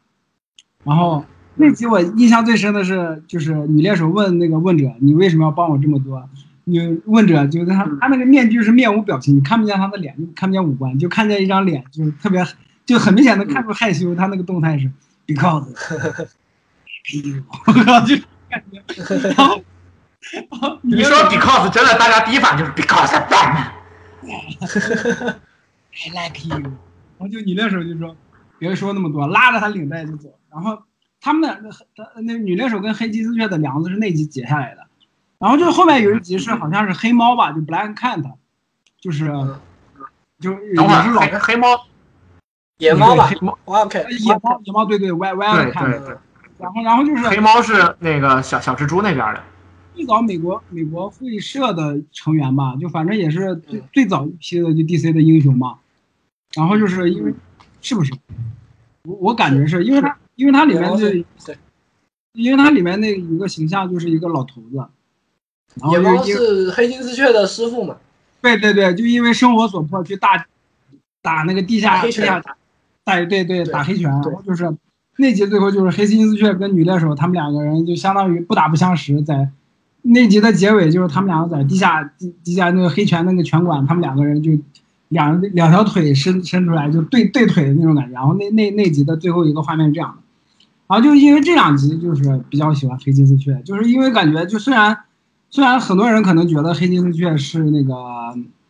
[0.85, 1.25] 然后
[1.57, 6.29] 那集我印象最深的是，就是女猎手问那个问者，你为什么要帮我这么多？
[6.65, 12.45] 你问者就是他他那个面具是面无表情，你看不见他的脸，看不见五官，就看见一张脸，就是特别
[12.85, 14.91] 就很明显的看出害羞，他那个动态是
[15.27, 15.67] because，
[15.97, 17.73] 哎呦，我，
[18.07, 18.15] 就
[18.49, 18.83] 感觉，
[19.37, 19.63] 然后
[20.83, 23.11] 你说 because 真的，大家第一反应就是 because。
[25.93, 26.73] I like you，然
[27.19, 28.15] 后就你那时候就说
[28.59, 30.29] 别说那么多，拉着他领带就走。
[30.49, 30.83] 然后
[31.21, 31.71] 他们的那
[32.23, 34.87] 那女猎手跟黑金丝雀的梁子是那集解下来的，
[35.41, 38.23] 然后就后面有一集是好像是黑猫吧，就 Black Cat，
[39.01, 39.25] 就是
[40.39, 41.87] 就也等会儿是老黑黑猫，
[42.77, 43.27] 野猫吧。
[43.27, 46.17] 黑猫，OK，野猫野猫对对 Y Y 对 Cat，对对，
[46.59, 49.43] 然后然后就是黑猫是那个小小蜘蛛那边的。
[49.95, 53.83] 最早美国美国会社的成员吧，就反正也是最嗯。
[53.93, 55.79] 最早一批的就 DC 的英雄嘛。
[56.55, 57.35] 然后就是因为
[57.81, 58.13] 是不是？
[59.05, 61.09] 我我感觉是因为它因为它里面就
[62.33, 64.87] 因为它里面那一个形象就是一个老头子，
[65.91, 67.97] 野猫是黑金丝雀的师傅嘛，
[68.43, 70.47] 对对对，就因为生活所迫去大
[71.23, 72.57] 打那个地下打黑拳地下打
[73.17, 74.69] 对对对对打黑拳，然后就是
[75.17, 79.49] 那集最后就是黑金丝雀跟女猎手他们两个人就相当于不打不相识，在
[80.03, 84.53] 那集的结尾就是他们两个在地下地地下那个黑拳那个拳馆，他们两个人就
[85.09, 90.23] 两两条腿伸伸出来就对对腿的那种感觉，然后那那那集的最后一个画面是这样的。
[90.89, 94.97] 然后就因为这两集就是比较喜欢黑金丝雀，就是因为感觉就虽然
[95.51, 97.95] 虽然很多人可能觉得黑金丝雀是那个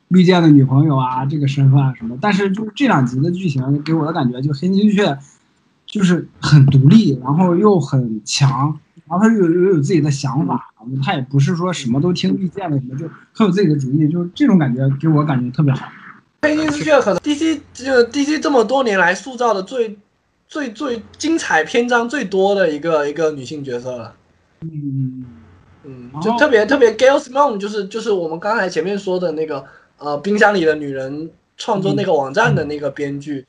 [0.09, 5.19] 绿箭的女朋友啊这个身份啊什么，但是就是这两集的剧情给我的感觉，就黑金丝雀
[5.87, 10.73] 就是很独立，然后又很强，然后他又又有自己的想法，
[11.05, 15.87] 他也不是说什么都听绿箭的什么，就很有自己的主意，就是这种感觉给我感觉特别好。
[16.43, 19.99] 黑金丝雀可能 DC 就 DC 这么多年来塑造的最
[20.49, 24.15] 最最精彩篇章最多的一个一个女性角色了。
[24.63, 25.25] 嗯，
[25.85, 29.65] 嗯就特别特别 Gail Simone 就是就是我们刚才前面说的那个
[29.99, 33.47] 呃冰箱里的女人创作那个网站的那个编剧，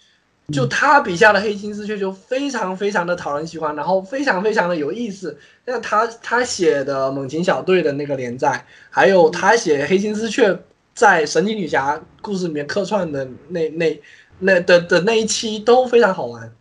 [0.51, 5.37] 就他笔下的黑金丝雀就非常非常的讨人喜欢，然后非常非常的有意思。
[5.65, 10.57] 像他他写的猛禽小队的那个连载，还有他写黑金丝雀
[10.93, 14.01] 在神奇女侠故事里面客串的那那
[14.39, 16.51] 那的的那一期都非常好玩。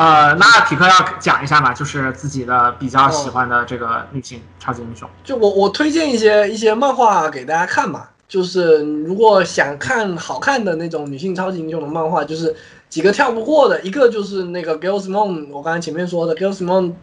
[0.00, 5.06] 呃，那匹克要讲一下嘛，就是自己的比较喜欢的这个女性超级英雄。
[5.22, 12.56] 就我我推荐一些一些漫画给大家看嘛，就是如果想看好看的那种女性超级英雄的漫画，就是
[12.88, 16.94] 几个跳不过的，一个就是那个 Girls Moon，我刚才前面说的 Girls Moon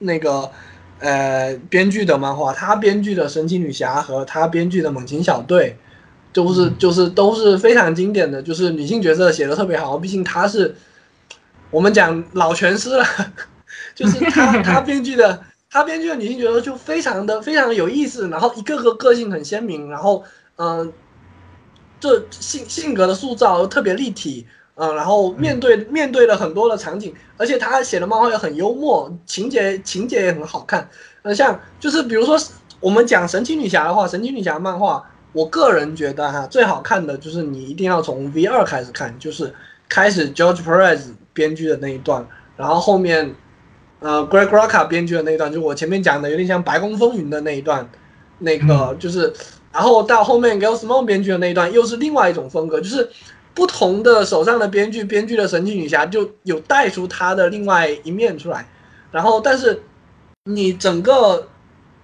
[0.00, 0.50] 那个
[0.98, 5.78] 呃编剧的漫画，他编剧的神奇女侠和他编剧的猛禽小队，
[6.34, 10.76] 都是就是都是非常经典的，就是女性角色写的特别好，毕竟她是
[11.74, 13.04] 我们讲老拳师了，
[13.94, 15.42] 就是他 他编剧的。
[15.70, 20.22] 他编剧的女性角色就非常的非常的有意思，然后一个个个性很鲜明，然后
[20.54, 20.92] 嗯、呃
[21.98, 24.46] 这性性格的塑造又特别立体，
[24.76, 30.88] 嗯、然后面对面对了很多的场景，而且他写的漫画也很幽默，情节情节也很好看。
[31.22, 32.38] 呃，像就是比如说
[32.78, 35.02] 我们讲神奇女侠的话，神奇女侠漫画，
[35.32, 39.52] 我个人觉得哈最好看的就是你一定要从 V 二开始看，就是
[39.88, 41.00] 开始 George Perez
[41.34, 43.34] 编剧的那一段，然后后面。
[44.00, 47.88] 呃，Greg Rucka 编剧的那一段，就我前面讲的，有点像《白宫风云》的那一段，
[48.40, 49.32] 那个就是，
[49.72, 53.08] 然后到后面 Gail Simone 编剧的那一段，又是另外一种风格，就是
[53.54, 58.68] 不同的手上的编剧编剧的神奇女侠就有带出她的另外一面出来，
[59.10, 59.82] 然后但是
[60.44, 61.48] 你整个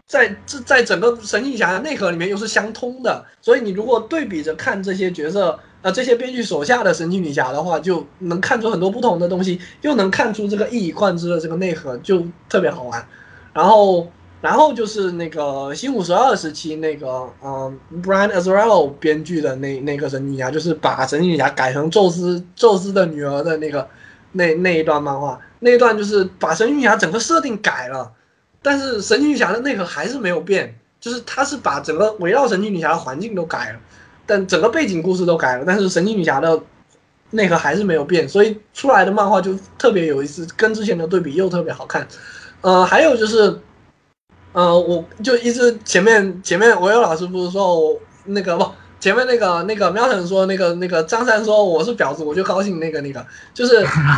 [0.07, 5.59] 在这在整个神奇女侠的内核里面又是相通的，所以你如果对比着看这些角色。
[5.83, 13.07] 那，这些编剧手下的神奇女侠的话，就能看出很多不同的东西，又能看出这个一以贯之的这个内核，就特别好玩。
[13.53, 14.07] 然后，
[14.41, 23.89] 然后就是那个新五十二时期那个嗯、Brian Azzarello 编剧的那那个神奇女侠，就是把神奇女侠改成宙斯宙斯的女儿的那个
[24.33, 28.13] 那那一段漫画，那一段就是把神奇女侠整个设定改了，
[28.63, 33.79] 但是神奇女侠的内核还是没有变，就是他是把整个围绕神奇女侠的环境都改了，
[34.31, 36.63] 但整个背景故事都改了，但是神奇女侠的
[37.31, 42.07] 内核还是没有变，所以出来的漫画就特别有意思，跟之前的对比又特别好看。
[42.61, 43.59] 呃，还有就是，
[44.53, 48.71] 呃，我就一直前面前面我有老师不是说我那个不
[49.01, 53.77] 前面那个那个喵晨说那个那个张三说我是婊子，我就高兴那个那个就是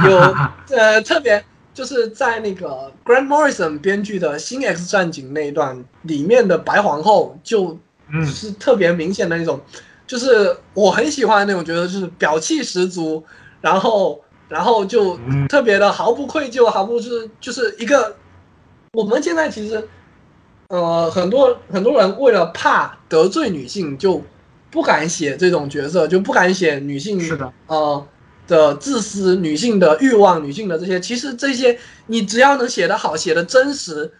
[0.09, 0.19] 有
[0.77, 7.79] 呃特别就是在那个 Grant Morrison 编剧的《新 X 战警》那一段里面的白皇后就
[8.09, 9.61] 嗯是特别明显的那种，
[10.13, 13.25] 就是我很喜欢那种角色，就是表气十足，
[13.63, 15.49] 然后然后就嗯。
[15.49, 18.15] 特别的毫不愧疚，毫不是就是一个
[18.93, 19.89] 我们现在其实
[20.69, 24.23] 呃很多很多人为了怕得罪女性，就
[24.71, 28.07] 不敢写这种角色，就不敢写女性是的，呃
[28.47, 31.79] 的自私、女性的欲望、女性的这些，其实这些
[32.09, 34.13] 你只要能写得好、写得真实，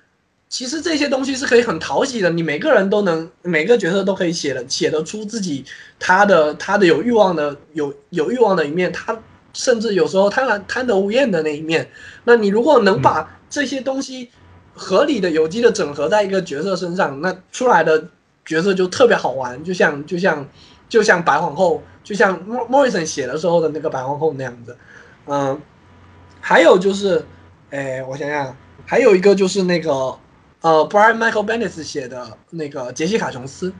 [0.53, 2.29] 其实这些东西是可以很讨喜的。
[2.29, 5.65] 你每个人都能，每个角色都可以写的写得出自己
[5.99, 9.19] 他的他的有欲望的有有欲望的一面，他
[9.55, 11.91] 甚至有时候贪婪贪得无厌的那一面。
[12.25, 14.29] 那你如果能把这些东西
[14.75, 18.09] 合理的、有机的整合在一个角色身上，那出来的
[18.45, 20.47] 角色就特别好玩，就像就像
[20.87, 24.77] 就像白皇后，就像莫莫里森写的时候的那个白皇后那样子。
[25.25, 25.59] 嗯，
[26.43, 27.25] 还有就是，
[27.71, 28.55] 哎，我想想，
[28.85, 30.15] 还有一个就是那个
[30.63, 33.73] 呃，Brian Michael Bendis 写的那个杰西卡琼斯，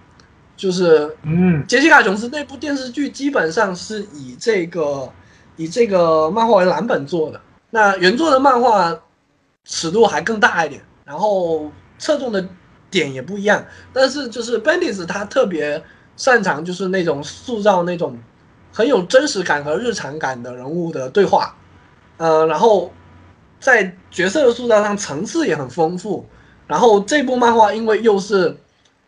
[0.57, 5.11] 就是嗯杰西卡琼斯那部电视剧基本上是以这个
[5.57, 7.41] 以这个漫画为蓝本做的，
[7.71, 8.97] 那原作的漫画
[9.65, 12.45] 尺度还更大一点，然后侧重的
[12.91, 15.83] 点也不一样，但是就是 Bendis 他特别
[16.17, 18.19] 擅长就是那种塑造那种
[18.73, 21.55] 很有真实感和日常感的人物的对话，
[22.17, 22.93] 呃，然后
[23.61, 26.27] 在角色的塑造上层次也很丰富，
[26.67, 28.57] 然后这部漫画因为又是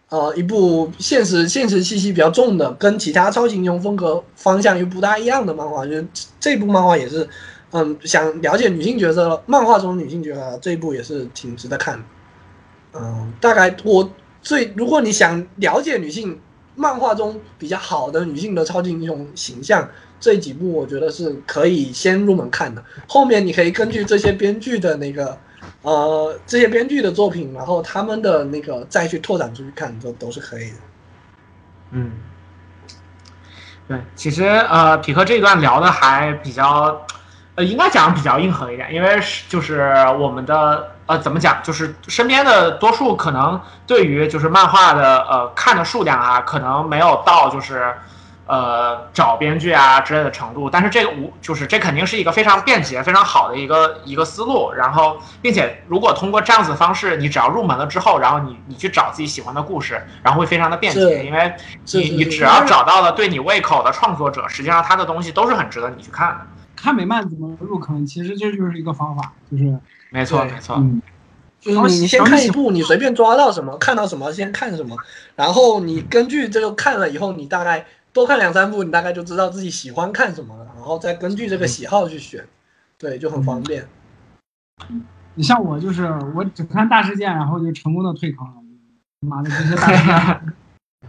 [0.08, 5.92] 呃一部现实现实气息比较重的，跟其他超级英雄风格方向又不大一样的漫画，就
[6.38, 7.28] 这部漫画也是，
[7.72, 12.04] 嗯，想了解女性角色，漫画中女性角色这一部也是挺值得看。
[12.92, 14.08] 嗯，大概我
[14.42, 16.38] 最如果你想了解女性
[16.76, 19.88] 漫画中比较好的女性的超级英雄形象，
[20.20, 22.84] 这几部我觉得是可以先入门看的。
[23.08, 25.38] 后面你可以根据这些编剧的那个
[25.84, 30.76] 呃这些编剧的作品，然后他们的那个再去拓展出去看，都都是可以的。
[31.92, 32.10] 嗯，
[33.86, 37.00] 对，其实呃，匹克这一段聊的还比较，
[37.54, 47.94] 呃，应该讲比较硬核一点，因为是就是我们的呃怎么讲，就是身边的多数可能对于就是漫画的呃看的数量啊，可能没有到就是。
[48.46, 54.70] 呃，找编剧啊之类的程度，但是这个无就是这肯定是一个非常便捷、非常好的一个一个思路。
[54.72, 61.54] 然后，并且如果通过这样子的方式，你只要入门了之后，然后你你去找自己喜欢的故事，然后会非常的便捷，因为
[61.92, 66.40] 你你只要找到了对你胃口的创作者，实际上他的东西都是很值得你去看的。
[66.76, 69.78] 看美漫怎么入坑，其实这就是一个方法，就是
[70.10, 70.76] 没错，没错。
[70.76, 71.00] 嗯，
[71.58, 74.94] 就是你你先看一部，你随便抓到什么，看到什么先看什么，
[75.34, 82.46] 然后你根据这个看了以后，你大概多看两三部，你大概就知道自己喜欢看什么了，然后再根据这个喜好去选，
[82.96, 83.86] 对，就很方便。
[85.34, 86.04] 你像我就是
[86.34, 88.54] 我只看大事件，然后就成功的退坑了。
[89.26, 90.52] 妈的，这些大事件，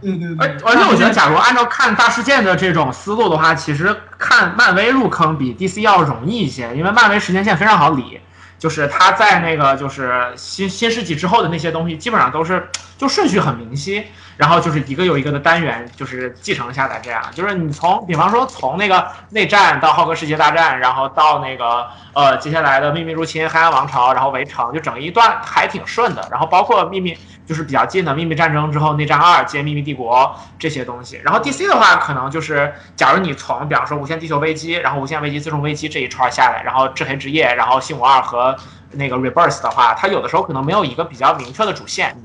[0.00, 8.20] 对对对，而而且我觉得，假如按照看大事件的这种思路的话，其实看漫威入坑比 DC 要容易一些，因为漫威时间线非常好理，
[8.58, 14.04] 就是他在那个就是新新世纪之后的那些东西，基本上都是就顺序很明晰，
[14.36, 27.16] 然后就是一个又一个的单元就是继承下来，这样就是你从比方说从那个内战到浩克世界大战，然后到那个呃接下来的秘密入侵、黑暗王朝，然后围城，就整一段还挺顺的，然后包括秘密。
[27.46, 30.16] 就是比较近的《秘密战争》之后，《内战二》接《秘密帝国》
[30.58, 31.20] 这些东西。
[31.24, 38.56] 然后 DC 的话，可能就是，假如你从比方说《无限地球危机》，然后《无限危机：自重危机》这一串下来，然后《至黑之夜》，然后《新五二》和
[38.92, 42.16] 那个《Rebirth》的话，它有的时候可能没有一个比较明确的主线。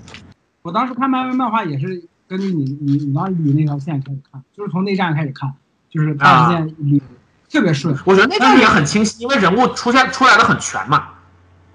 [0.64, 5.54] 我当时看漫威漫画也是根据你你你当时捋那条线开始看，就是从内战开始看，
[5.90, 7.02] 就是大事件捋
[7.52, 7.96] 特别顺。
[8.06, 11.10] 我觉得内战也很清晰，因为人物出现出来的很全嘛。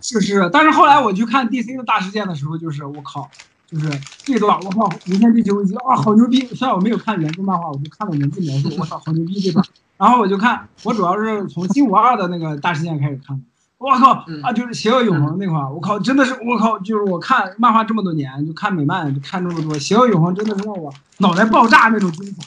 [0.09, 3.29] 是是，但是后来我去看 DC 的大事件的时候，就是我靠，
[3.67, 3.91] 就是
[4.25, 6.47] 这段我靠，无限地球危机啊，好牛逼！
[6.55, 9.67] 虽然我没有看原著漫画，我就看了文字描述，我操，好牛逼这段。
[9.99, 13.43] 然后我就看，我主要是从新五二的那个大事件开始看的，
[13.79, 22.47] 我靠嗯啊，就是邪恶永恒那块儿，我靠，真的是我靠，就是我看漫画这么多年，就看美漫，就看这么多，邪恶永恒真的是让我脑袋爆炸那种精彩。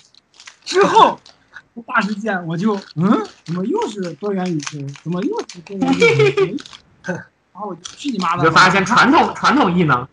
[0.64, 1.19] 之后
[1.86, 4.80] 大事件我就嗯，怎么又是多元宇宙？
[5.03, 6.64] 怎么又是多元宇宙？
[7.60, 8.44] 然后我去你妈的！
[8.44, 10.07] 你就发现传统传统异能，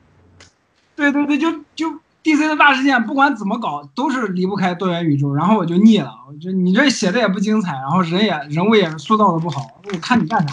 [0.96, 1.88] 对对对，就就
[2.24, 5.32] DC 的大事件，不管怎么搞，都是离不开多元宇宙。
[5.32, 10.48] 然后我就腻了，我觉得你这写的也不精彩，然后人也人物也是塑造的不好，我看你干啥？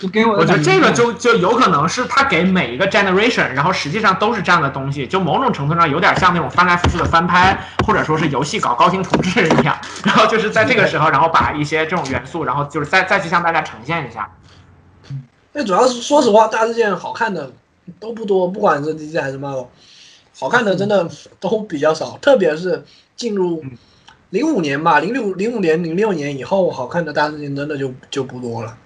[0.00, 9.76] 就给我的我觉得这个就就有可能是他给每一个 generation，然后实际上都是这样的东西，就某种程度上有点像那种翻来覆去的翻拍，或者说是游戏搞高清重置一样。
[10.02, 14.28] 然后就是在这个时候，然后把一些这种元素，然后就是再再去向大家呈现一下。
[15.54, 17.50] 那主要是说实话，大事件好看的
[17.98, 19.68] 都不多，不管是 DC 还是 Marvel，
[20.38, 21.08] 好看的真的
[21.40, 22.84] 都比较少，特别是
[23.16, 23.70] 进入嗯
[24.30, 28.76] 零五年吧，零六零五年、零六年以后，好看的大事件真的就就不多了。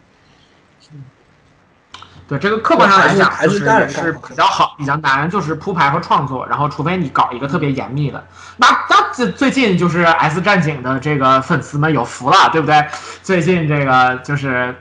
[2.29, 6.47] 对这个客观上来讲，就是还是是比较好，比较难，就是铺排和创作。
[6.47, 8.23] 然后，除非你搞一个特别严密的，
[8.59, 12.87] 那那最最近就是 S 战警的这个粉丝们有福了，对不对？
[13.23, 14.77] 最近这个就是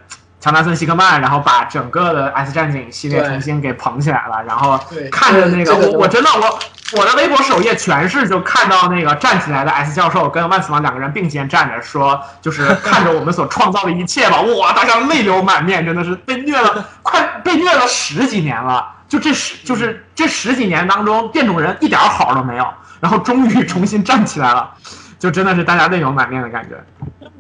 [0.48, 6.60] 乔纳森·希克曼，然后把整个的 S 战警系列重新给捧起来了，然后对看着那个我我真的我
[6.98, 18.88] 我的微博首页全是就看到那个站起来的 S 教授跟万磁王两个人并肩站着说，就是看着我们所创造的一切吧，哇，大家泪流满面，真的是被虐了，快被虐了十几年了。
[19.10, 22.66] 就这十就是这十几年当中，变种人一点好都没有，
[23.02, 24.72] 然后终于重新站起来了，
[25.20, 26.82] 就真的是大家泪流满面的感觉。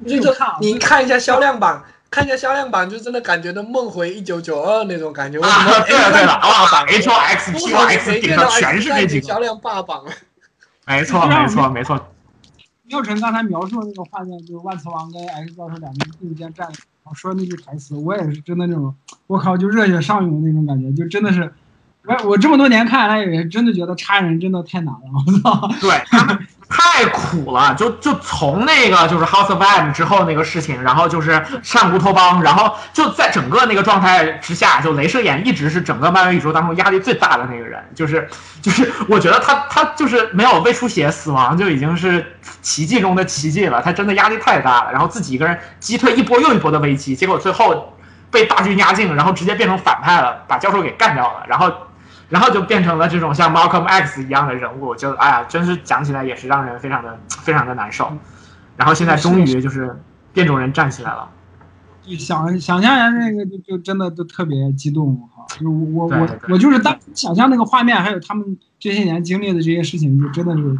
[0.05, 5.39] 就就你看一下销量榜，看一下销量榜，就真的感觉到梦回一九九二那种感觉。
[5.39, 5.49] 啊，
[5.85, 10.05] 对了对了，霸哇榜，H O X P O X 顶上全是这几个，销量霸榜。
[10.85, 11.99] 没错没错没错。
[12.89, 18.95] 妙晨刚才描述的那个画面，就是万磁王跟 X 教授两个人并肩站，然后说那句台词，我也是真的那种，
[19.27, 21.53] 我靠，就热血上涌的那种感觉，就真的是，
[22.05, 25.67] 我我这么多年看来也真的觉得差人真的太难了，我操！
[25.81, 38.27] 对他们太苦了，就就从那个就是 House of M 之后那个事情，然后就是上乌托邦，然后就在整个那个状态之下，就镭射眼一直是整个漫威宇宙当中压力最大的那个人，就是
[38.61, 47.97] 就是我觉得他他就是没有胃出血死亡就已经是奇迹中的奇迹了，他真的压力太大了，然后自己一个人击退一波又一波的危机，结果最后
[48.29, 51.71] 被大军压境，然后直接变成反派了，把教授给干掉了，然后。
[52.29, 58.11] 然后就变成了这种像 Malcolm X 一样的人物，就哎呀，真是讲起来也是让人非常的非常的难受。
[58.75, 59.99] 然后现在终于就是
[60.33, 61.29] 变种人站起来了，
[62.03, 65.45] 就想想象一下那个，就就真的都特别激动哈！
[65.59, 70.77] 就我我我就是当想象那个画面，还有他们这些年经历的这些事情，就真的是，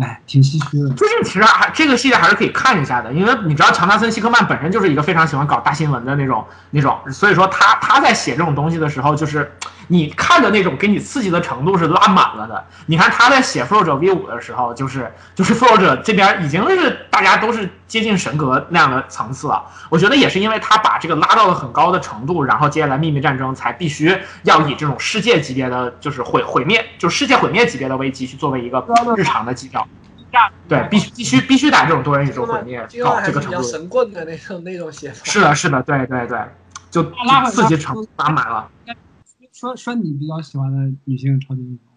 [0.00, 0.88] 哎，挺唏嘘的。
[0.94, 9.52] 最近其实还这个系列还是可以看一下的，因为你知道乔纳森·希克曼本身就是一个非常喜欢搞大新闻的那种那种，所以说他他在写这种东西的时候，就是
[9.88, 12.64] 你看的那种给你刺激的程度是拉满了的。
[12.86, 19.62] 你看他在写《复仇者 V 五》的时候，就是就是复仇者这边已经是大家都是接近神格那样的层次了。
[19.90, 28.82] 我觉得也是因为他把这个拉到了很高的程度，然后接下来秘密战争才必须要以这种世界级别的就是毁毁灭，就是世界毁灭级别的危机去作为一个
[29.14, 29.86] 日常的基调。
[30.66, 33.68] 对，必须必须必须打这种多元宇宙毁灭这个到还是比较这个程度。
[33.68, 35.20] 神棍的那种那种写法。
[35.24, 36.38] 是的，是的，对对对，
[36.90, 37.02] 就
[37.50, 38.66] 刺激程度拉满了。
[39.52, 41.91] 说说你比较喜欢的女性超级英雄，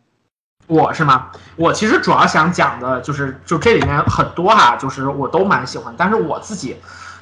[0.68, 1.28] 我是吗？
[1.56, 6.76] 我其实主要想讲的就是，就这里面很多哈，就是我都蛮喜欢，但是我自己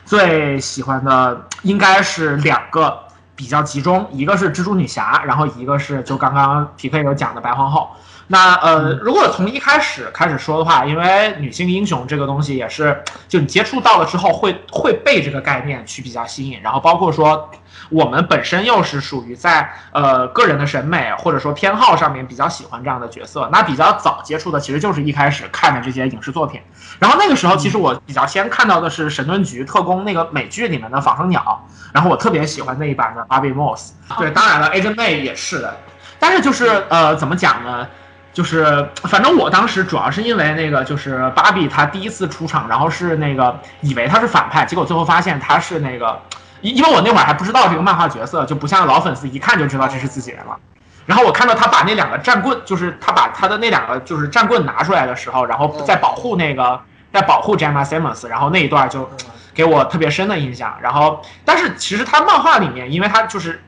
[0.05, 2.97] 最喜欢的应该是两个
[3.35, 7.89] 比较集中，一个是蜘蛛女侠，然后一个是就刚刚皮克有讲的白皇后。
[8.27, 17.49] 那呃，如果从一开始开始说的话，因为女性英雄这个东西也是，就你接触到了之后会会被这个概念去比较吸引，然后包括说
[17.89, 26.61] 我们本身又是属于在呃个人的审美或者说偏好上面比较喜欢这样的角色，那比较早接触的其实就是一开始看的这些影视作品，
[26.99, 35.75] 然后那个时候其实我比较先看到的是《神盾局特工》那个美剧里面的仿生鸟，然后我特别喜欢那一版的 Bobby Moss，对，当然了，Agent May 也是的，
[36.19, 37.85] 但是就是呃怎么讲呢？
[38.33, 46.19] 就是反正我当时主要是因为那个就是芭比她第一次出场，然后是那个以为她是反派，结果最后发现她是那个，
[46.61, 50.57] 因因为我那会儿还不知道这个漫画角色，就不像老粉丝一看就知道这是自己人了。
[51.05, 56.79] 然后我看到他把那两个战棍，就是他把他的那两个就是战棍拿出来的时候，然后在保护那个
[57.11, 59.07] 在保护 Gemma Simmons，然后那一段就
[59.53, 60.75] 给我特别深的印象。
[60.81, 63.61] 然后，但是其实他漫画里面，因为他就是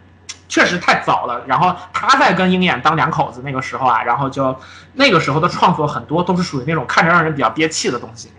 [0.48, 4.56] 确实太早了，然后他在跟鹰眼当两口子那个时候啊，然后就
[4.94, 8.30] 那个时候的创作很多都是属于那种看着让人比较憋气的东西。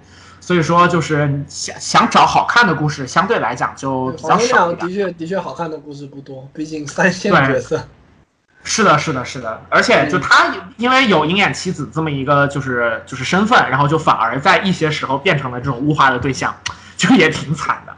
[0.41, 4.89] 所以说就是想想找好看的故事，相对来讲就比较黄少的。
[4.89, 7.83] 确的确好看的故事不多，毕竟三线角色。
[8.63, 16.55] 是的，是的，是的，而且就他因为有鹰眼妻子这么一个就是就是身份，然后就反而在一些时候变成了这种物化的对象，
[16.97, 17.96] 就也挺惨的。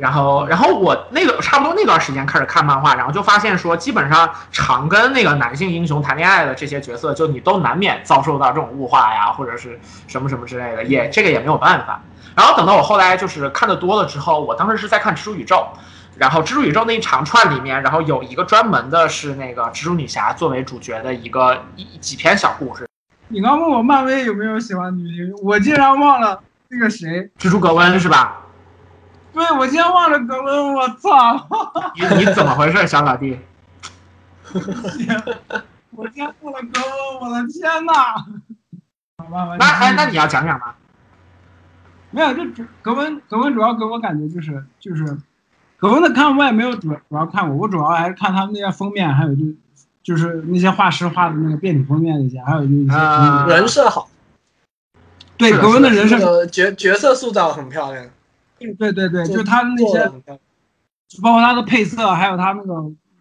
[0.00, 9.78] 然后，然后我那个差不多那段时间开始看漫画，然后就发现说，基本上常跟那个男性英雄谈恋爱的这些角色，就你都难免遭受到这种物化呀，或者是
[10.08, 12.00] 什么什么之类的，也这个也没有办法。
[12.34, 15.66] 然后等到我后来就是看的多了之后，我当时是在看《蜘蛛宇宙》，
[16.16, 22.88] 然后《蜘蛛宇宙》那一长串里面，然后有一个专门的是那个蜘蛛女侠作为主角的一个一几篇小故事，
[23.28, 28.38] 你刚问我漫威有没有喜欢女星，我竟然忘了那个谁，蜘蛛格温是吧？
[29.32, 31.48] 对我今天忘了格温，我操！
[31.96, 33.38] 你你怎么回事，小老弟？
[35.90, 37.92] 我今天忘了格温，我的天呐！
[39.18, 40.74] 好吧，那哎，那你要讲讲吗？
[42.10, 45.04] 没有，就主格温，格温主要给我感觉就是就是，
[45.76, 49.44] 格温的看我也没有主主要看我，我主要还是看他们那些封面，还有就
[50.02, 54.08] 就是那些画师画的那个变体封面那些，还有就是一些、啊人设好，
[55.36, 58.04] 对格温的人设，角角色塑造很漂亮，
[58.78, 60.08] 对对对，做就他的那些
[61.22, 62.74] 包括他的配色，还有他那个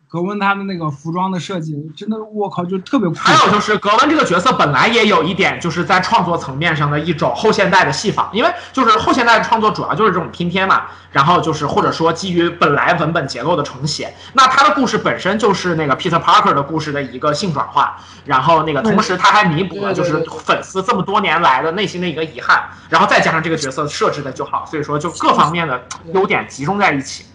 [0.09, 3.13] 格温他的那个服装的设计，真的我靠，就特别酷。
[3.13, 14.11] 还有就是格温这个角色本来也有一点就是在创作层面上的一种后现代的戏仿，因为就是后现代的创作主要就是这种拼贴嘛，然后就是或者说基于本来文本结构的重写。
[14.33, 17.95] 那他的故事本身就是那个 Peter Parker 的故事的一个性转化，
[18.25, 25.79] 然后那个同时他还弥补了就是粉丝这么多年来的内心的一个遗憾，然后再加上这个角色设置的就好，所以说就各方面的
[26.15, 27.25] 优点集中在一起。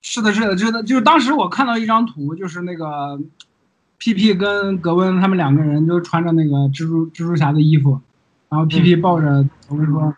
[0.00, 3.18] 是的，是的，是的，就是当时我看到一张图，就是那个
[3.98, 8.00] PP 跟格温他们两个人就穿着那个蜘蛛蜘蛛侠的衣服，
[8.48, 10.14] 然后 PP 抱着格温说，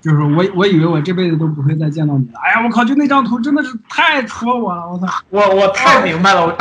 [0.00, 2.38] 就是我我以为我这辈子都不会再见到你了。
[2.44, 5.06] 哎呀，我靠，就那张图真的是太戳我了，我操！
[5.30, 6.56] 我我太明白了，我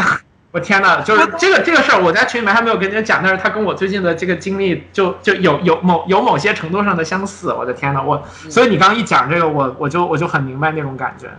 [0.51, 7.53] 我天呐，就是这个这个事儿，我在群里面还没有跟人家讲，但是他跟我最近的这个经历就就有有某有某些程度上的相似。
[7.53, 11.29] 我的天呐，我所以你刚刚一讲这个，我我就我就很明白那种感觉。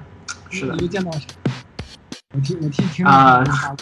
[0.51, 1.21] 是的见到谁？
[2.35, 3.77] 我替我替听啊众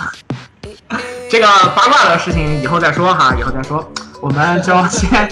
[1.29, 1.47] 这个
[1.77, 3.87] 八卦的事情以后再说哈，以后再说，
[4.23, 5.31] 我们就先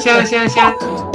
[0.00, 1.07] 先先 先。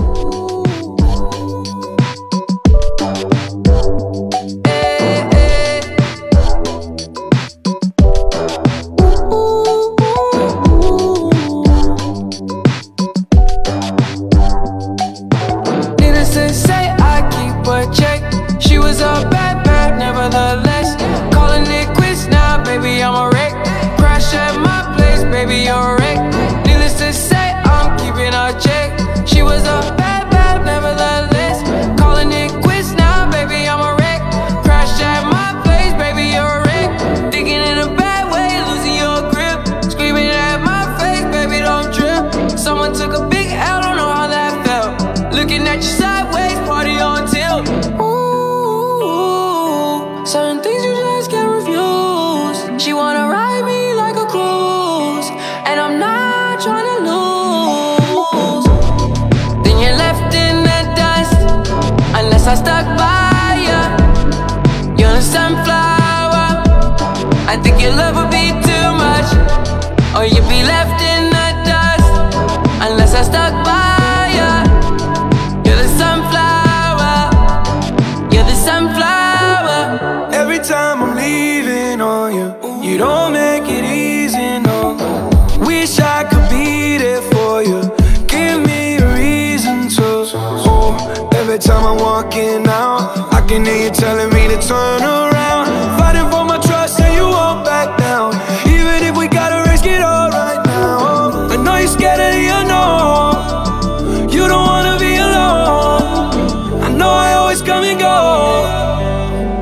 [93.64, 95.98] Out, I can hear you telling me to turn around.
[95.98, 98.34] Fighting for my trust, and you won't back down.
[98.68, 101.49] Even if we gotta risk it all right now.
[101.49, 104.30] I know you're scared of the unknown.
[104.30, 106.84] You don't wanna be alone.
[106.84, 108.84] I know I always come and go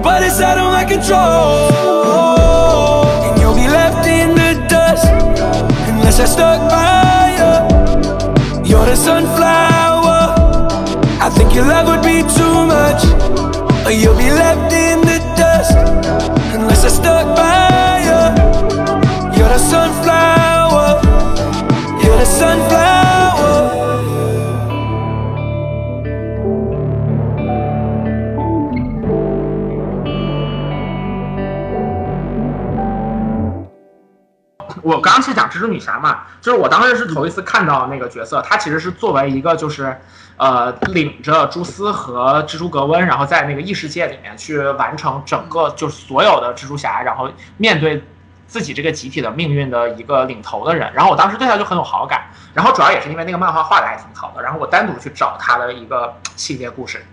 [0.04, 1.70] but it's out of my control.
[3.24, 5.06] And you'll be left in the dust
[5.88, 7.54] unless I stuck by you.
[8.68, 10.34] You're the sunflower.
[11.22, 11.91] I think your love
[13.94, 14.71] you'll be left
[35.02, 40.00] 我刚刚是讲蜘蛛女侠嘛，就是我当时是头一次看到那个角色，她其实是作为一个就是
[40.38, 48.04] 呃领着蛛丝和蜘蛛格温，然后在那个异世界里面去完成整个就是所有的蜘蛛侠，然后面对
[48.46, 50.94] 自己这个集体的命运的一个领头的人。
[50.94, 57.04] 然后我当时对她就很有好感，然后主要也是因为那个漫画画的还挺好的，然后我单独去找她的一个系列故事，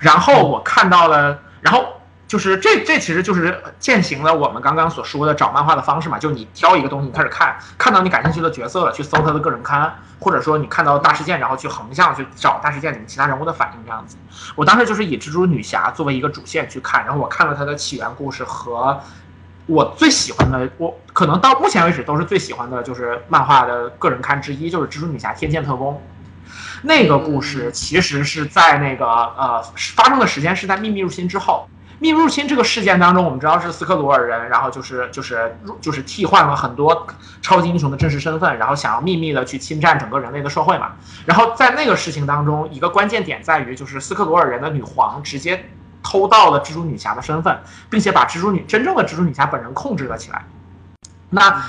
[0.00, 1.97] 然后我看到了，然后。
[2.28, 9.90] 就是这，这其实就是践行了我们刚刚所说的找漫画的方式嘛，就你挑一个东西，你开始看，看到你感兴趣的角色了，去搜他的个人刊，
[10.20, 14.18] 或者说你看到大事件，然后去横向去找大事件里面其他人物的反应这样子。
[14.54, 19.00] 我当时就是以蜘蛛女侠作为一个主线去看，然后我看了她的起源故事和
[19.64, 25.98] 我最喜欢的，我可能到目前为止都是最喜欢的就是漫画的个人刊之一，就是蜘蛛女侠天剑特工。
[26.82, 29.62] 那个故事其实是在那个呃
[29.96, 31.66] 发生的时间是在秘密入侵之后。
[32.00, 37.06] 秘密入侵这个事件当中，我们知道是斯克鲁尔人，然后就是就是就是替换了很多
[37.42, 40.92] 超级英雄的真实身份，然后想要秘密的去侵占整个人类的社会嘛。
[41.26, 45.68] 然后在那个事情当中，一个关键点在于，就是斯克鲁尔人的女皇直接
[46.02, 47.58] 偷到了蜘蛛女侠的身份，
[47.90, 50.44] 并且把蜘蛛女真正的蜘蛛女侠本人控制了起来。
[51.30, 51.62] 那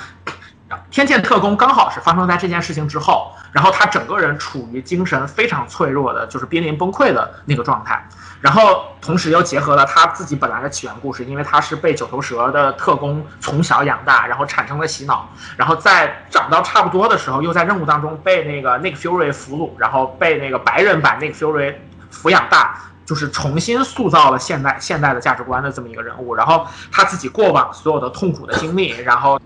[0.90, 8.06] 天剑特工刚好是发生在这件事情之后，然后他整个人处于精神非常脆弱的，就是濒临崩溃的那个状态。
[8.40, 15.28] 然后同时又结合了他自己本来的起源故事，因为他是被九头蛇的特工从小养大，然后产生了洗脑，
[15.58, 21.74] 然后在长到差不多的时候，又在任务当中被那个 Nick Fury 俘虏，然后被那个白人版 Nick Fury
[22.10, 26.34] 抚养大，就是重新塑造了现代现代的价值观的这么一个人物。
[26.34, 29.38] 然后他自己过往所有的痛苦的经历，然后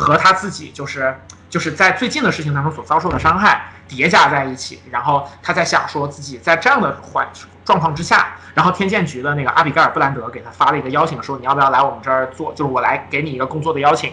[0.00, 1.14] 和他自己就是
[1.50, 7.28] 就是在最近的事情当中所遭受的伤害叠加在一起，然后他在想说自己在这样的环
[7.64, 8.28] 状况之下。
[8.52, 12.52] 然后天剑局的那个阿比盖尔·布兰德给他发了一个邀请，说你要不要来我们这儿做？
[12.52, 14.12] 就是我来给你一个工作的邀请，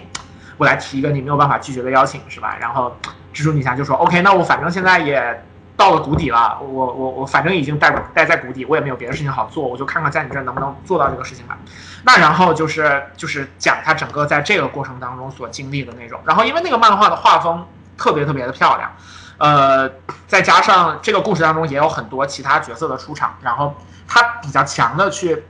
[0.58, 2.56] 我来提一个你没有办法拒绝的邀请，是吧？
[2.60, 2.96] 然后
[3.34, 5.44] 蜘蛛女侠就说：“OK，那我反正现在也
[5.78, 11.58] 到了谷底了，我我我反正已经待待在谷底，我也没有别的事情好做，我就看看在你这儿能不能做到这个事情吧。”
[12.04, 16.20] 那然后就是就是讲他整个在这个过程当中所经历的那种。
[16.26, 17.66] 然后因为那个漫画的画风
[17.98, 18.92] 特别特别的漂亮，
[19.38, 19.90] 呃，
[20.28, 23.74] 再加上这个故事当中也有很多其他角色的出场，然后。
[24.10, 25.44] 他比较强的去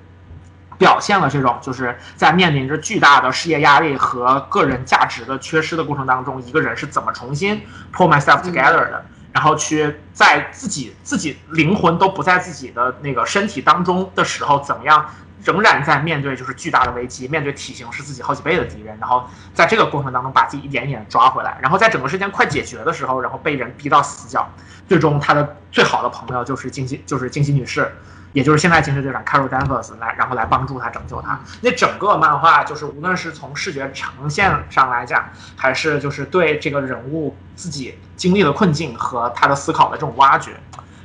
[0.80, 7.62] 表现了这种，就是在面临着巨大的事业压力和个人价值的缺失的过程当中，一个人是怎么重新
[7.94, 9.06] pull myself together 的，
[9.38, 15.08] 然后去在自己自己灵魂都不在自己的那个身体当中的时候，怎么样
[15.44, 24.50] 仍然在面对就是巨大的危机，面对体型是自己好几倍的敌人，然后在这个过程当中把自己一点一点抓回来，然后在整个事件快解决的时候，然后被人逼到死角，
[24.90, 27.92] 最终他的最好的朋友就是金星，就是金星女士。
[28.34, 31.40] 也就是现在惊奇队长 Carol Danvers 来，然后来帮助他拯救他。
[31.62, 40.52] 那整个漫画就是无论是从视觉呈现上来讲，还是就是对这个人物自己经历的困境和他的思考的这种挖掘，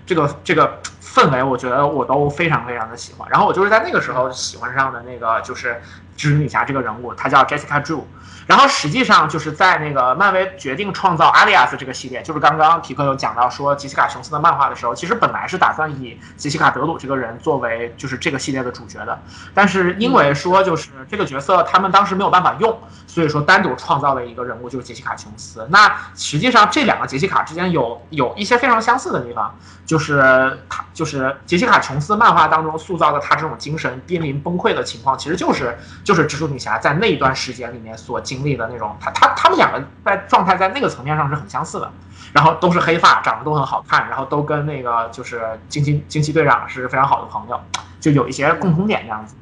[0.04, 3.28] 这个这个氛围，我觉得我都非常非常的喜欢。
[3.30, 5.80] 然后我就是在那个时候喜欢上的那个就是
[6.16, 8.02] 蜘蛛女侠这个人物，她叫 Jessica Drew。
[8.46, 19.22] 然后实际上就是在那个漫威决定创造阿利亚斯这个系列，就是刚刚皮克有讲到说杰西卡琼斯的漫画的时候，其实本来是打算以杰西卡德鲁这个人作为就是这个系列的主角的，
[19.54, 25.66] 但是因为说就是这个角色他们当时没有办法用，所以说单独创造了一个人物就是杰西卡琼斯。
[25.70, 29.54] 那实际上这两个杰西卡之间有有一些非常相似的地方，
[29.86, 38.20] 就是他就是杰西卡琼斯漫画当中塑造的他这种精神濒临崩溃的情况，其实就是就是蜘蛛女侠在那一段时间里面所。
[38.34, 41.92] 经历的那种，他他他们两个在状态在那个层面上是很相似的，
[42.32, 47.60] 然后都是黑发，长得都很好看，然后都跟那个就是惊奇惊奇队长是非常好的朋友，
[48.00, 49.36] 就有一些共同点这样子。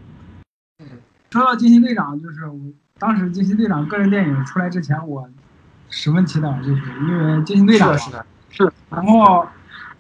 [0.81, 0.87] 嗯，
[1.31, 2.59] 说到惊奇队长，就是我
[2.99, 5.29] 当时惊奇队长个人电影出来之前，我
[5.89, 9.47] 十分期待，就是因为惊奇队长是的，是，然后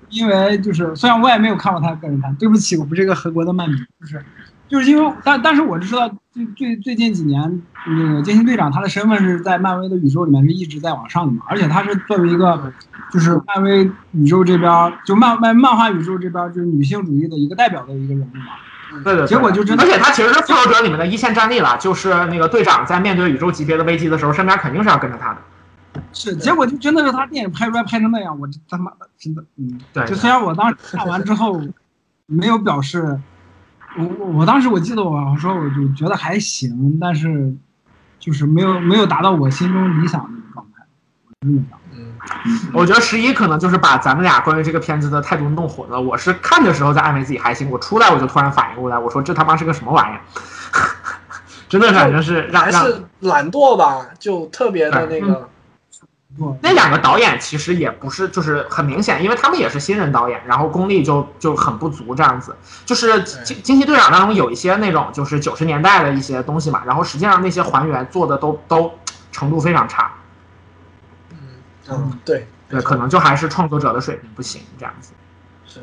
[0.09, 4.25] 因为就是虽然我也没有看过他个人刊，对不起，我不是一个合格的漫迷，就是。
[4.71, 12.73] 就是因为，但但是我知道最最最近几年，那个惊奇队长他的身份是在漫威的宇宙里面是一直在往上的嘛，而且他是作为一个，
[13.13, 19.03] 就是漫威宇宙这边就漫漫漫画宇宙这边就是女性主义的一个代表的一个人物嘛。
[19.03, 19.27] 对对。
[19.27, 25.41] 结果就真的，而且他其实是复仇者里面的一线战力了，就是那个队长在面对宇宙级别的危机的时候，身边肯定是要跟着他的。
[26.13, 30.07] 是，结果就真的是他电影拍出来拍成那样，我他妈的真的，嗯，对。
[30.07, 31.61] 就虽然我当时看完之后，
[32.27, 33.19] 没有表示。
[33.99, 37.55] 我我我当时我记得我我说我就觉得还行，但是
[38.19, 40.85] 就是没有没有达到我心中理想的状态。
[41.47, 41.67] 嗯，
[42.73, 46.01] 我觉得十一可能就是把咱们俩关于这个片子的态度弄混了。
[46.01, 50.21] 我是看的时候在安慰自己还行，我出来我就突然反应过来，我说这他妈是个什么玩意儿？
[51.69, 55.49] 真的感觉是还是懒惰吧，就特别的那个。
[56.63, 62.57] 那两个导演其实也不是，就是很明显，因为他们也是新人导演，然后功力就就很不足这样子。
[62.87, 68.93] 就是惊惊奇队长当中有一些那种就是九十年代的一些东西嘛，然后实际上那些还原做的都都
[69.33, 70.13] 程度非常差，
[71.89, 75.13] 嗯，对，对，可能就还是创作者的水平不行这样子。
[75.67, 75.81] 是，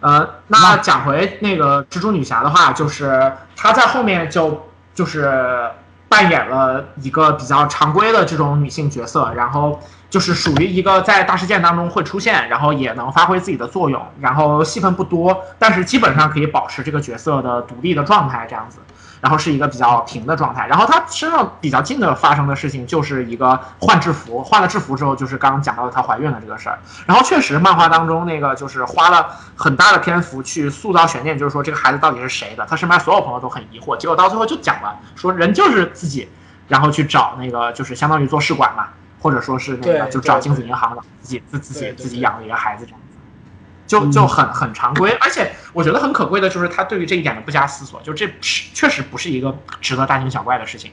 [0.00, 5.70] 呃，那讲回那个蜘蛛女侠的话，就是她在后面就就是
[6.08, 9.78] 扮演了一个比较常规的这种女性角色，然后
[10.08, 18.78] 就是属于一个在大事件当中会出现，然后也能发挥自己的作用，然后戏份不多，但是基本上可以保持这个角色的独立的状态这样子。
[19.20, 26.78] 然后是一个比较平的状态，然后她身上比较近的发生的事情就是一个换制服，换了制服之后就是刚刚讲到的她怀孕了这个事儿。
[27.06, 29.26] 然后确实漫画当中那个就是花了
[29.56, 36.28] 很大的篇幅去塑造悬念，就是说这个孩子到底是谁的，她身边所有朋友都很疑惑，结果到最后就讲了，说人就是自己，
[36.68, 38.88] 然后去找那个就是相当于做试管嘛，
[39.20, 43.07] 或者说是那个就找精子银行的，自己自自己自己养了一个孩子这样子。
[43.88, 50.92] 就就很很常规，而且我觉得很可贵的就是他对于这一点的不加思索，就这是确实不是一个值得大惊小怪的事情。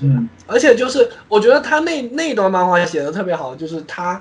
[0.00, 4.20] 嗯，而且就是我觉得他那那一段漫画写的特别好，就是他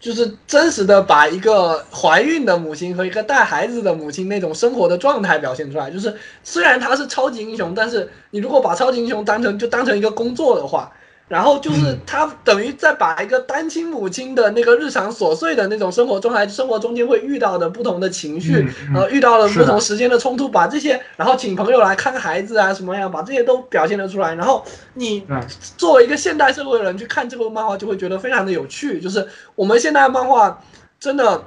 [0.00, 5.90] 就是真实的把一个怀孕的母亲和一个带孩子的母亲那种生活的状态表现出来。
[5.90, 10.92] 就是虽然他是超级英雄，但是你如果把超级英雄当成就当成一个工作的话。
[11.26, 24.34] 然后就是他等于在把一个单亲母亲的那个日常琐碎的那种生活中，还，生活中间会遇到的不同的情绪，呃，遇到了不同时间的冲突，把这些，然后请朋友来看孩子啊什么呀，把这些都表现得出来。
[24.34, 25.26] 然后你
[25.78, 29.00] 作为一个现代社会的人去看这部漫画，就会觉得非常的有趣。
[29.00, 30.62] 就是我们现代漫画
[31.00, 31.42] 真的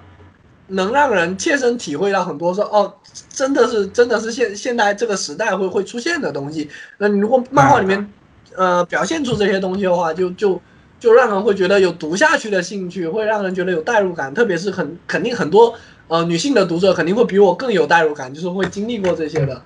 [0.69, 2.91] 能让人切身体会到很多说哦，
[3.29, 6.67] 真的是真的是现现代这个时代会会出现的东西。
[6.97, 8.11] 那你如果漫画里面
[8.57, 10.61] 呃表现出这些东西的话，就就
[10.99, 15.73] 就让人会觉得有读下去的兴趣，会让人觉得有代入感，特别是很肯定很多
[16.07, 19.61] 呃女性的读者肯定会比我更有代入感，就是会经历过这些的。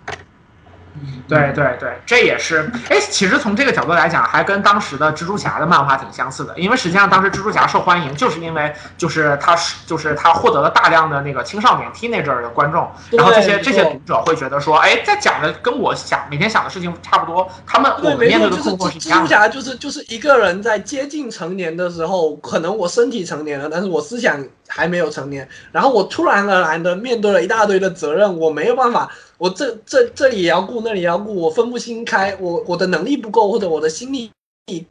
[1.28, 2.70] 对对对，这也是。
[2.90, 19.28] 哎，其实从这个角度来讲，还跟当时的蜘蛛侠的漫画挺相似的，因为实际上当时蜘蛛侠受欢迎，就是因为就是他是就是他获得了大量的那个青少年 teenager 的观众，然后这些这些读者会觉得说，哎，在讲的跟我想每天想的事情差不多，他们我面对的困惑是一蜘样的。
[19.28, 29.10] 蛛侠就是就是一个人在接近成年的时候，可能我身体成年了，但是我思想还没有成年，然后我突然而然的面对了一大堆的责任，我没有办法，
[29.42, 34.30] 我这这这里也要顾，那里也要顾，我分不清开，我我的能力不够，或者我的心理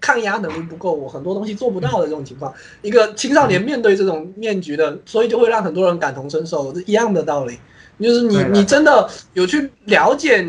[0.00, 2.52] 抗压能力不够，我很多东西做不到的这种情况，
[2.82, 7.60] 一个青少年面对这种面局的，所以就会让很多人感同身受，是一样的道理，
[8.00, 10.44] 就是你你真的有去了解。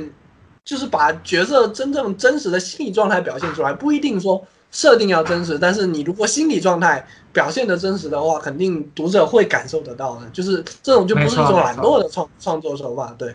[0.64, 7.04] 就是把角色真正真实的心理状态表现出来，不一定说设定要真实，但是你如果心理状态
[7.34, 10.22] 表现的真实的话，肯定读者会感受得到的。
[10.32, 13.34] 就是这种就不是一种懒惰的创创作手法，对。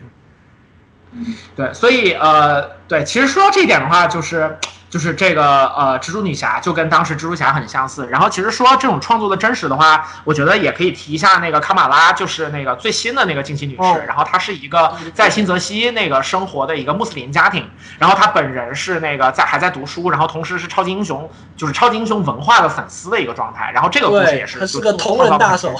[1.55, 4.57] 对，所以呃，对，其实说到这一点的话，就是
[4.89, 8.07] 就是这个呃，蜘蛛女侠就跟当时蜘蛛侠很相似。
[8.07, 13.81] 然后其实说这种创作的真实的话，我觉得也可以提一下那个卡马拉，就是那个最新的那个惊奇女士。
[13.81, 17.67] 哦然后她是一个在新泽西那个生活的一个穆斯林家庭，
[17.97, 23.71] 然后她本人是那个在还在读书，然后同时是超级英雄，就是超级英雄文化的粉丝的一个状态。
[23.73, 25.75] 然后这个故事也是她是个同人大手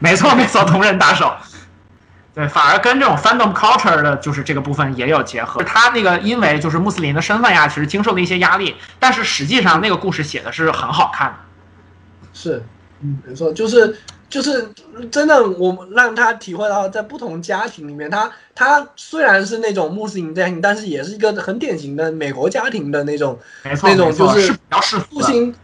[0.00, 1.32] 没错没错，同人打手。
[2.34, 5.62] 对，反而跟这种 fandom culture 的，就是这个部分也有结合。
[5.62, 11.36] 他那个因为就是穆斯林的身份呀，其实经受了一些压力，但是实际上那个故事写的是很好看的。
[12.32, 12.60] 是，
[13.00, 13.96] 嗯，没错，就是
[14.28, 14.68] 就是
[15.12, 24.80] 真的，我们让他体会到在不同家庭里面，他他虽然是那种穆斯林家庭，但是也是一个很典型的美国家庭的那种没错，那种就是是比较。
[25.08, 25.54] 父亲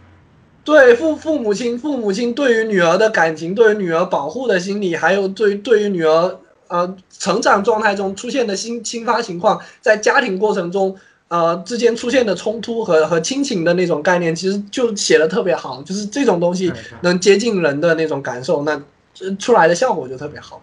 [0.63, 6.39] 对父父母亲父母亲对于女儿的感情，对于女儿保护的心理，还有对对于女儿
[6.71, 10.95] 呃成长状态中出现的新新发情况，在家庭过程中
[11.27, 16.71] 呃之间出现的冲突和和亲情的那种概念，其实就写的特别好，就是这种东西
[17.01, 18.71] 能接近人的那种感受，那
[19.19, 20.61] 呃出来的效果就特别好。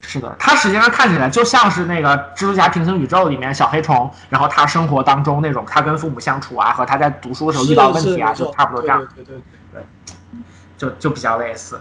[0.00, 8.98] 是的，它实际上看起来就像是那个蜘蛛侠平行宇宙里面小黑虫，然后他生活当中那种他跟父母相处啊，和他在读书的时候遇到问题啊，就差不多这样。
[9.14, 9.82] 对对对对对
[10.76, 11.80] 就就比较类似。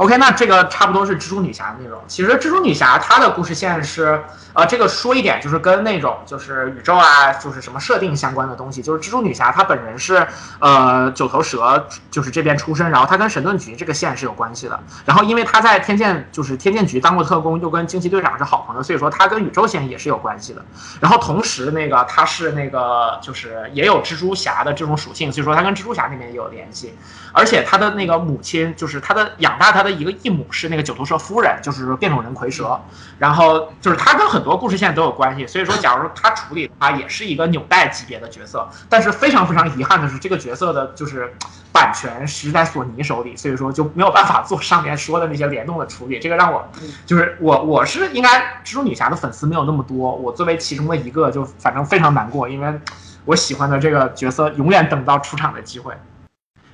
[0.00, 2.00] OK，那这个差不多是蜘蛛女侠的内容。
[2.08, 4.18] 其实蜘蛛女侠她的故事线是，
[4.54, 8.80] 呃，这个说一点就是跟那种就是宇宙啊，就是什么设定相关的东西。
[8.80, 10.26] 就是蜘蛛女侠她本人是
[10.58, 14.80] 呃九头蛇就是这边出身，然后她跟神盾局这个线是有关系的。
[15.04, 20.64] 然后因为她在天剑就是天剑局当过特工，又跟惊奇队长是好朋友，所以说她跟宇宙线也是有关系的。
[20.98, 26.96] 然后同时那个她是那个就是也有蜘蛛侠的这种属性，所以说她跟蜘蛛侠那边也有联系。
[27.32, 32.80] 而且她的那个母亲就是她的养大她的一个义母是那个九头蛇夫人，就是变种人蝰蛇。
[33.18, 38.68] 然后就是他跟很多故事线都有关系，所以说假如他处理的话，也是一个纽带级别的角色。
[38.88, 41.34] 但是非常非常遗憾的是，这个角色的就是
[41.72, 46.18] 版权是在索尼手里，所以说就没有办法做上面说的那些联动的处理。
[46.18, 46.66] 这个让我
[47.04, 52.80] 就是我我是应该蜘蛛女侠的粉丝没有那么多，我作为其中的一个，就反正非常难过，因为
[53.26, 55.94] 我喜欢的这个角色永远等不到出场的机会。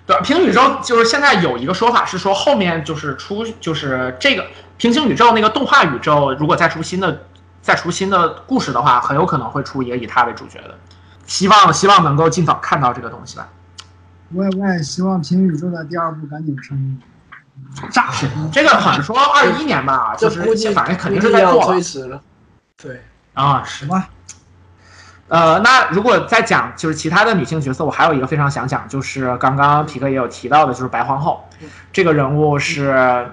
[0.06, 4.46] 对，平行宇宙就是现在有一个说法是说后面就是出就是这个
[4.76, 7.26] 平行宇宙那个动画宇宙，如果再出新的
[7.60, 10.74] 再出新的故事的话，很有可能会出一个以他为主角的。
[11.26, 13.48] 希望希望能够尽早看到这个东西吧。
[14.32, 17.00] 我也我也希望平行宇宙的第二部赶紧上映。
[17.90, 18.10] 炸！
[18.52, 22.20] 这个好像说二一年吧，就是估计反正肯定是在做了推迟了。
[22.80, 23.02] 对，
[23.32, 24.04] 啊，是什么？
[25.28, 31.44] 呃，那如果再讲就是其他的女性角色，我还有一个非常想讲，就是刚刚皮克也有提到的，就是白皇后。
[31.92, 33.26] 这个人物是，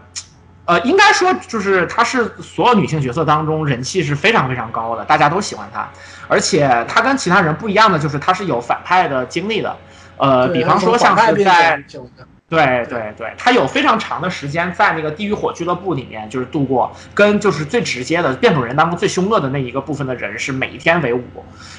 [0.65, 5.87] 呃，应该说就是她是所有女性角色当中人气是非常非常高的，大家都喜欢她，
[6.27, 9.75] 而且她跟其他人不一样的就是她是有反派的经历的，
[10.17, 11.83] 呃，比方说像是在
[12.53, 21.23] 对对对，他有非常长的时间在那个地狱火俱乐部里面就是度过，跟就是最直接的变种人当中最凶恶的那一个部分的人是每一天为伍，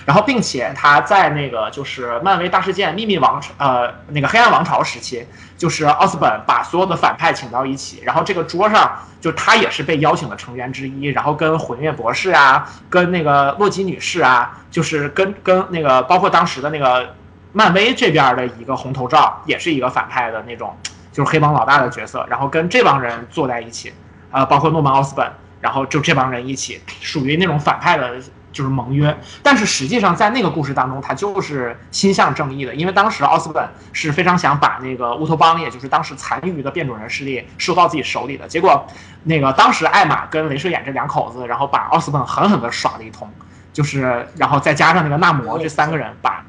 [0.04, 5.24] 然后并且他在那个就是漫威大事件秘密王呃那个黑暗王朝时期，
[5.56, 8.90] 就是奥斯本把所有的反派请到一起，然后这个桌上
[9.20, 17.14] 就他也是被邀请的成员之一，然后跟毁灭博士啊，跟那个洛基女士啊，就是跟跟那个包括当时的那个。
[17.56, 20.76] 漫威这边的一个红头罩，也是一个反派的那种，
[21.12, 23.92] 就是黑帮老大的角色，然后跟这帮人坐在一起，
[24.32, 28.16] 呃，包括诺曼奥斯本，然后就这帮人一起，属于那种反派的，
[28.50, 29.16] 就是盟约。
[29.40, 38.48] 但是实际上在那个故事当中，他就是心向正义的，因为当时奥斯本是非常想把那个乌托邦，也就是当时残余的变种人势力收到自己手里的。
[38.48, 38.84] 结果，
[39.22, 43.30] 那个当时艾玛跟镭射眼这两口子，然后把奥斯本狠狠地耍了一通，
[43.72, 46.44] 就是然后再加上那个纳摩这三个人把。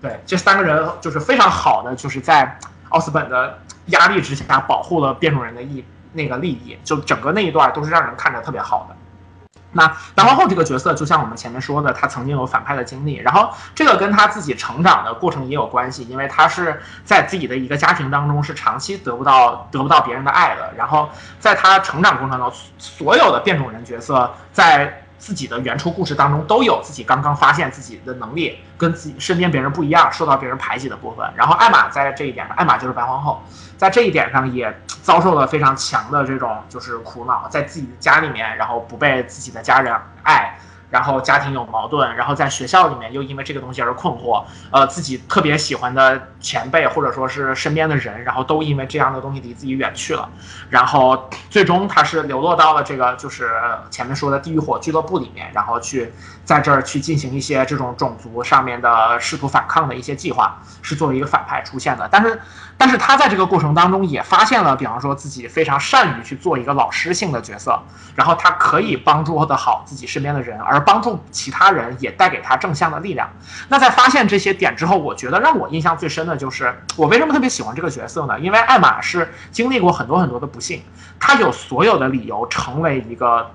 [0.00, 2.58] 对，这三个人就是非常好的，就是在
[2.88, 8.96] 奥斯本的压力之下保护了变种人的利那个利益，就整个那一段都是让人看着特别好的。
[9.72, 9.86] 那
[10.16, 21.08] 白皇后这个角色，就像我们前面说的，她曾经有反派的经历，然后这个跟她自己成长的过程也有关系，因为她是在自己的一个家庭当中是长期得不到得不到别人的爱的，然后
[21.38, 31.24] 在她成长过程当中，所有的变种人角色在自己的原初故事当中都有自己刚刚发现自己的能力跟自己身边别人不一样，受到别人排挤的部分。
[31.36, 33.40] 然后艾玛在这一点上，艾玛就是白皇后，
[33.76, 40.58] 在这一点上也遭受了非常强的这种就是苦恼，在自己的家里面，然后不被自己的家人爱。
[40.90, 50.28] 然后家庭有矛盾，然后在学校里面又因为这个东西而困惑，呃，自己特别喜欢的前辈或者说是身边的人，然后都因为这样的东西离自己远去了，
[50.68, 53.50] 然后最终他是流落到了这个就是
[53.90, 56.12] 前面说的地狱火俱乐部里面，然后去
[56.44, 62.40] 在这儿去进行一些这种种族上面的试图反抗的一些计划，是作为一个反派出现的，但是
[62.80, 67.78] 但是他在这个过程当中也发现了，比方说自己非常善于去做一个老师性的角色，
[68.14, 73.28] 然后他可以帮助的好自己身边的人，而帮助其他人也带给他正向的力量。
[73.68, 78.40] 那在发现这些点之后，我觉得让我印象最深的就是我为什么特别喜欢这个角色呢？
[78.40, 80.82] 因为艾玛是经历过很多很多的不幸，
[81.18, 83.50] 他有所有的理由成为一个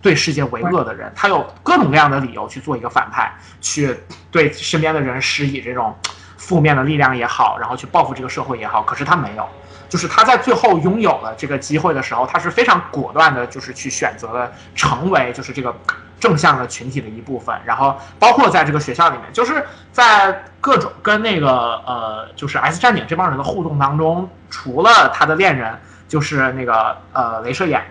[0.00, 3.98] 对世界为恶的人，他有各种各样的理由去做一个反派，去
[4.30, 5.92] 对身边的人施以这种
[6.38, 8.82] 负面的力量也好，然后去报复这个社会也好。
[8.82, 9.46] 可是他没有。
[9.90, 15.74] 就是他在最后拥有了这个机会的时候，他是非常果断的，就是去选择了成为就是这个
[16.20, 27.82] 正向的群体的一部分，然后包括在这个学校里面，就是在各种跟那个呃，就是 S 战警这帮人的互动当中，除了他的恋人就是那个呃镭射眼，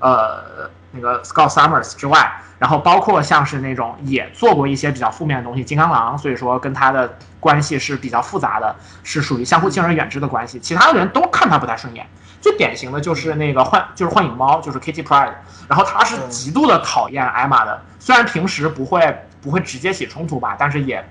[0.00, 10.58] 呃那个 Scott Summers 之外，然后包括像是那种也做过一些比较负面的东西，金刚狼，所以说跟他的关系是比较复杂的，是属于相互敬而远之的关系。
[10.58, 12.06] 其他的人都看他不太顺眼，
[12.40, 15.34] 最典型的就是那个幻，就是幻影猫，就是 Kitty Pride，
[15.68, 21.06] 然后他是极度的讨厌艾玛的，虽然平时不会不会直接起冲突吧，但是也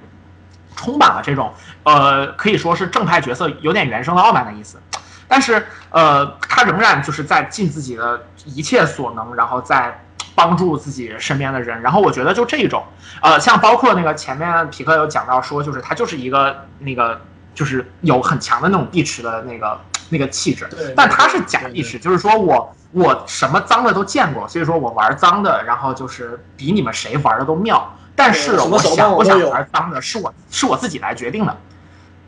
[0.75, 1.53] 充满了这种
[1.83, 4.81] 呃可以说是正派角色有点原生的傲慢的意思。
[5.27, 10.03] 但是呃，他仍然就是在尽自己的一切所能，然后在
[10.35, 11.81] 帮助自己身边的人。
[11.81, 12.84] 然后我觉得就这一种，
[13.22, 17.19] 呃，像包括那个前面皮克有讲到说，就是他就是一个那个
[17.53, 19.80] 就是有很强的那种碧池的那个
[20.10, 27.97] 那个气质对，但他是假碧池，就是说我我什么脏的都见过，所以说我玩脏的，然后就是比你们谁玩的都妙。
[28.18, 31.57] 但是我想我想玩脏的，是我是我自己来决定的。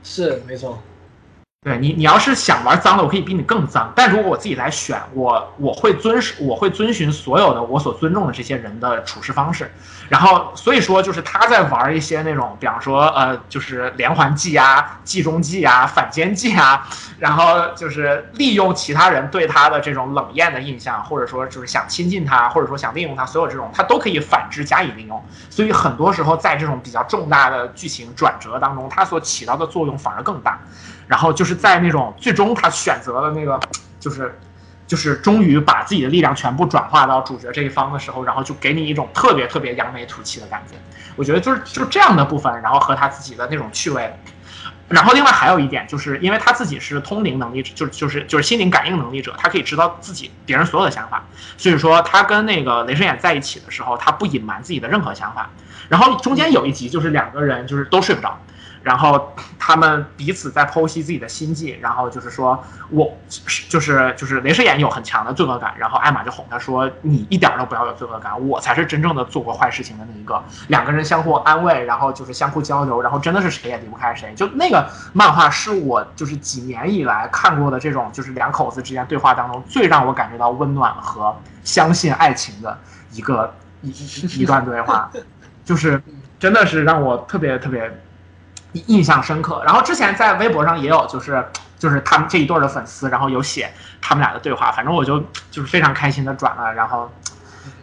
[0.04, 0.82] 是没错，
[1.68, 3.92] 对你，你要是想玩脏的，我可以比你更脏。
[3.94, 9.70] 但如果我自己来选，我我会遵守，我会遵循所有的我所尊重的这些人的处事方式。
[10.08, 16.88] 然后，所以说就是他在玩一些那种，比方说呃，就是连环计啊、计中计啊、反间计啊，
[17.20, 25.22] 然后就是利用其他人对他的这种冷艳的印象，或者说就是想亲近他，或者说想利用他，所有这种他都可以反之加以利用。
[25.50, 30.58] 所以很多时候在这种比较重大的剧情转折当中，他所起到的作用反而更大。
[31.08, 33.60] 然后就是在那种最终他选择了那个，
[34.00, 34.40] 就是
[34.86, 40.78] 就是终于把自己的力量全部转化到主角这一方的时候，然后就给你一种特别特别扬眉吐气的感觉。
[41.16, 44.14] 我觉得就是就是这样的部分，然后和他自己的那种趣味。
[44.88, 51.26] 然后另外还有一点，就是因为他自己是通灵能力者，就是就是就是心灵感应能力者，他可以知道自己别人所有的想法，
[51.58, 55.50] 所以说他跟那个雷神眼在一起的时候，他不隐瞒自己的任何想法。
[55.90, 58.40] 然后中间有一集就是两个人就是都睡不着，
[58.84, 63.18] 然后他们彼此在剖析自己的心计，然后就是说我
[63.70, 70.42] 就是就是雷射眼有很强的罪恶感，然后艾玛就哄他说你一点都不要有罪恶感，我才是真正的做过坏事情的那一个。
[70.68, 74.34] 两个人相互安慰，然后就是相互交流，然后真的是谁也离不开谁。
[74.36, 82.78] 就那个漫画是我就是几年以来看过的这种就是两口子之间对话当中最让我感觉到温暖和相信爱情的
[83.12, 85.12] 一个一一一段对话，
[85.66, 86.02] 就是
[86.40, 87.92] 真的是让我特别特别
[88.74, 89.62] 印印象深刻。
[89.66, 91.46] 然后之前在微博上也有，就是
[91.78, 93.72] 就是他们这一对儿的粉丝，然后有写
[94.02, 95.20] 他们俩的对话，反正我就
[95.52, 97.12] 就是非常开心的转了，然后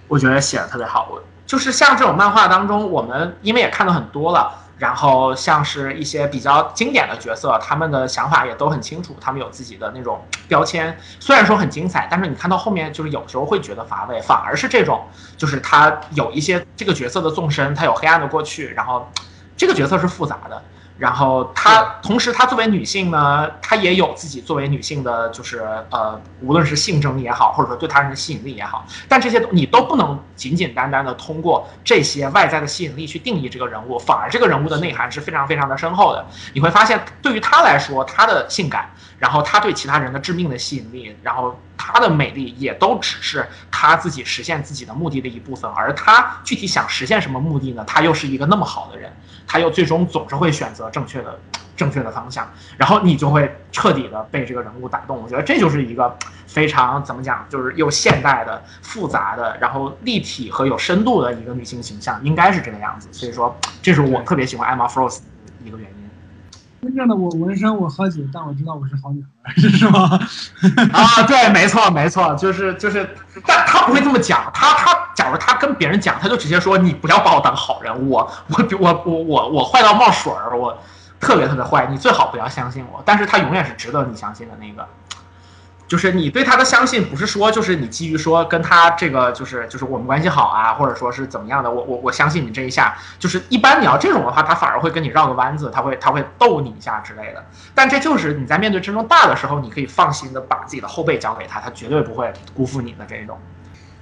[0.08, 1.08] 我觉得写的特别好。
[1.10, 4.60] 我就是像这种漫画当中，我们因为也看的很多了。
[4.76, 10.98] 然后像是一些比较经典的角色，他们的想法也都很清楚，他们有自己的那种标签。
[11.20, 15.06] 虽然说很精彩，但是你看到后面就是有时候会觉得乏味，反而是这种，
[15.36, 19.08] 就是他有一些这个角色的纵深，他有黑暗的过去，然后
[19.56, 20.60] 这个角色是复杂的。
[20.96, 25.58] 然后她同时，她作为女性呢，她也有自己作为女性的，就是
[25.90, 36.24] 呃，无论是性征也好，或者说对他人的吸引力也好，但这些你都不能简简单单的通过这些外在的吸引力去定义这个人物，反而这个人物的内涵是非常非常的深厚的。
[36.52, 38.88] 你会发现，对于她来说，她的性感，
[39.24, 45.70] 然后她对其他人的致命的吸引力，然后她的美丽，也都只是她自己实现自己的目的的一部分。
[45.74, 47.82] 而她具体想实现什么目的呢？
[47.86, 49.10] 她又是一个那么好的人。
[49.46, 51.38] 他又最终总是会选择正确的、
[51.76, 55.20] 正确的方向，然后你就会彻底的被这个人物打动。
[55.22, 56.14] 我觉得这就是一个
[56.46, 63.08] 非常怎么讲，就是又现代的、复杂的，然后立体和有深度的一个女性形象，应该是这个样子。
[63.12, 65.20] 所以说，这是我特别喜欢 Emma Frost
[65.62, 66.03] 一个原因。
[66.84, 70.20] 真正的我纹身，我喝酒，但我知道我是好女孩，是吗？
[70.92, 73.08] 啊，对，没错，没错，就是就是，
[73.46, 80.76] 但他不会这么讲，他他，假如他跟别人讲，他就直接说你不要把我当好人，我 我我我我我坏到冒水儿，我
[81.18, 83.02] 特别特别坏，你最好不要相信我。
[83.04, 84.86] 但是他永远是值得你相信的那个，
[85.86, 97.44] 就是你对他的相信，不是说就是你基于说跟他这个就是就是我们关系好啊，或者说是怎么样的，我我我相信你这一下，就是一般你要这种的话，他反而会跟你绕个弯子，他会他会逗你一下之类的。
[97.74, 103.38] 但这就是你在面对真正大的时候，你可以放心的把自己的后背交给他，他绝对不会辜负你的这种。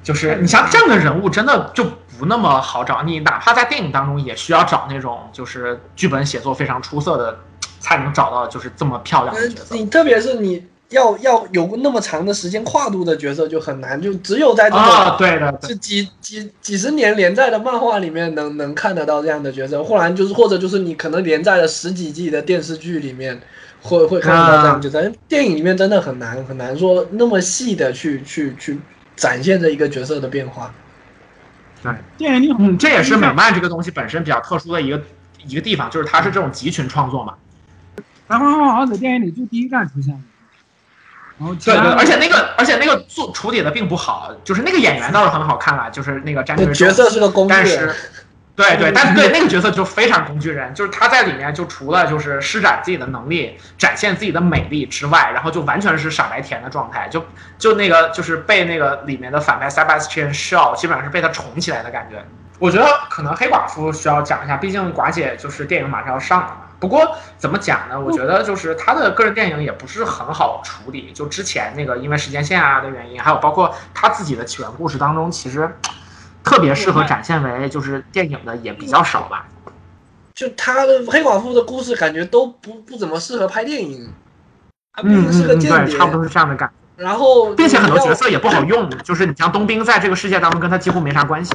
[0.02, 1.84] 就是你像这样的人物，真的就
[2.18, 3.02] 不那么好找。
[3.02, 7.38] 你哪怕在电影当中，也需要找那种就是剧本写作非常出色的，
[7.78, 9.76] 才能找到就是这么漂亮的角色。
[9.76, 23.40] 你特别是你要要有那么长的时间跨度的角色就很难，就只有在这啊，种对的，对是几几几十年连载的漫画里面能能看得到这样的角色，忽然就是或者就是你可能连载了十几季的电视剧里面
[23.82, 28.78] 会会看得到这样的角色，电影里面真的很难很难说那么细的去去去
[29.16, 30.73] 展现这一个角色的变化。
[31.82, 35.02] 对电影里嗯，这也是美漫这个东西本身比较特殊的一个
[35.48, 37.35] 一个地方，就是它是这种集群创作嘛。
[38.28, 40.20] 然后好像在电影里就第一站出现了，
[41.64, 47.97] 对对，而且那个而且那个做处理的并不好，就是那个演员倒是很好看了，就是那个詹姆斯角色是个工具但是人，
[48.55, 57.24] 对对，但是对那个角色就非常工具人，就是他在里面就除了就是施展自己的能力、展现自己的美丽之外，然后就完全是傻白甜的状态，就
[57.59, 62.23] 就那个就是被那个里面的反派 Sebastian Shaw 基本上是被他宠起来的感觉。
[62.59, 68.00] 我觉得可能黑寡妇需要讲一下，毕竟寡姐就是电影马上要上了嘛，不过怎么讲呢？
[68.00, 71.12] 我觉得就是他的个人电影也不是很好处理。
[71.12, 75.70] 就之前那个因为时间线啊的原因，还有包括他自己的起源故事当中，其实
[76.42, 79.46] 特别适合展现为就是电影的也比较少吧。
[80.34, 84.12] 就他的黑寡妇的故事，感觉都不不怎么适合拍电影，
[84.92, 86.74] 他毕嗯竟是嗯嗯，对，差不多是这样的感觉。
[87.02, 91.54] 然后并且很多角色也不好用，就是你像冬兵在这个世界当中跟他几乎没啥关系。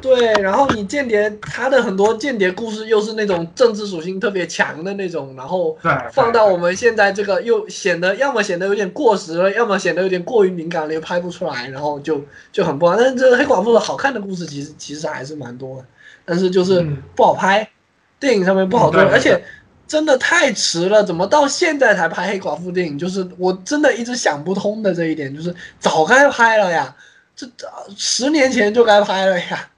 [0.00, 5.76] 对，然后你间谍他的很多间谍故事又是那种政治属性特别强的那种，然后，
[6.12, 12.96] 放到我们现在这个又显得要么显得有点过时了，要么显得有点过于敏感了，又拍不出来，然后就就很不好。
[12.96, 15.84] 但是这个黑寡妇的好看的故事其实其实还是蛮多的，
[16.24, 17.68] 但是就是嗯不好拍，
[18.20, 19.42] 电影上面不好做，而且
[19.88, 22.98] 真的太迟了，怎么到现在才拍黑寡妇电影？
[22.98, 26.94] 就是我真的一直想不通的这一点，就是早该拍了呀，
[27.34, 27.66] 这这
[27.96, 29.68] 十年前就该拍了呀。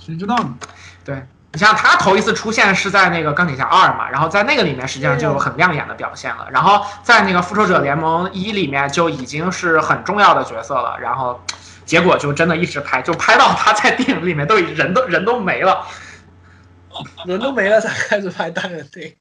[0.00, 0.54] 谁知道呢？
[1.04, 11.38] 对你像他头一次出现是在那个钢铁侠二嘛，然后在那个里面实际上就有很亮眼的表现了，然后在那个复仇者联盟一里面就已经是很重要的角色了，然后
[11.84, 15.86] 结果就真的一直拍，就拍到他在电影里面都已人都人都没了。
[17.26, 19.14] 人都没了才开始拍单人电影。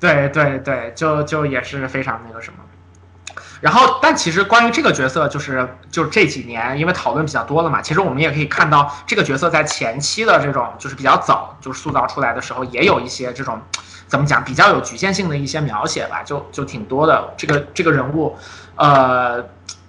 [0.00, 2.58] 对对对，就就也是非常那个什么。
[3.60, 13.60] 然后，但其实关于这个角色，就是就这几年因为讨论比较多了嘛，其实我们也可以看到这个角色在前期的这种就是比较早就是塑造出来的时候，也有一些这种
[14.06, 17.34] 怎么讲比较有局限性的一些描写吧，就就挺多的。
[17.36, 18.38] 这个这个人物，
[18.76, 19.44] 呃，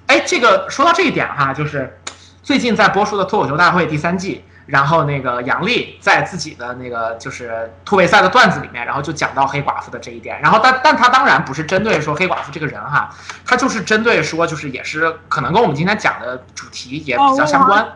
[0.07, 2.01] 哎，这个说到这一点哈，就是
[2.41, 13.09] 最近在播出的《脱口秀大会》第三季，然后那个杨笠在自己的那个就是突围赛的段子里面，然后就讲到黑寡妇的这一点，然后但但他当然不是针对说黑寡妇这个人哈，
[13.45, 17.87] 他就是针对说就是也是可能跟我们今天讲的主题也比较相关。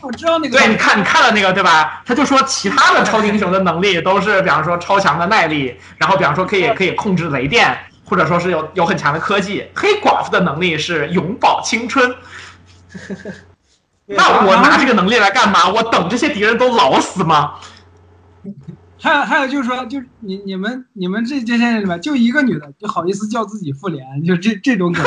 [0.00, 0.58] 我知道那个。
[0.58, 2.02] 对，你看你看了那个对吧？
[2.04, 9.70] 他就说其他的超级英雄的能力都是，比方说超强的耐力，然后比方说可以可以控制雷电，或者说是有有很强的科技。
[9.76, 12.12] 黑寡妇的能力是永葆青春。
[14.16, 15.68] 那我拿这个能力来干嘛？
[15.68, 17.54] 我等这些敌人都老死吗？
[19.00, 25.02] 还有还有就是说，就是你你们你们这这些人里面，就一个女的就好意思叫自己妇联，就这这种梗。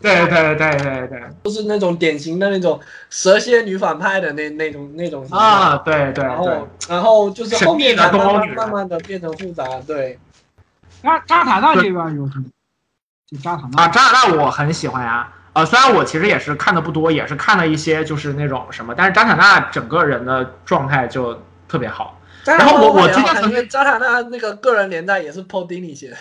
[0.00, 2.78] 对对对对对就是那种典型的那种
[3.08, 10.18] 蛇蝎女反派的那那种那种啊，对对对然后，然后就是后面的慢慢慢慢的变成复杂，对，
[11.02, 12.44] 扎扎塔纳这边有什么？
[13.26, 15.28] 就扎塔纳啊，扎塔纳我很喜欢呀。
[15.52, 21.36] 呃，虽然我其实也是看的不多，也是看了一些就是那种什么，但是扎塔纳整个人的状态就
[21.66, 22.16] 特别好。
[22.44, 26.16] 然后我我今天因为扎塔纳那个个人连载也是 Paul Dini 写的，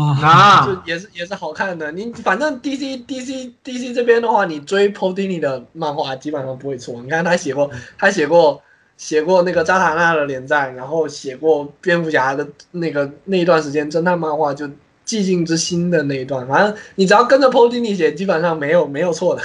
[0.00, 1.92] 啊，啊 就也是也是好看的。
[1.92, 7.02] 你反正 DC DC DC 这边的话，你追 Paul Dini 的漫画基本上不会错。
[7.02, 8.62] 你看他写过，他写过
[8.96, 14.68] 写过那个扎塔纳的连载，然后写过蝙蝠侠的那个那一段时间侦探漫画，就
[15.06, 16.46] 寂静之心的那一段。
[16.46, 19.42] 反正你只要跟着 Paul Dini 写，基本上没有没有错的。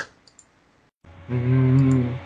[1.28, 2.18] 嗯，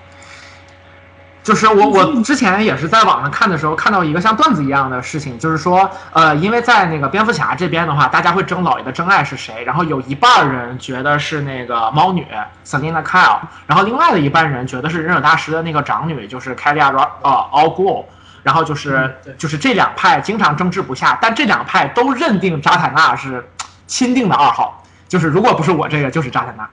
[1.43, 12.25] 就是我我之前也是在网上看的时候，看到一个像段子一样的事情，就是说，呃，因为在那个蝙蝠侠这边的话，大家会争老爷的真爱是谁，然后有一半人觉得是那个猫女
[12.65, 16.89] Selina Kyle，然后另外的一半人觉得是忍者大师的那个长女，就是 Kalia
[17.21, 18.05] Al Ghul。
[18.43, 23.43] 然后就是就是这两派经常争执不下，但这两派都认定扎塔纳是
[23.87, 26.69] 钦定的二号，就是如果不是我这个，就是扎塔纳。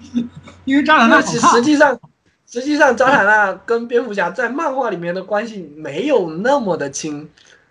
[0.64, 1.62] 因为扎塔纳好那其实。
[1.62, 1.98] 际上，
[2.50, 7.28] 实际上扎塔纳跟蝙蝠侠在漫画里面的关系没有那么的亲，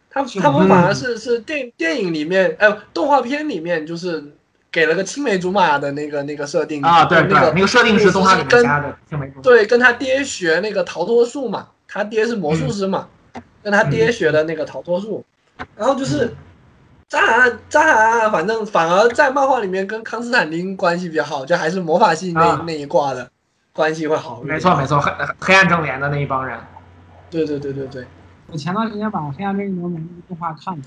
[0.10, 4.24] 他他们反而是是电电影里面，呃，动画片里面就是
[4.72, 9.42] 给了个青梅竹马的那个那个设定啊，对对，那个那个设定是动画里面跟加的，青梅竹马。
[9.42, 13.08] 对，跟他爹学那个逃脱术嘛，他爹是魔术师嘛，
[13.68, 15.22] 跟他爹学的那个逃脱术，
[15.76, 16.34] 然后就是
[17.10, 23.30] 扎塔纳扎塔纳，反正反而在漫画里面跟康斯坦丁关系比较好，就还是魔法系那、啊那一挂的
[23.74, 24.54] 关系会好一点。
[24.56, 25.12] 没错没错，黑
[25.42, 26.58] 黑暗正联的那一帮人，
[27.30, 28.08] 对对对对对，
[28.50, 29.92] 我前段时间把《黑暗正义联盟》
[30.30, 30.84] 动画看了，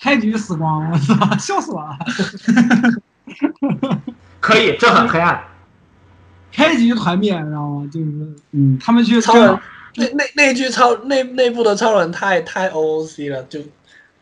[0.00, 1.96] 开局死光，我操， 笑死我了！
[4.40, 5.40] 可以，这很黑暗。
[6.50, 7.88] 开局团灭，你知道吗？
[7.92, 8.06] 就是
[8.50, 9.56] 嗯，他们去超人
[9.98, 13.60] 那那那句超内内部的超人太太 OOC 了，就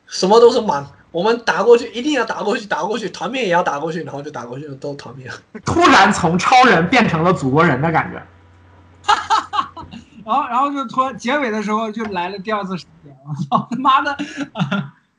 [0.07, 5.35] 什么都是满，我们打过去一定要打过去，打过去，团灭也要打过去，然后就打过去，都团灭了。
[5.65, 8.23] 突然从超人变成了祖国人的感觉。
[10.25, 14.17] 然后然后就突然结尾的时候就来了第二次实验，我操他妈的！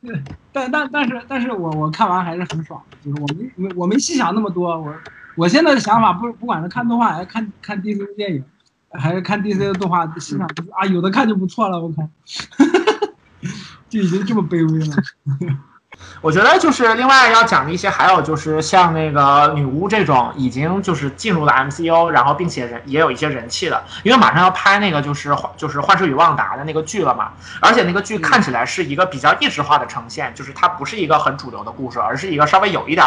[0.51, 4.93] 但但但是但是我我看完还是很爽，就是我没没我没细想那么多，我
[5.35, 8.43] 我现在的想法不不管是看动画还是看看电影，
[8.91, 10.47] 还是看 DC 的动画，欣赏
[10.77, 12.07] 啊，有的看就不错了，我靠，
[13.89, 14.95] 就已经这么卑微了。
[16.21, 27.31] 我觉得就是另外要讲的一些，还有就是像那个女巫这种已经就是进入了 MCU，然后并且人也有一些人气的，因为马上要拍那个就是就是《幻视与旺达》的那个剧了嘛，
[27.61, 33.05] 而且那个剧看起来是一个比较意识化的呈现，就是它不是一个很主流的故事，而是一个稍微有一点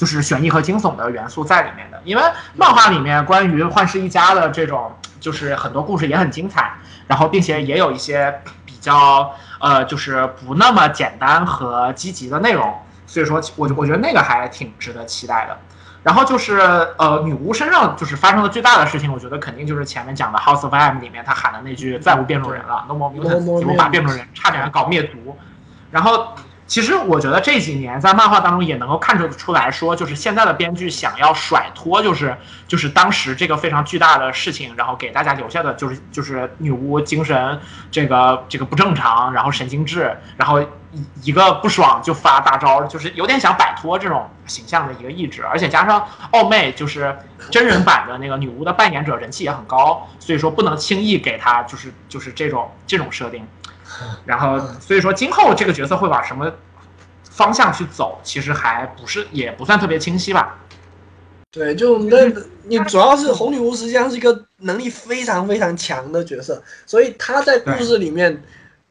[0.00, 2.00] 就是悬疑和惊悚的元素在里面的。
[2.04, 2.22] 因为
[2.54, 6.72] 漫画里面关于幻视一家的这种就是很多故事也很精彩，
[7.06, 9.32] 然后并且也有一些比较。
[9.62, 12.74] 呃，就是不那么简单和积极的内容，
[13.06, 15.58] 所以说，我我觉得那个还挺值得期待的。
[16.02, 16.56] 然后就是
[16.96, 23.10] 呃，女巫身上就是发生的最大的事情，我觉得肯定就是前面讲的《House of M》里面她喊的那句“再无变种人了 ”，No more
[23.76, 25.36] 法变种人，差点搞灭族。
[25.90, 26.28] 然后。
[26.70, 32.36] 其实我觉得这几年在漫画当中也能够看出出来说，就是现在的编剧想要甩脱，就是
[32.68, 37.58] 就是当时这个非常巨大的事情，然后给大家留下的就是就是女巫精神
[37.90, 40.68] 这个这个不正常，然后神经质，然后一
[41.24, 47.18] 一个不爽就发大招，就是有点想摆脱这种形象的一个意志，而且加上奥妹就是
[47.50, 53.44] 真人版的那个女巫的扮演者人气也很高，所以说不能轻易给她就是就是这种这种设定。
[54.24, 56.52] 然后，所以说今后这个角色会往什么
[57.22, 60.58] 方向去走，其实还不是也不算特别清晰吧。
[61.50, 62.32] 对，就那，
[62.64, 68.42] 你主要是红女巫实际上是一个能力非常非常强的角色，所以她在故事里面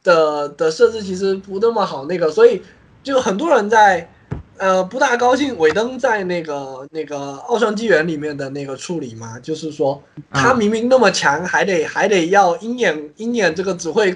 [0.04, 2.06] 的的设置其实不那么好。
[2.06, 2.62] 那个，所以
[3.02, 4.12] 就很多人在
[4.60, 10.00] 呃不大高兴尾灯在那个那个奥创纪元里面的那个处理嘛，就是说
[10.32, 14.16] 他明明那么强，还得还得要鹰眼鹰眼这个只会。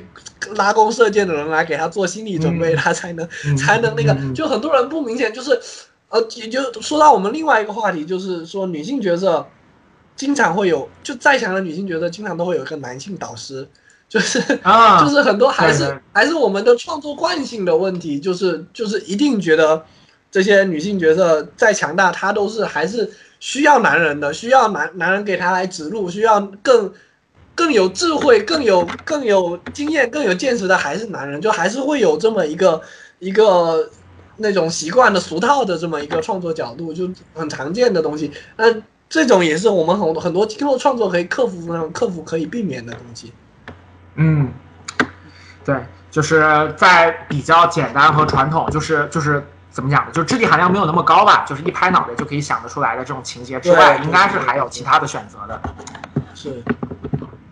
[0.55, 3.25] 拉弓射箭的人来给他做心理准备，他才能
[3.57, 4.13] 才能那个。
[4.35, 5.57] 就很多人不明显，就是
[6.09, 9.47] 呃，也就说到我们另外一个话题，就是说女性角色
[10.17, 13.65] 经常会有，就再强的女性角色经常都会有一个男性导师，
[14.09, 19.85] 就是啊，就是很多还是还是我们的创作惯性的问题，就是就是一定觉得
[20.33, 26.91] 这些女性角色再强大，她都是还是需要男人的，需要男男人给她来指路，需要更。
[27.55, 32.81] 更有智慧、更有更有经验、更有见识的还是男人，就还是会有这么一个
[33.19, 33.87] 一个
[34.37, 38.31] 那种习惯的俗套的这么一个创作角度，就很常见的东西。
[38.57, 38.65] 那
[39.07, 43.31] 这种也是我们很很多今后创作可以克服克服可以避免的东西。
[44.15, 44.51] 嗯，
[45.63, 45.75] 对，
[46.09, 49.43] 就是在比较简单和传统，就是就是
[49.73, 50.11] 怎么讲呢？
[50.13, 55.59] 就是质地含量没有那么高吧，就是一拍脑袋就可以想得出来的这种情节之外，应该是还有其他的选择的。
[56.35, 56.63] 是。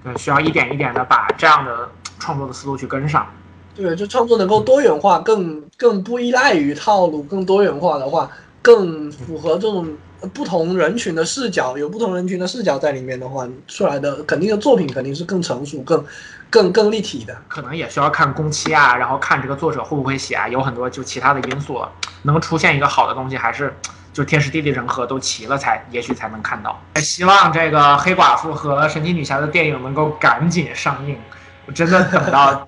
[0.03, 1.89] 对，需要一点一点的把这样的
[2.19, 3.25] 创作的思路去跟上。
[3.73, 8.29] 对，就创作能够多元化，更更不依赖于套路，更多元化的话，
[8.61, 9.87] 更符合这种
[10.33, 16.03] 不同人群的视角，有不同人群的视角在里面的话，出来的肯定的作品肯定是更成熟、更
[16.51, 17.35] 更更立体的。
[17.47, 21.83] 可能也需要看工期啊，然后看这个作者会不会写啊，有很多就其他的因素，
[22.21, 23.75] 能出现一个好的东西还是。
[24.13, 26.77] 就天时地利人和都齐了，才也许才能看到。
[26.95, 31.17] 希望这个黑寡妇和神奇女侠的电影能够赶紧上映。
[31.65, 32.67] 我真的等到，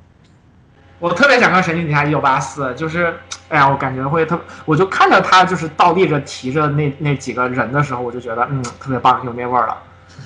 [1.00, 3.14] 我特别想看神奇女侠一九八四，就是
[3.50, 9.78] 哎呀，我感觉会特，我就看着他就是倒立着提着那那几个人的时候，我就觉得嗯，特别棒，有那味儿了。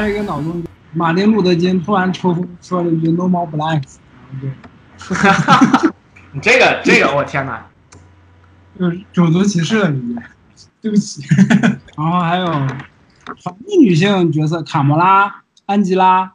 [0.00, 0.64] 开了一个脑洞，
[0.94, 3.96] 马丁路德金突然抽风说了一句 “No more blacks”，
[4.96, 5.92] 哈哈，
[6.32, 7.66] 你这个这个我天哪，
[8.78, 10.16] 就是种族歧视了你，
[10.80, 11.22] 对不起。
[11.98, 16.32] 然后还有反义女性角色卡莫拉、安吉拉、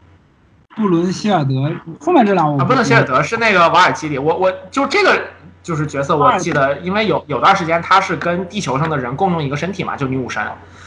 [0.76, 5.28] 布伦希尔德，后面这俩我啊，布伦希尔德是那个瓦尔基里，我我就这个
[5.66, 10.40] 就是角色，我记得，因为有有段时间他是跟地球上的人共用一个身体嘛，就女武神，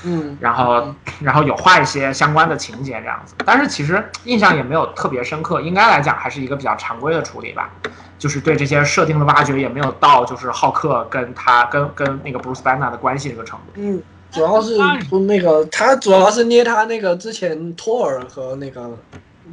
[0.04, 7.72] 嗯，然后然后有画一些相关的情节这样子，但是其实印象也没有特别深刻，应该来讲还是一个比较常规的处理吧，
[8.20, 13.72] 就是对这些设定的挖掘也没有到就是浩克跟他跟跟那个 Bruce Banner 的关系这个程度。
[13.74, 14.00] 嗯，
[14.30, 14.78] 主要是
[15.10, 18.96] 不那个他主要是捏他那个之前托尔和那个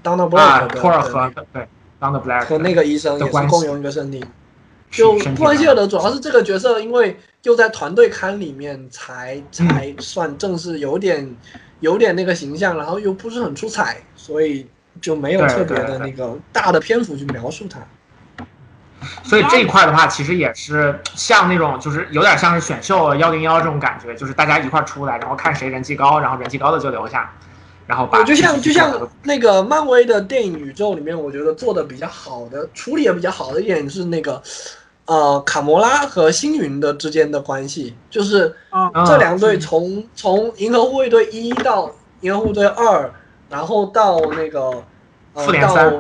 [0.04, 1.68] Donna 啊，Black 的托尔和对
[2.00, 4.24] Don the Black 和那个医生的关系也是共用一个身体。
[4.96, 11.36] 就布兰希尔德主要是这个角色，因为就在团队刊里面才才算正式有点
[11.82, 14.68] 有点那个形象，然后又不是很出彩，所以
[15.02, 17.80] 就没有特别的那个大的篇幅去描述他。
[19.24, 27.32] 所以这一块的话，其实也是像那种，就是有点像是选秀幺零幺这种感觉，就是大家一块出来，然后看谁人气高，然后人气高的就留下，
[27.86, 34.42] 然后把我就像就像那个漫威的电影宇宙里面，我觉得做的比较好的、处理的比较好的一点是那个，
[35.06, 38.56] 呃，卡魔拉和星云的之间的关系，就是
[39.06, 41.92] 这两队从从银河护卫队一到
[42.22, 43.14] 银河护卫队二，
[43.50, 44.84] 然后到那个
[45.34, 45.94] 呃到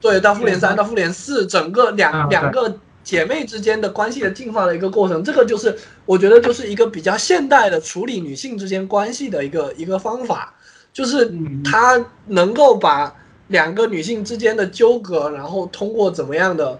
[0.00, 5.76] 对到复联三到复联四，整个两、嗯两个姐妹之间的关系的进化的一个过程，这个就是
[6.06, 10.54] 我觉得就是一个比较现代的处理女性之间关系的一个一个方法，
[10.94, 13.14] 就是嗯它能够把
[13.48, 16.78] 两个女性之间的纠葛，然后通过怎么样的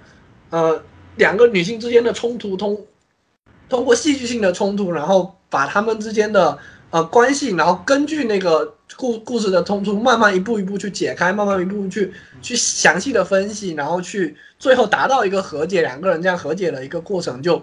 [0.49, 0.81] 呃
[1.17, 2.81] 两个女性之间的冲突通
[3.69, 6.59] 通过戏剧性的冲突，然后把她们之间的
[6.91, 12.13] 呃关系，然后根据那个故故事的冲突，慢慢一步一步去解开，慢慢一步步去
[12.43, 17.43] 去详细的分析，然后去最后达到一个和解，两个人这样和解的一个过程。
[17.43, 17.61] 就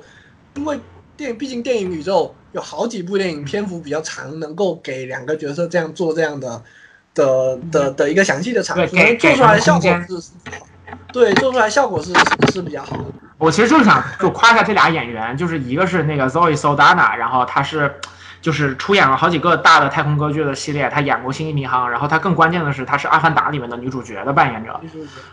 [0.56, 0.80] 因为
[1.16, 6.64] 电影，毕竟电影宇宙有好几部电影篇幅比较长，能够给两个角色这样做这样的
[7.14, 10.32] 的的的一个详细的阐述，对给做出来的效果是
[11.14, 13.06] 对，做出来效果是是是比较好的。
[13.38, 18.00] 我其实就是想就夸一下这俩演员，就是一个是那个 Zoe Saldana，然后她是
[18.40, 24.80] 就是出演了好几个大的太空歌剧的系列，她演过《星际迷航》，然后她更关键的是她是《阿凡达》里面的女主角的扮演者。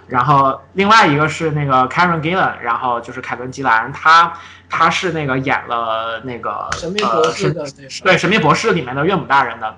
[0.07, 4.33] 然后另外一个是那个 Karen Gillan，然后就是凯伦吉兰，她
[4.71, 7.63] 她是那个演了那个神秘博士的
[8.03, 9.77] 对《神秘博士》里面的岳母大人的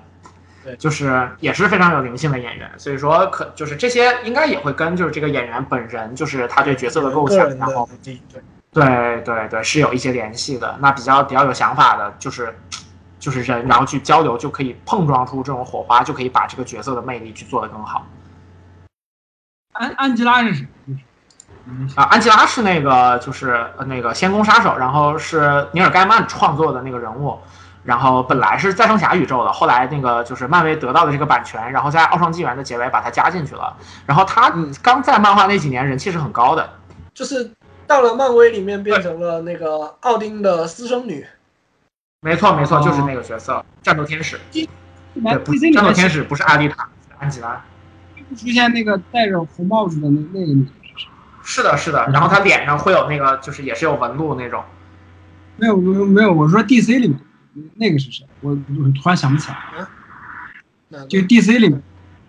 [0.63, 8.19] 对，就是也是非常有灵性的演员，所以说可就是这些应该也会跟就是这个演员本人，就是他对角色的构想，然后对。
[8.73, 10.77] 对对对是有一些联系的。
[10.79, 12.57] 那比较比较有想法的，就是
[13.19, 18.07] 就是人，然后去交流，就可以碰撞出这种火花，就可以把这个角色的魅力去做得更好。
[19.73, 20.65] 安安吉拉是谁？
[21.95, 27.37] 啊，安吉拉是那个就是呃那个仙宫杀手，然后是尼尔盖曼创作的那个人物，
[27.83, 33.75] 然后本来是再生侠宇宙的，后来那个就是漫威得到的这个版权，然后在奥创纪元的结尾把它加进去了，
[34.05, 34.73] 然后他嗯。
[34.83, 36.69] 刚在漫画那几年人气是很高的，
[37.13, 37.51] 就是
[37.85, 41.25] 到了漫威里面变成了那个奥丁的私生女。
[42.21, 42.81] 没错没错，哦。
[42.83, 44.67] 就是那个角色，战斗天使，对，
[45.73, 47.63] 战斗天使不是阿丽塔，是安吉拉，
[48.37, 50.71] 出现那个戴着红帽子的那那个女的
[51.43, 54.63] 是的是的，然后他脸上会有那个就是也是有纹路那种，
[55.57, 57.19] 没有没有没有，我说 DC 里面
[57.75, 58.25] 那个是谁？
[58.41, 59.57] 我我突然想不起来。
[60.89, 61.81] 了就 DC 里面，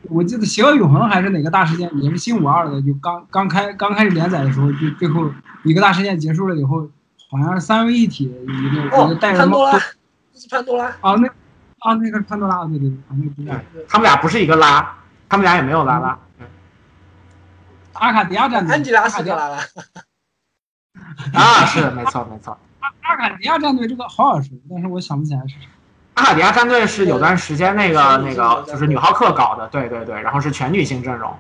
[0.03, 5.29] 我记得《邪恶永恒》还是哪个大事件，也是新五二的，就刚刚开刚开始连载的时候，就最后
[5.65, 6.89] 一个大事件结束了以后，
[7.29, 9.79] 好像是三位一体的一个、一哦个，戴着潘多拉
[10.35, 10.87] 是潘多拉。
[11.01, 11.27] 啊那
[11.81, 14.97] 啊那个是潘多拉，对对对，啊那个主角他们俩不是一个拉，
[15.29, 16.47] 他们俩也没有拉拉，嗯
[17.95, 22.57] 阿卡迪亚战队，安吉拉阿卡迪亚是克拉拉，啊是没错没错。
[23.03, 25.69] 阿卡迪亚战队这个好耳熟，但是我想不起来是谁。
[26.15, 31.35] 阿卡迪亚战队是有段时间那个那个就是女浩克搞的，对对对，然后是全女性阵容。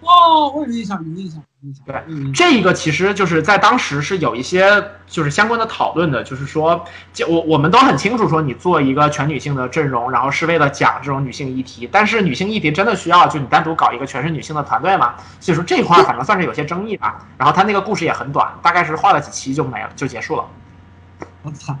[0.00, 1.84] 哦，我有印象，有印象，有印象。
[1.84, 15.14] 对这一个其实就是在当时是有一些就是相关的讨论的，就是说，就我我们都很清楚说你做一个全女性的阵容，然后是为了讲这种女性议题，但是女性议题真的需要就你单独搞一个全是女性的团队吗？
[15.40, 17.26] 所以说这块儿反正算是有些争议吧。
[17.36, 20.44] 然后他那个故事也很短，大概是画了几期就没了，就结束了。
[21.42, 21.76] 我操，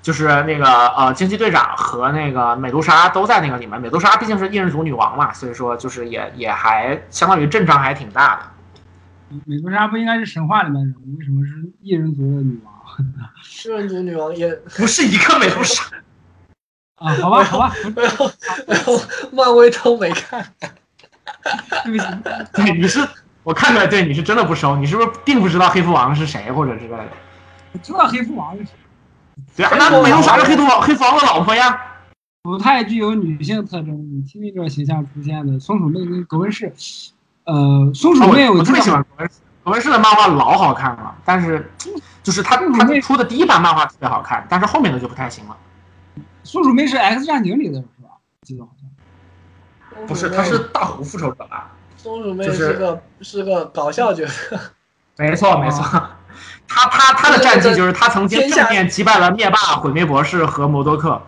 [0.00, 3.80] 就是那个呃，惊奇队长和那个美杜莎都在那个里面。
[3.80, 8.42] 美杜莎毕竟是异人族女王嘛，所以说就是也也还相当于阵仗还挺大的。
[9.44, 12.72] 美杜莎不应该是神话里面的人物，为什么是异人族的女王？
[13.64, 15.82] 异人族女王也不是一个美杜莎，
[16.96, 18.30] 啊，好吧，好吧， 然后
[18.68, 18.92] 然后，
[19.32, 20.46] 漫威都没看。
[21.84, 22.06] 对不起，
[22.54, 23.00] 对，你是
[23.42, 27.08] 我看出来，对你是真的不熟，你是不是并不知道黑蝠王是谁或者之类的？
[27.76, 28.72] 我知道黑蝠王就行，
[29.54, 31.78] 对啊，那美杜莎是黑蝠王黑蝠王的老婆呀。
[32.42, 36.72] 不太具有女性特征，以 TV 这个形象出现的松鼠妹跟格温氏，
[37.44, 41.70] 呃，松鼠妹我我特别喜欢格温斯，葛文士的漫画老好看了，但是
[42.22, 45.56] 就是他他出的第一版漫画特别好看，但是后面的就不太行了。
[46.44, 48.10] 松鼠妹是 X 战警里的是吧？
[48.42, 50.06] 记得好像。
[50.06, 51.72] 不是，他是大胡复仇者吧？
[51.96, 54.56] 松鼠妹就是是个是个搞笑角色，
[55.18, 55.82] 没错没错，
[56.68, 61.20] 他他他的战绩就是他曾经正面击败了灭霸、毁灭博士和摩多克。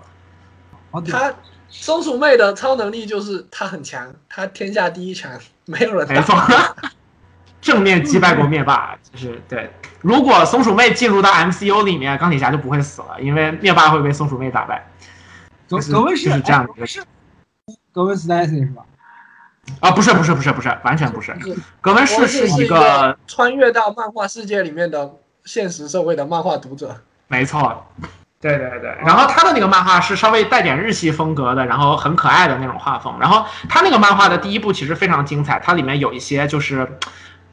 [0.90, 1.32] 哦，对，她
[1.68, 5.30] 松鼠妹的超能力就是她很强，她天下第一强，
[5.66, 6.34] 没有人打没错，
[7.60, 9.70] 正面击败过灭霸，就是对。
[10.00, 14.86] 如果松鼠妹进入到 MCU 里面，钢铁侠就不会死了，因为灭霸会被松鼠妹打败。
[15.66, 17.04] 就是格格温是就是这样的一个格温是
[17.92, 18.82] 格温斯黛西是吧？
[19.80, 21.36] 啊，不是不是不是不是，完全不是。
[21.40, 25.12] 是格温士是一个穿越到漫画世界里面的
[25.48, 26.94] 现实社会的漫画读者。
[27.26, 27.86] 没错，
[28.38, 28.94] 对对对。
[29.00, 33.14] 然后他的那个漫画是稍微带点日系风格的，然后很可爱的那种画风。
[33.18, 36.86] 然后他那个漫画的第一部其实非常精彩，它里面有一些就是。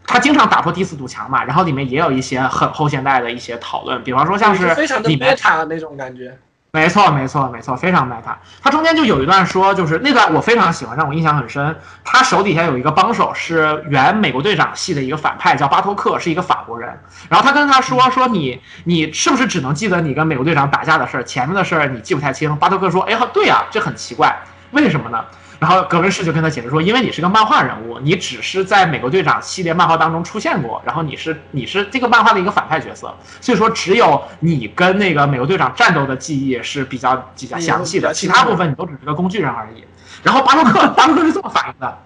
[0.08, 6.38] 他经常打破第四堵墙嘛，然后里面也有一些很后现代的一些讨论，比方说像是非常的里面 meta 那种感觉。
[6.76, 8.36] 没错，没错，没错，非常 meta。
[8.62, 11.74] 他中间就有一段说，就是那段我非常喜欢，让我印象很深。
[12.04, 17.00] 他手底下有一个帮手，是原美国队长系的一个反派，叫巴托克，是一个法国人。
[17.30, 22.54] 然后他跟他说说你你是不是只能记得你跟美国队长打架的事儿，前面的事儿你记不太清？
[22.58, 24.38] 巴托克说，哎呀，对呀、这很奇怪，
[24.72, 25.24] 为什么呢？
[25.60, 39.84] 然后格温士就跟他解释说，因为你是个漫画人物，你只是在美国队长系列漫画当中出现过，然后你是你是这个漫画的一个反派角色，所以说只有你跟那个美国队长战斗的记忆是比较比较详细的，其他部分你都只是个工具人而已。
[40.24, 41.98] 然后巴托克， 巴托克是这么反应的。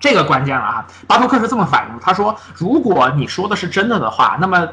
[0.00, 0.84] 这个关键了啊！
[1.06, 4.66] 巴托克是这么反应的，他说：“如果你说的是真的的话，那么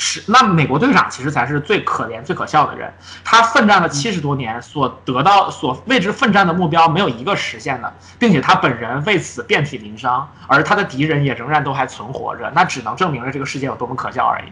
[0.00, 2.90] 是那美国队长其实才是最可怜、最可笑的人。
[3.22, 14.50] 他奋战了七十多年，所得到、所为之奋战的目标没有一个实现的，并且他本人为此遍体鳞伤，而他的敌人也仍然都还存活着，那只能证明了这个世界有多么可笑而已。”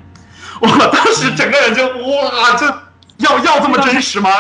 [0.61, 2.67] 我当时整个人就哇，这
[3.17, 4.31] 要要这么真实吗？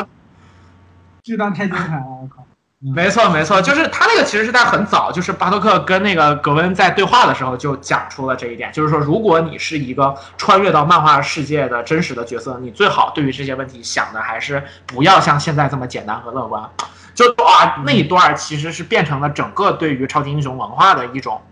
[1.22, 2.37] 这段太精彩了！
[2.80, 16.62] 没错，没错，就是他那个其实是在很早，就是巴托克跟那个格温在对话的时候就讲出了这一点，就是说，如果你是一个穿越到漫画世界的真实的角色，你最好对于这些问题想的还是不要像现在这么简单和乐观。
[17.16, 21.42] 就啊，那一段其实是变成了整个对于超级英雄文化的一种，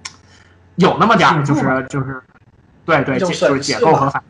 [0.77, 2.23] 有那么点儿就是就是，
[2.85, 4.23] 对对，就是解构和反。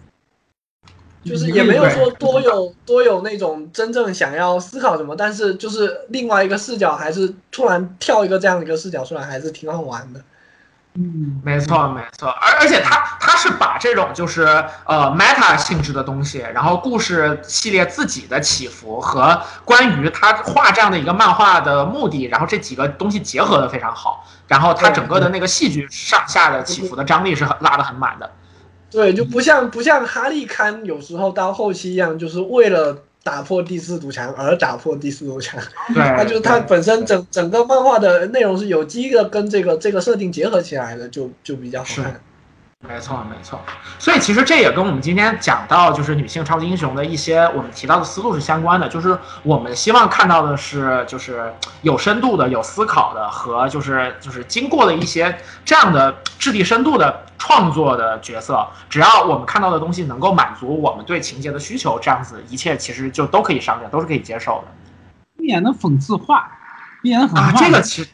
[1.27, 10.21] 就是也没有说多有 多有那种真正想要思考什么，但是就是另外一个视角，还是突然跳一个这样的一个视角出来，还是挺好玩的。
[10.99, 14.45] 嗯，没错，没错，而而且他他是把这种就是
[14.87, 28.31] 呃 meta 性质的东西，然后故事系列自己的起伏和关于他画这样的一个漫画的目的，然后这几个东西结合的非常好，然后他整个的那个戏剧上下的起伏的张力是很拉的很满的。
[28.91, 35.61] 对，就不像不像哈利堪有时候到后期一样，就是为了打破第四堵墙而打破第四堵墙。
[35.93, 42.21] 对，它就是它本身整整个漫画的内容是有机的跟这个这个设定结合起来的，就就比较好看。
[42.87, 43.59] 没错，没错。
[43.99, 58.65] 所以其实这也跟我们今天讲到就是女性超级英雄的一些我们提到的思路是相关的，就是我们希望看到的是就是有深度的、有思考的和就是就是经过了一些这样的质地深度的创作的角色。
[58.91, 64.73] 只要我们看到的东西能够满足我们对情节的需求，这样子一切其实就都可以商量，都是可以接受的。
[65.39, 66.47] 闭眼的讽刺画，
[67.03, 68.11] 闭眼的讽刺啊，这个其实，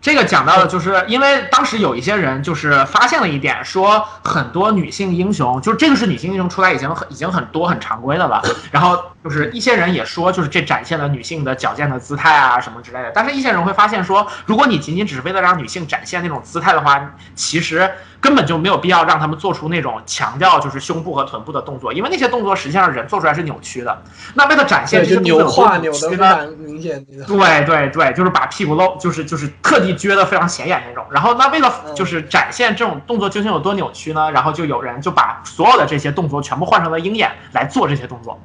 [0.00, 8.40] 这个讲到了就是因为当时有一些人就是发现了一点，说很多女性英雄，就这个是女性英雄出来已经很已经很多很常规的了。
[8.70, 13.10] 然后就是一些人也说，就是这展现了女性的矫健的姿态啊什么之类的。
[13.12, 17.90] 但是一些人会发现说，如果你仅仅只是为了让女性展现那种姿态的话，其实
[18.20, 24.02] 根本就没有必要让他们做出那种强调就是胸部和臀部的动作，因为那些动作实际上人做出来是扭曲的。
[24.34, 27.04] 那为了展现，就这些扭胯有扭的非常明显。
[27.26, 31.04] 对对对，就是把屁股露，就是就是特地撅的非常显眼那种。
[31.10, 34.30] 然后那为了嗯就是展现这种动作究竟有多扭曲呢？
[34.30, 38.40] 然后就有人就把所有的这些动作全部换成了鹰眼来做这些动作，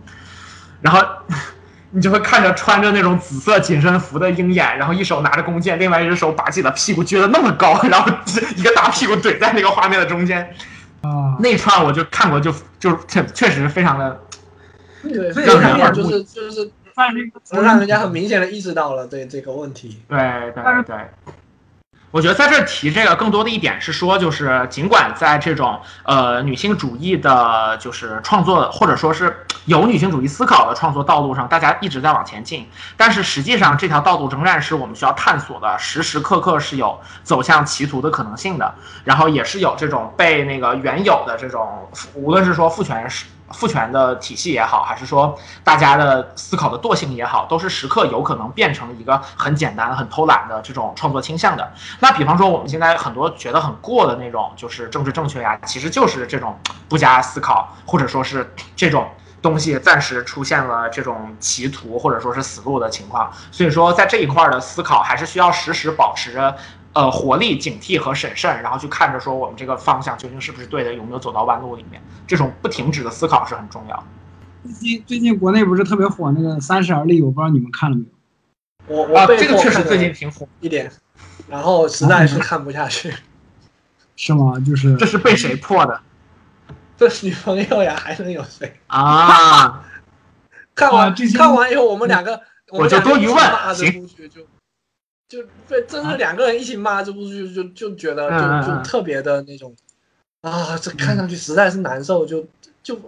[0.83, 1.01] 然后。
[1.95, 8.11] 你就会看着穿着那种紫色紧身服的鹰眼，然后一手拿着弓箭，另外一只手把自己的屁股撅得那么高，然后
[8.55, 10.41] 一个大屁股怼在那个画面的中间。
[11.01, 14.19] 啊，那一串我就看过就，就确确实非常的
[15.03, 20.01] 对，所以非常让人就是就是犯这个责能任让人家很明显的意识到了对这个问题。
[20.09, 20.17] 对
[20.55, 20.95] 对对，
[22.09, 32.67] 我觉得在这儿提这个更多的一点是说，就是尽管在这种呃女性主义的，就是创作或者说是有女性主义思考的创作道路上，大家一直在往前进，
[32.97, 43.25] 但是实际上这条道路仍然是我们需要探索的，时时刻刻是有走向歧途的可能性的，然后也是有这种被那个原有的这种，无论是说父权是。
[43.51, 51.71] 父权的体系也好，还是说大家的思考的惰性也好，都是时刻有可能变成一个很简单、很偷懒的这种创作倾向的。
[51.99, 56.57] 那比方说，我们现在很多觉得很过的那种，就是政治正确呀，其实就是这种
[56.89, 59.07] 不加思考，或者说是这种
[59.43, 63.31] 东西暂时出现了这种歧途或者说是死路的情况。
[63.51, 66.57] 所以说，在这一块的思考，还是需要时时保持着。
[66.95, 74.03] 呃，活力、警惕和审慎，然后去看着说我们这个方向究竟是不是对的，有没有走到弯路里面，这种不停止的思考是很重要。
[74.61, 78.03] 最近最近国内不是特别火那个《三十而立》，我不知道你们看了没
[78.95, 79.01] 有？
[79.01, 80.91] 啊，我我被这个确实最近挺火，一点，
[81.49, 83.11] 然后实在是 看不下去。
[84.15, 84.59] 是吗？
[84.63, 85.99] 就是这是被谁破的
[86.97, 88.79] 这是女朋友呀，还能有谁？
[88.87, 89.83] 啊？
[90.75, 93.37] 看完、啊看完以后，我们两个我就多余问
[93.75, 94.41] 行就
[95.27, 99.75] 就被真是两个人一起骂这部剧，就就觉得就就嗯特别的那种
[100.41, 102.45] 啊，这看上去实在是难受，就
[102.81, 102.99] 就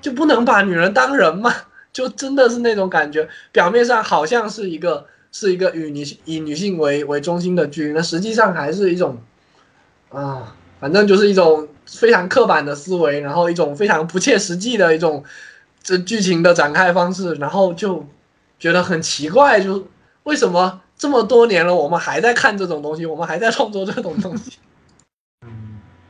[0.00, 1.52] 就不能把女人当人吗？
[1.92, 9.18] 就真的是那种感觉，表面上好像是一个是一个以女性以女性为为中心的剧，那实际上还是一种
[10.10, 15.24] 啊，反正就是一种非常刻板的思维，然后一种非常不切实际的一种
[15.82, 18.06] 这剧情的展开方式，然后就
[18.58, 19.86] 觉得很奇怪，就
[20.24, 24.58] 为什么这么多年了，我们还在看这种东西，我们还在创作这种东西？
[25.42, 25.48] 嗯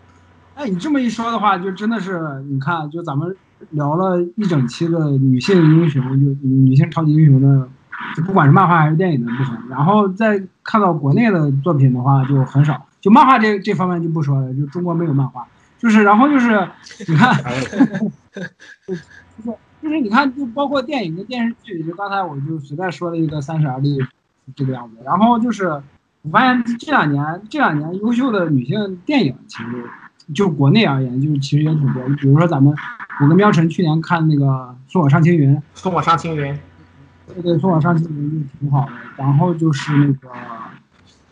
[0.57, 3.37] 哎，你这么一说的话，就真的是你看，就咱们
[3.71, 7.69] 聊了一整期的女性英雄，就女性超级英雄的，
[8.17, 12.87] 就不管是漫画还是电影的部分，然后再看到国内的作品的话，就很少。
[13.03, 15.47] 就漫画这这方面就不说了，就中国没有漫画，
[15.79, 16.69] 就是然后就是
[17.07, 17.37] 你看，
[18.87, 19.03] 就是
[19.83, 23.99] 就是你看，就包括电影跟电视剧，就刚才我就随便说了一个《三十而立》
[24.55, 25.69] 这个样子，然后就是
[26.23, 29.85] 我发现这两年这两年优秀的女性电影其实。
[30.35, 32.03] 就国内而言，就是其实也挺多。
[32.17, 32.75] 比如说咱们，
[33.21, 34.45] 我跟喵晨去年看那个
[34.91, 36.59] 《送我上青云》，送我上青云。
[37.29, 38.93] 对对，《送我上青云》就挺好的。
[39.17, 40.29] 然后就是那个，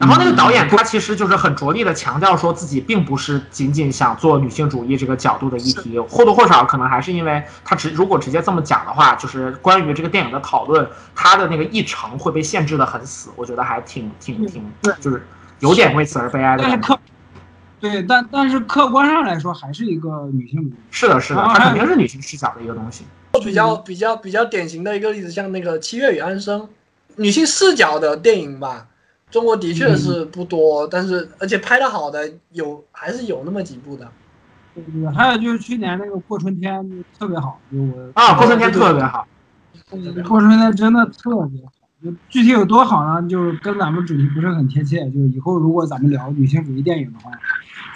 [0.05, 15.27] 然后那个导演他其实就是很着力的强调说自己并不是仅仅想做女性主义这个角度的议题，或多或少可能还是因为他直如果直接这么讲的话，就是关于这个电影的讨论，他的那个议程会被限制的很死，我觉得还挺挺挺对，就是
[15.61, 16.77] 有点为此而悲哀的感觉。
[16.77, 17.01] 但是客，
[17.81, 20.75] 对，但但是客观上来说，还是一个女性主义。
[20.91, 23.05] 是的，是的，啊它肯定是女性视角的一个东西。
[23.43, 26.61] 比较比较比较典型的一个例子，像那个《七月与安生》，
[27.17, 28.87] 女性视角的电影吧，
[29.35, 34.09] 中国的确是不多，但是而且拍的好的有还是有那么几部的。
[34.73, 36.81] 对对对，还有就是去年那个《过春天》
[37.19, 39.27] 特别好，就我啊，过春天特别好。
[40.25, 41.73] 过春天真的特别好。
[42.01, 43.29] 就具体有多好呢？
[43.29, 45.05] 就是跟咱们主题不是很贴切。
[45.07, 47.33] 就是以后如果咱们聊女性主义电影的话，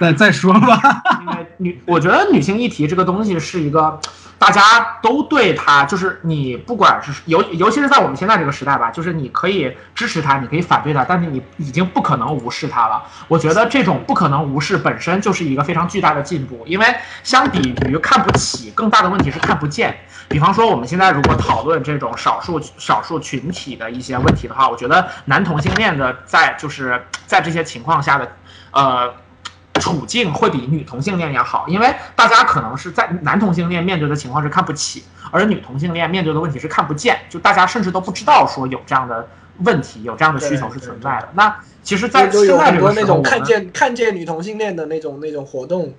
[0.00, 0.80] 再再说吧。
[1.20, 4.00] 因 为女，我觉得女性议题这个东西是一个
[4.38, 13.02] 大家都对它，就是你不管是尤尤其是在我们现在这个时代吧，就是你可以支持它，你可以反对它，但是你已经不可能无视它了。
[13.26, 16.86] 我觉得这种不可能无视本身就是一个非常巨大的进步，因为
[17.24, 19.98] 相比于看不起，更大的问题是看不见。
[20.28, 28.30] 比方说，我们现在如果讨论这种少数少数群体的一些问题的话，我觉得男同性恋的在就是在这些情况下的，
[28.70, 29.12] 呃。
[29.78, 41.28] 处境会比女同性恋要好，因为大家可能是在男同性恋面对的情况是看不起，而女同性恋面对的问题是看不见，就大家甚至都不知道说有这样的问题，有这样的需求是存在的。
[41.34, 45.94] 那其实，在现在这很多那种个时候看见看见女同性恋的那种那种活动，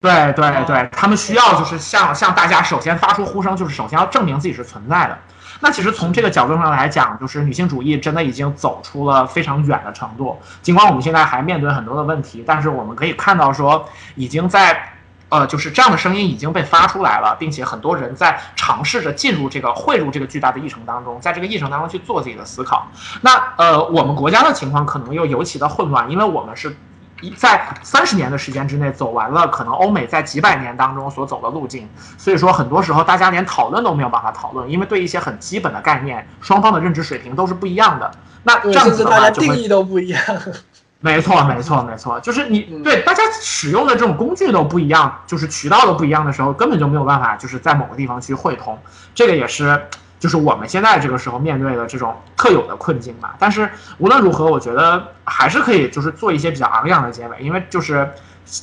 [0.00, 5.18] 对对对，他们需要就是向向大家首先发出呼声，就是首先要证明自己是存在的。
[5.60, 10.38] 那其实从这个角度上来讲，就是女性主义真的已经走出了非常远的程度。
[10.62, 14.90] 尽管我们现在还面对很多的问题，但是我们可以看到说，已经在。
[15.30, 22.86] 呃，就是这样的声音已经被发出来了，并且很多人在尝试着进入这个汇入这个巨大的议程当中，在这个议程当中去做自己的思考。
[23.22, 26.76] 那呃，我们国家的情况可能又尤其的混乱，因为我们是
[27.20, 38.10] 一在三十年的时间之内走完了可能欧美在几百年当中所走的路径，所以说很多时候大家连讨论都没有办法讨论，因为对一些很基本的概念，双方的认知水平都是不一样的。
[38.42, 40.20] 那这，样子大的话定义都不一样。
[41.00, 48.78] 没错，没错，没错，就是你嗯对大家使用的这种工具都不一样，就是渠道都不一样的时候，根本就没有办法就是在某个地方去汇通，
[49.14, 49.86] 这个也是
[50.18, 53.34] 就是我们现在这个时候面对的这种特有的困境吧。
[53.38, 58.12] 但是无论如何，我觉得还是可以就是做一些比较昂扬的结尾，因为就是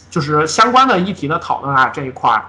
[0.09, 2.45] 就是相关的议题的讨论啊这一块儿。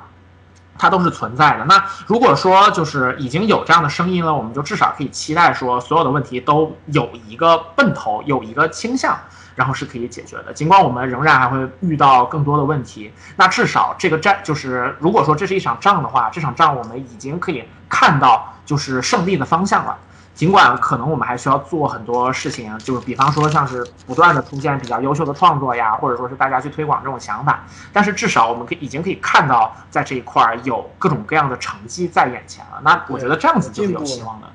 [0.79, 1.65] 它都是存在的。
[1.67, 9.17] 那如果说就是已经有这样的声音了，我们就至少可以期待说，所有的问题都有一个奔头，有一个倾向，
[9.55, 10.53] 然后是可以解决的。
[10.53, 19.99] 尽管我们仍然还会遇到更多的问题，那至少这个战就是，如果说这是一场仗的话，这场仗我们已经可以看到就是胜利的方向了。
[20.35, 32.81] 尽管可能我们还需要做很多事情，就是比方说像是不断的出现比较优秀的创作呀，或者说是大家去推广这种想法，但是至少我们可以已经可以看到，在这一块儿有各种各样的成绩在眼前了。
[32.83, 34.47] 那我觉得这样子就是有希望的。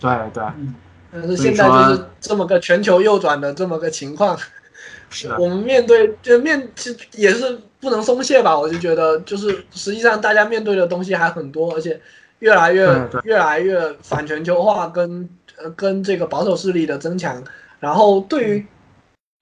[0.00, 0.42] 对对，
[1.12, 4.38] 但是现在就是这么个全球右转的这么个情况，
[5.10, 8.58] 是，我们面对就面其实也是不能松懈吧。
[8.58, 12.00] 我就觉得就是实际上大家面对的东西还很多，而且
[12.40, 17.42] 越来越越来越反全球化跟呃跟这个保守势力的增强，
[17.80, 18.66] 然后对于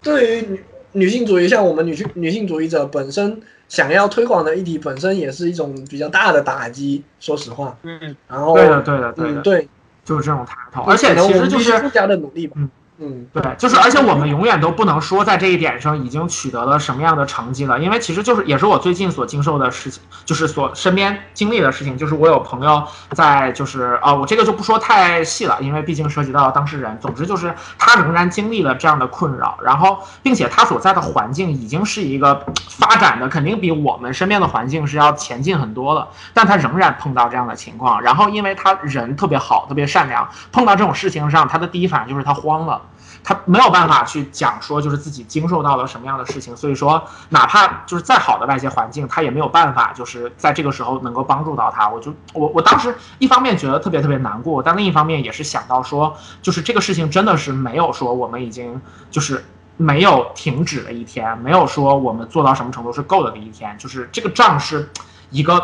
[0.02, 7.76] 对于女女性主义，像我们女性女性主义者本身想要推广的议题本身也是一种比较大的打击，说实话。
[7.82, 9.68] 嗯，然后对的对的对的，嗯对，
[10.04, 12.54] 就是这种探讨，而且其实就是更加的努力吧。
[12.56, 26.98] 嗯嗯，对，就是而且我们永远都不能说在这一点上已经取得了什么样的成绩了，因为其实就是也是我最近所经受的事情，就是所身边经历的事情，就是我有朋友在就是啊、我这个就不说太细了，因为毕竟涉及到当事人。
[26.98, 42.80] 总之就是他仍然经历了这样的困扰，然后并且他所在的环境已经是一个发展的肯定比我们身边的环境是要前进很多了，但他仍然碰到这样的情况，然后因为他人特别好，特别善良，碰到这种事情上，他的第一反应就是他慌了。
[43.28, 51.88] 他没有办法去讲说就是自己经受到了什么样的事情，所以说哪怕就是再好的外界环境，他也没有办法就是在这个时候能够帮助到他。
[51.88, 58.80] 我就我我当时一方面觉得特别特别难过，但另一方面也是想到说，就是这个事情真的是没有说我们已经
[59.10, 59.44] 就是
[59.76, 64.88] 没有停止的一天，没有说我们做到什么程度是够的的一天，就是这个仗是
[65.30, 65.60] 一个。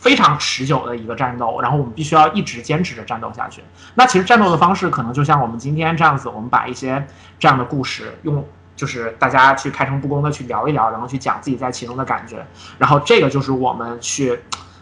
[0.00, 3.62] 非常持久的一个战斗，然后我们必须要一直坚持着战斗下去。
[3.94, 7.06] 那其实战斗的方式可能就像我们今天这样子，我们把一些
[7.38, 8.42] 这样的故事用，
[8.74, 12.42] 就是大家去开诚布公的去聊一聊，然后去讲自己在其中的感觉，
[12.78, 14.38] 然后这个就是我们去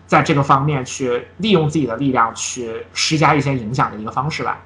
[0.06, 4.60] 在这个方面去利用自己的力量去施加一些影响的一个方式吧。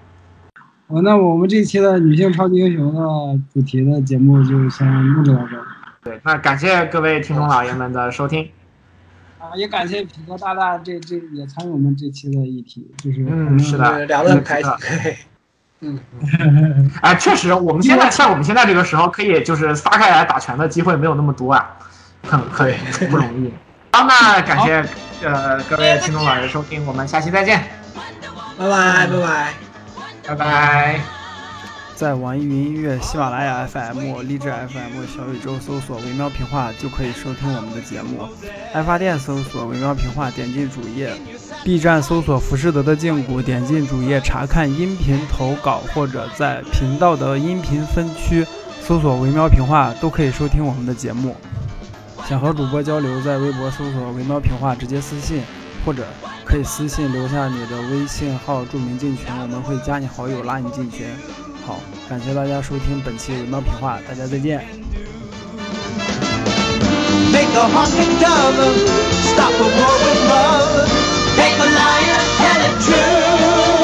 [0.88, 3.00] 好，那我们这期的女性超级英雄的
[3.54, 5.64] 主题的节目就先录制到这儿。
[6.04, 8.50] 对，那感谢各位听众老爷们的收听。
[9.52, 14.70] 啊，也感谢匹哥大大这这也参与我们这期的议题，就是嗯是的聊得很开心
[15.80, 16.00] 嗯，
[17.02, 21.76] 哎，确实，我们现在像我们现在这个时候，可以就是撒开来打拳的机会没有那么多啊，
[22.22, 22.74] 很可以
[23.10, 23.52] 不容易。
[23.92, 24.82] 好，那感谢
[25.22, 27.62] 呃各位听众老爷收听，我们下期再见，
[28.56, 29.52] 拜拜拜拜。
[30.24, 31.21] 拜拜。
[32.02, 38.28] 在网易云音乐、喜马拉雅 FM、荔枝 FM、小宇宙搜索“微喵评话”就可以收听我们的节目。
[38.72, 41.14] 爱发电搜索“微喵评话”，点进主页
[41.64, 48.44] ；B 站搜索“浮士德的胫骨”，点进主页查看音频投稿，或者在频道的音频分区
[48.80, 51.36] 搜索“微喵评话”都可以收听我们的节目。
[52.28, 55.40] 想和主播交流，在微博搜索“微喵评话”直接私信，
[55.86, 56.04] 或者
[56.44, 61.06] 可以私信留下你的微信号，注明进群，我们会加你好友，拉你进群。
[61.64, 64.66] 好，感谢大家收听本期《微喵评话》，大家再见。
[67.32, 68.74] Make a honking dove,
[69.32, 70.88] stop a war with love.
[71.36, 73.81] Take a lion, tell it true.